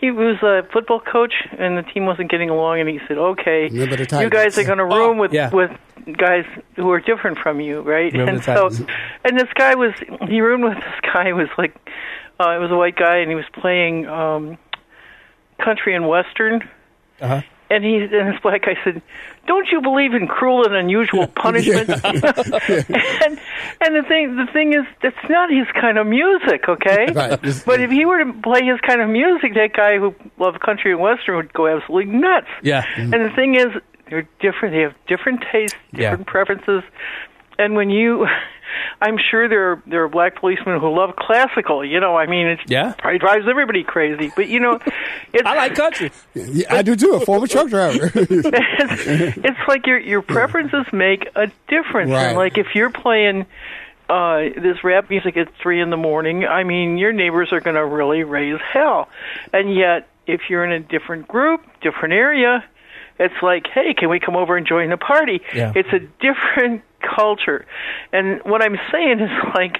[0.00, 3.68] he was a football coach, and the team wasn't getting along, and he said, "Okay,
[3.70, 5.50] you guys are going to room with yeah.
[5.50, 5.70] with
[6.16, 6.44] guys
[6.76, 8.86] who are different from you, right?" Remember and the so,
[9.24, 9.92] and this guy was
[10.28, 11.76] he roomed with this guy who was like,
[12.40, 14.58] uh, it was a white guy, and he was playing um,
[15.62, 16.62] country and western.
[17.20, 17.42] Uh huh.
[17.70, 19.00] And he and this black guy said,
[19.46, 23.40] "Don't you believe in cruel and unusual punishment?" and
[23.80, 27.06] and the thing the thing is, that's not his kind of music, okay?
[27.14, 27.40] Right.
[27.66, 30.90] But if he were to play his kind of music, that guy who loved country
[30.92, 32.48] and western would go absolutely nuts.
[32.62, 32.84] Yeah.
[32.96, 33.68] And the thing is,
[34.08, 34.74] they're different.
[34.74, 36.10] They have different tastes, Yeah.
[36.10, 36.82] different preferences.
[37.60, 38.26] And when you,
[39.02, 41.84] I'm sure there are, there are black policemen who love classical.
[41.84, 42.94] You know, I mean, it Yeah.
[42.98, 44.32] probably drives everybody crazy.
[44.34, 44.78] But you know,
[45.32, 46.10] it's, I like country.
[46.34, 47.12] Yeah, I do too.
[47.14, 48.10] A former truck driver.
[48.14, 52.10] it's, it's like your your preferences make a difference.
[52.10, 52.26] Right.
[52.28, 53.46] And like if you're playing
[54.08, 57.84] uh this rap music at three in the morning, I mean your neighbors are gonna
[57.86, 59.08] really raise hell.
[59.52, 62.64] And yet if you're in a different group, different area,
[63.18, 65.40] it's like, hey, can we come over and join the party?
[65.54, 65.72] Yeah.
[65.74, 67.66] It's a different culture.
[68.12, 69.78] And what I'm saying is like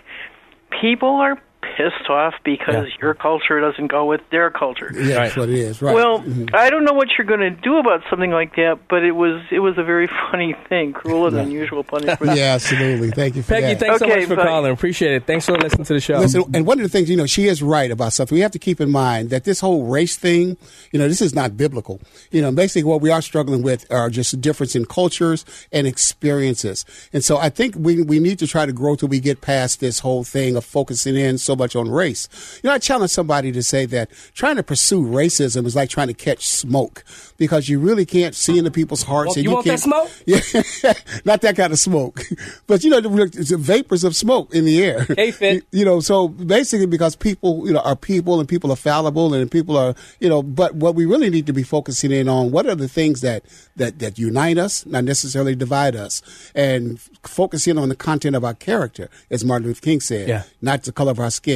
[0.80, 1.40] people are
[1.80, 4.90] pissed off because your culture doesn't go with their culture.
[4.94, 5.80] Yeah, that's what it is.
[5.80, 5.94] Right.
[5.94, 6.54] Well, Mhm.
[6.54, 9.40] I don't know what you're going to do about something like that, but it was
[9.50, 12.36] it was a very funny thing, cruel and unusual punishment.
[12.36, 13.10] yeah, absolutely.
[13.10, 13.80] Thank you for Peggy, that.
[13.80, 14.44] thanks so much for bye.
[14.44, 14.72] calling.
[14.72, 15.26] Appreciate it.
[15.26, 16.18] Thanks for listening to the show.
[16.18, 18.34] Listen, and one of the things, you know, she is right about something.
[18.36, 20.56] We have to keep in mind that this whole race thing,
[20.92, 22.00] you know, this is not biblical.
[22.30, 25.86] You know, basically what we are struggling with are just a difference in cultures and
[25.86, 26.84] experiences.
[27.12, 29.80] And so I think we, we need to try to grow till we get past
[29.80, 32.28] this whole thing of focusing in so much on race.
[32.62, 36.08] You know, I challenge somebody to say that trying to pursue racism is like trying
[36.08, 37.04] to catch smoke
[37.36, 39.30] because you really can't see into people's hearts.
[39.30, 40.10] Well, and you want can't- smoke?
[40.26, 40.40] Yeah,
[41.24, 42.22] not that kind of smoke,
[42.66, 45.04] but you know, the, the vapors of smoke in the air.
[45.16, 45.64] Hey, Fit.
[45.72, 49.50] You know, so basically, because people, you know, are people and people are fallible and
[49.50, 52.66] people are, you know, but what we really need to be focusing in on what
[52.66, 53.44] are the things that
[53.76, 56.22] that that unite us, not necessarily divide us,
[56.54, 60.42] and focusing on the content of our character, as Martin Luther King said, Yeah.
[60.60, 61.49] not the color of our skin.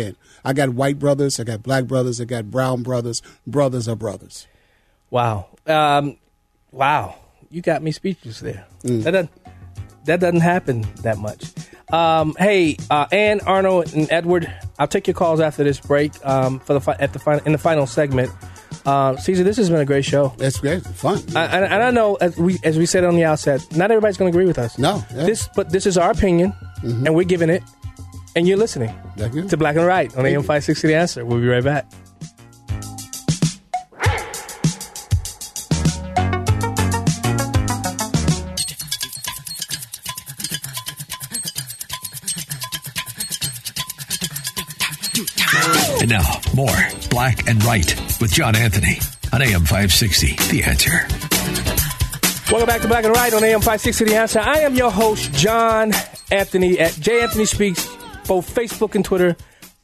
[0.45, 3.23] I got white brothers, I got black brothers, I got brown brothers.
[3.47, 4.47] Brothers are brothers.
[5.11, 5.47] Wow.
[5.67, 6.17] Um,
[6.73, 7.17] wow.
[7.51, 8.67] You got me speechless there.
[8.83, 9.03] Mm.
[9.05, 9.31] That doesn't
[10.05, 11.51] that doesn't happen that much.
[11.93, 16.13] Um, hey, uh, Ann, Arnold, and Edward, I'll take your calls after this break.
[16.27, 18.31] Um, for the fi- at the fi- in the final segment.
[18.85, 20.35] Uh, Caesar, this has been a great show.
[20.37, 21.19] That's great, fun.
[21.35, 24.19] I, and, and I know, as we as we said on the outset, not everybody's
[24.19, 24.79] going to agree with us.
[24.79, 25.03] No, yeah.
[25.03, 25.27] Mm-hmm.
[25.27, 26.53] this but this is our opinion,
[26.83, 27.63] and we're giving it,
[28.37, 29.49] and you're listening Thank you.
[29.49, 30.89] to Black and Right on AM five sixty.
[30.89, 31.25] The answer.
[31.25, 31.87] We'll be right back.
[46.01, 46.69] And now, more
[47.09, 47.89] Black and Right
[48.21, 48.99] with John Anthony
[49.33, 50.35] on AM 560.
[50.51, 50.91] The answer.
[52.51, 54.41] Welcome back to Black and Right on AM 560 The Answer.
[54.41, 55.93] I am your host, John
[56.31, 57.94] Anthony at J Anthony Speaks,
[58.27, 59.37] both Facebook and Twitter.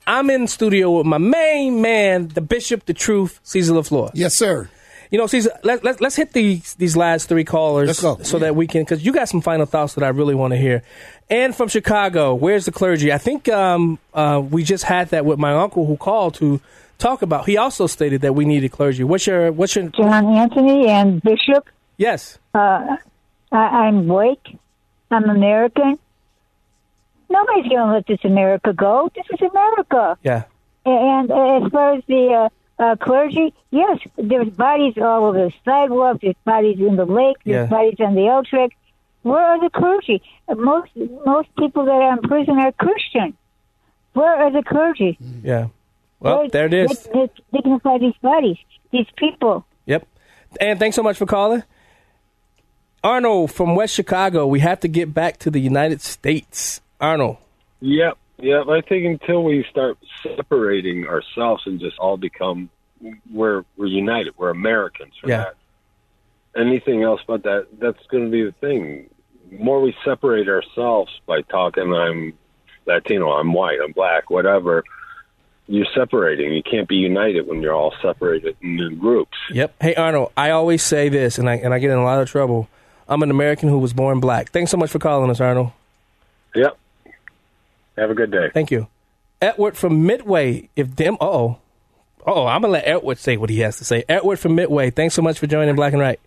[0.06, 4.10] I'm in studio with my main man, the Bishop, the Truth, Caesar LeFlore.
[4.14, 4.68] Yes, sir.
[5.10, 8.18] You know, Caesar, let, let, let's hit these these last three callers Let's go.
[8.22, 10.56] so that we can, because you got some final thoughts that I really want to
[10.56, 10.82] hear.
[11.28, 13.12] And from Chicago, where's the clergy?
[13.12, 16.60] I think um, uh, we just had that with my uncle who called to
[16.98, 17.46] talk about.
[17.46, 19.02] He also stated that we needed clergy.
[19.02, 21.68] What's your what's your John Anthony and Bishop.
[21.96, 22.38] yes?
[22.54, 22.96] Uh,
[23.52, 24.58] I, I'm Blake.
[25.10, 25.98] I'm American.
[27.31, 29.11] Nobody's going to let this America go.
[29.15, 30.19] This is America.
[30.23, 30.44] Yeah.
[30.85, 35.52] And uh, as far as the uh, uh, clergy, yes, there's bodies all over the
[35.65, 36.19] sidewalk.
[36.23, 37.36] There's bodies in the lake.
[37.44, 37.77] There's Yeah.
[37.77, 38.70] bodies on the L track.
[39.23, 40.23] Where are the clergy?
[40.48, 40.90] Uh, Most
[41.27, 43.36] most people that are in prison are Christian.
[44.15, 45.16] Where are the clergy?
[45.44, 45.69] Yeah.
[46.19, 47.05] Well, Where- there it is.
[47.05, 48.57] They, they dignify these bodies,
[48.90, 49.65] these people.
[49.86, 50.07] Yep.
[50.61, 51.62] And thanks so much for calling.
[53.05, 56.81] Arnold from West Chicago, we have to get back to the United States.
[57.01, 57.36] Arnold.
[57.81, 58.66] Yep, yep.
[58.68, 62.68] I think until we start separating ourselves and just all become,
[63.32, 64.35] we're we're united.
[64.36, 65.14] We're Americans.
[65.22, 65.36] We're Yeah.
[65.39, 65.56] not
[66.56, 67.66] anything else but that.
[67.78, 69.09] That's going to be the thing.
[69.51, 72.35] The more we separate ourselves by talking, I'm
[72.86, 74.85] Latino, I'm white, I'm black, whatever.
[75.66, 76.52] You're separating.
[76.52, 79.39] You can't be united when you're all separated in groups.
[79.52, 79.74] Yep.
[79.81, 82.28] Hey Arnold, I always say this and I and I get in a lot of
[82.28, 82.68] trouble.
[83.09, 84.51] I'm an American who was born black.
[84.51, 85.70] Thanks so much for calling us, Arnold.
[86.55, 86.77] Yep.
[87.96, 88.50] Have a good day.
[88.52, 88.88] Thank you.
[89.40, 90.68] Edward from Midway.
[90.76, 91.58] If them oh.
[92.26, 94.04] Oh, I'm gonna let Edward say what he has to say.
[94.08, 96.20] Edward from Midway, thanks so much for joining Black and Right.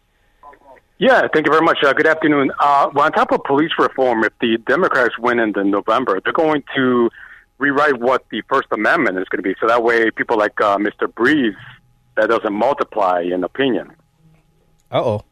[0.98, 1.80] Yeah, thank you very much.
[1.84, 2.52] Uh, good afternoon.
[2.60, 6.34] Uh, well, on top of police reform, if the Democrats win in the November, they're
[6.34, 7.10] going to
[7.58, 9.56] rewrite what the First Amendment is going to be.
[9.60, 11.14] So that way, people like uh, Mr.
[11.14, 11.56] Breeze,
[12.16, 13.92] that doesn't multiply in opinion.
[14.92, 15.26] Uh oh.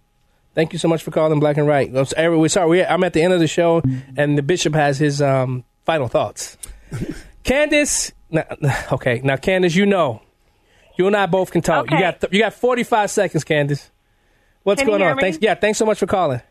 [0.56, 1.90] Thank you so much for calling Black and Right.
[1.90, 2.06] We're
[2.50, 2.68] sorry.
[2.68, 3.82] We're, I'm at the end of the show,
[4.18, 6.58] and the bishop has his um, final thoughts.
[7.44, 8.46] Candace, now,
[8.92, 10.22] okay, now Candace, you know,
[10.98, 11.90] you and I both can talk.
[11.90, 13.90] You got th- you got 45 seconds, Candace.
[14.64, 15.16] What's Can going on?
[15.16, 15.22] me?
[15.22, 15.40] Thanks.
[15.42, 16.42] Yeah, thanks so much for calling.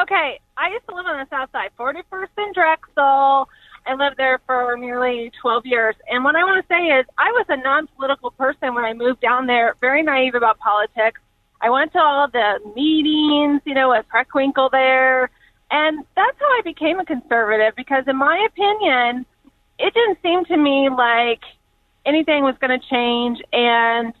[0.00, 3.48] Okay, I used to live on the south side, 41st and Drexel.
[3.86, 5.96] I lived there for nearly 12 years.
[6.10, 8.92] And what I want to say is, I was a non political person when I
[8.92, 11.20] moved down there, very naive about politics.
[11.60, 15.30] I went to all the meetings, you know, at Preckwinkle there.
[15.70, 19.26] And that's how I became a conservative because, in my opinion,
[19.78, 21.42] it didn't seem to me like
[22.06, 23.40] anything was going to change.
[23.52, 24.12] And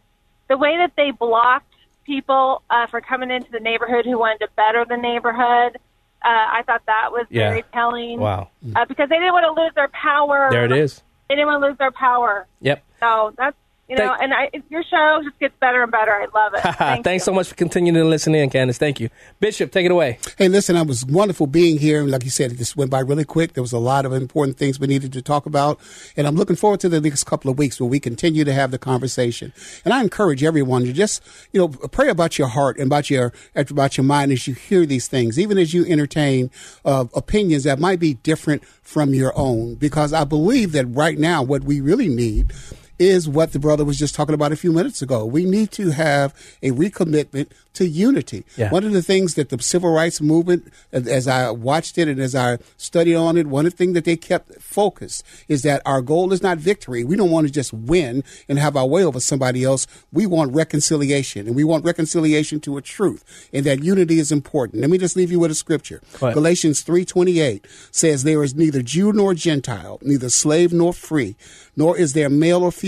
[0.48, 1.72] the way that they blocked
[2.04, 5.76] people uh, for coming into the neighborhood who wanted to better the neighborhood,
[6.22, 7.50] uh, I thought that was Yeah.
[7.50, 8.20] very telling.
[8.20, 8.48] Wow.
[8.76, 10.48] Uh, because they didn't want to lose their power.
[10.50, 11.02] There it is.
[11.28, 12.46] They didn't want to lose their power.
[12.60, 12.82] Yep.
[13.00, 13.56] So that's
[13.88, 16.12] You know, and I, your show just gets better and better.
[16.12, 16.60] I love it.
[16.76, 18.76] Thank Thanks so much for continuing to listen in, Candace.
[18.76, 19.08] Thank you.
[19.40, 20.18] Bishop, take it away.
[20.36, 22.02] Hey, listen, I was wonderful being here.
[22.04, 23.54] Like you said, it just went by really quick.
[23.54, 25.80] There was a lot of important things we needed to talk about.
[26.18, 28.72] And I'm looking forward to the next couple of weeks where we continue to have
[28.72, 29.54] the conversation.
[29.86, 33.32] And I encourage everyone to just, you know, pray about your heart and about your,
[33.54, 36.50] about your mind as you hear these things, even as you entertain
[36.84, 39.76] uh, opinions that might be different from your own.
[39.76, 42.52] Because I believe that right now, what we really need
[42.98, 45.24] is what the brother was just talking about a few minutes ago.
[45.24, 48.44] We need to have a recommitment to unity.
[48.56, 48.70] Yeah.
[48.70, 52.34] One of the things that the civil rights movement, as I watched it and as
[52.34, 56.02] I studied on it, one of the things that they kept focused is that our
[56.02, 57.04] goal is not victory.
[57.04, 59.86] We don't want to just win and have our way over somebody else.
[60.12, 64.80] We want reconciliation, and we want reconciliation to a truth, and that unity is important.
[64.80, 66.02] Let me just leave you with a scripture.
[66.18, 71.36] Galatians 3:28 says there is neither Jew nor Gentile, neither slave nor free,
[71.76, 72.87] nor is there male or female,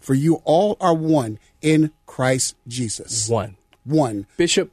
[0.00, 3.28] for you all are one in Christ Jesus.
[3.28, 3.56] One.
[3.84, 4.26] One.
[4.36, 4.70] Bishop,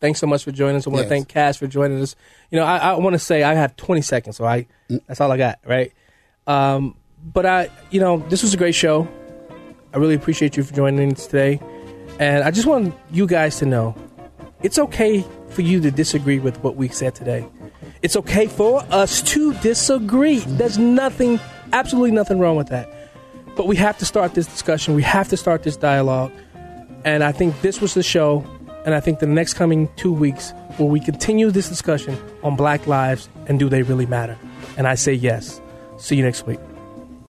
[0.00, 0.86] thanks so much for joining us.
[0.86, 1.06] I want Yes.
[1.06, 2.14] to thank Cass for joining us.
[2.50, 4.66] You know, I, I want to say I have 20 seconds, so I
[5.06, 5.92] that's all I got, right?
[6.46, 9.08] Um, but I, you know, this was a great show.
[9.92, 11.60] I really appreciate you for joining us today,
[12.18, 13.94] and I just want you guys to know
[14.62, 17.46] it's okay for you to disagree with what we said today.
[18.02, 20.38] It's okay for us to disagree.
[20.40, 21.40] There's nothing,
[21.72, 22.88] absolutely nothing wrong with that.
[23.60, 24.94] But we have to start this discussion.
[24.94, 26.32] We have to start this dialogue.
[27.04, 28.42] And I think this was the show.
[28.86, 32.86] And I think the next coming two weeks where we continue this discussion on black
[32.86, 34.38] lives and do they really matter?
[34.78, 35.60] And I say yes.
[35.98, 36.58] See you next week.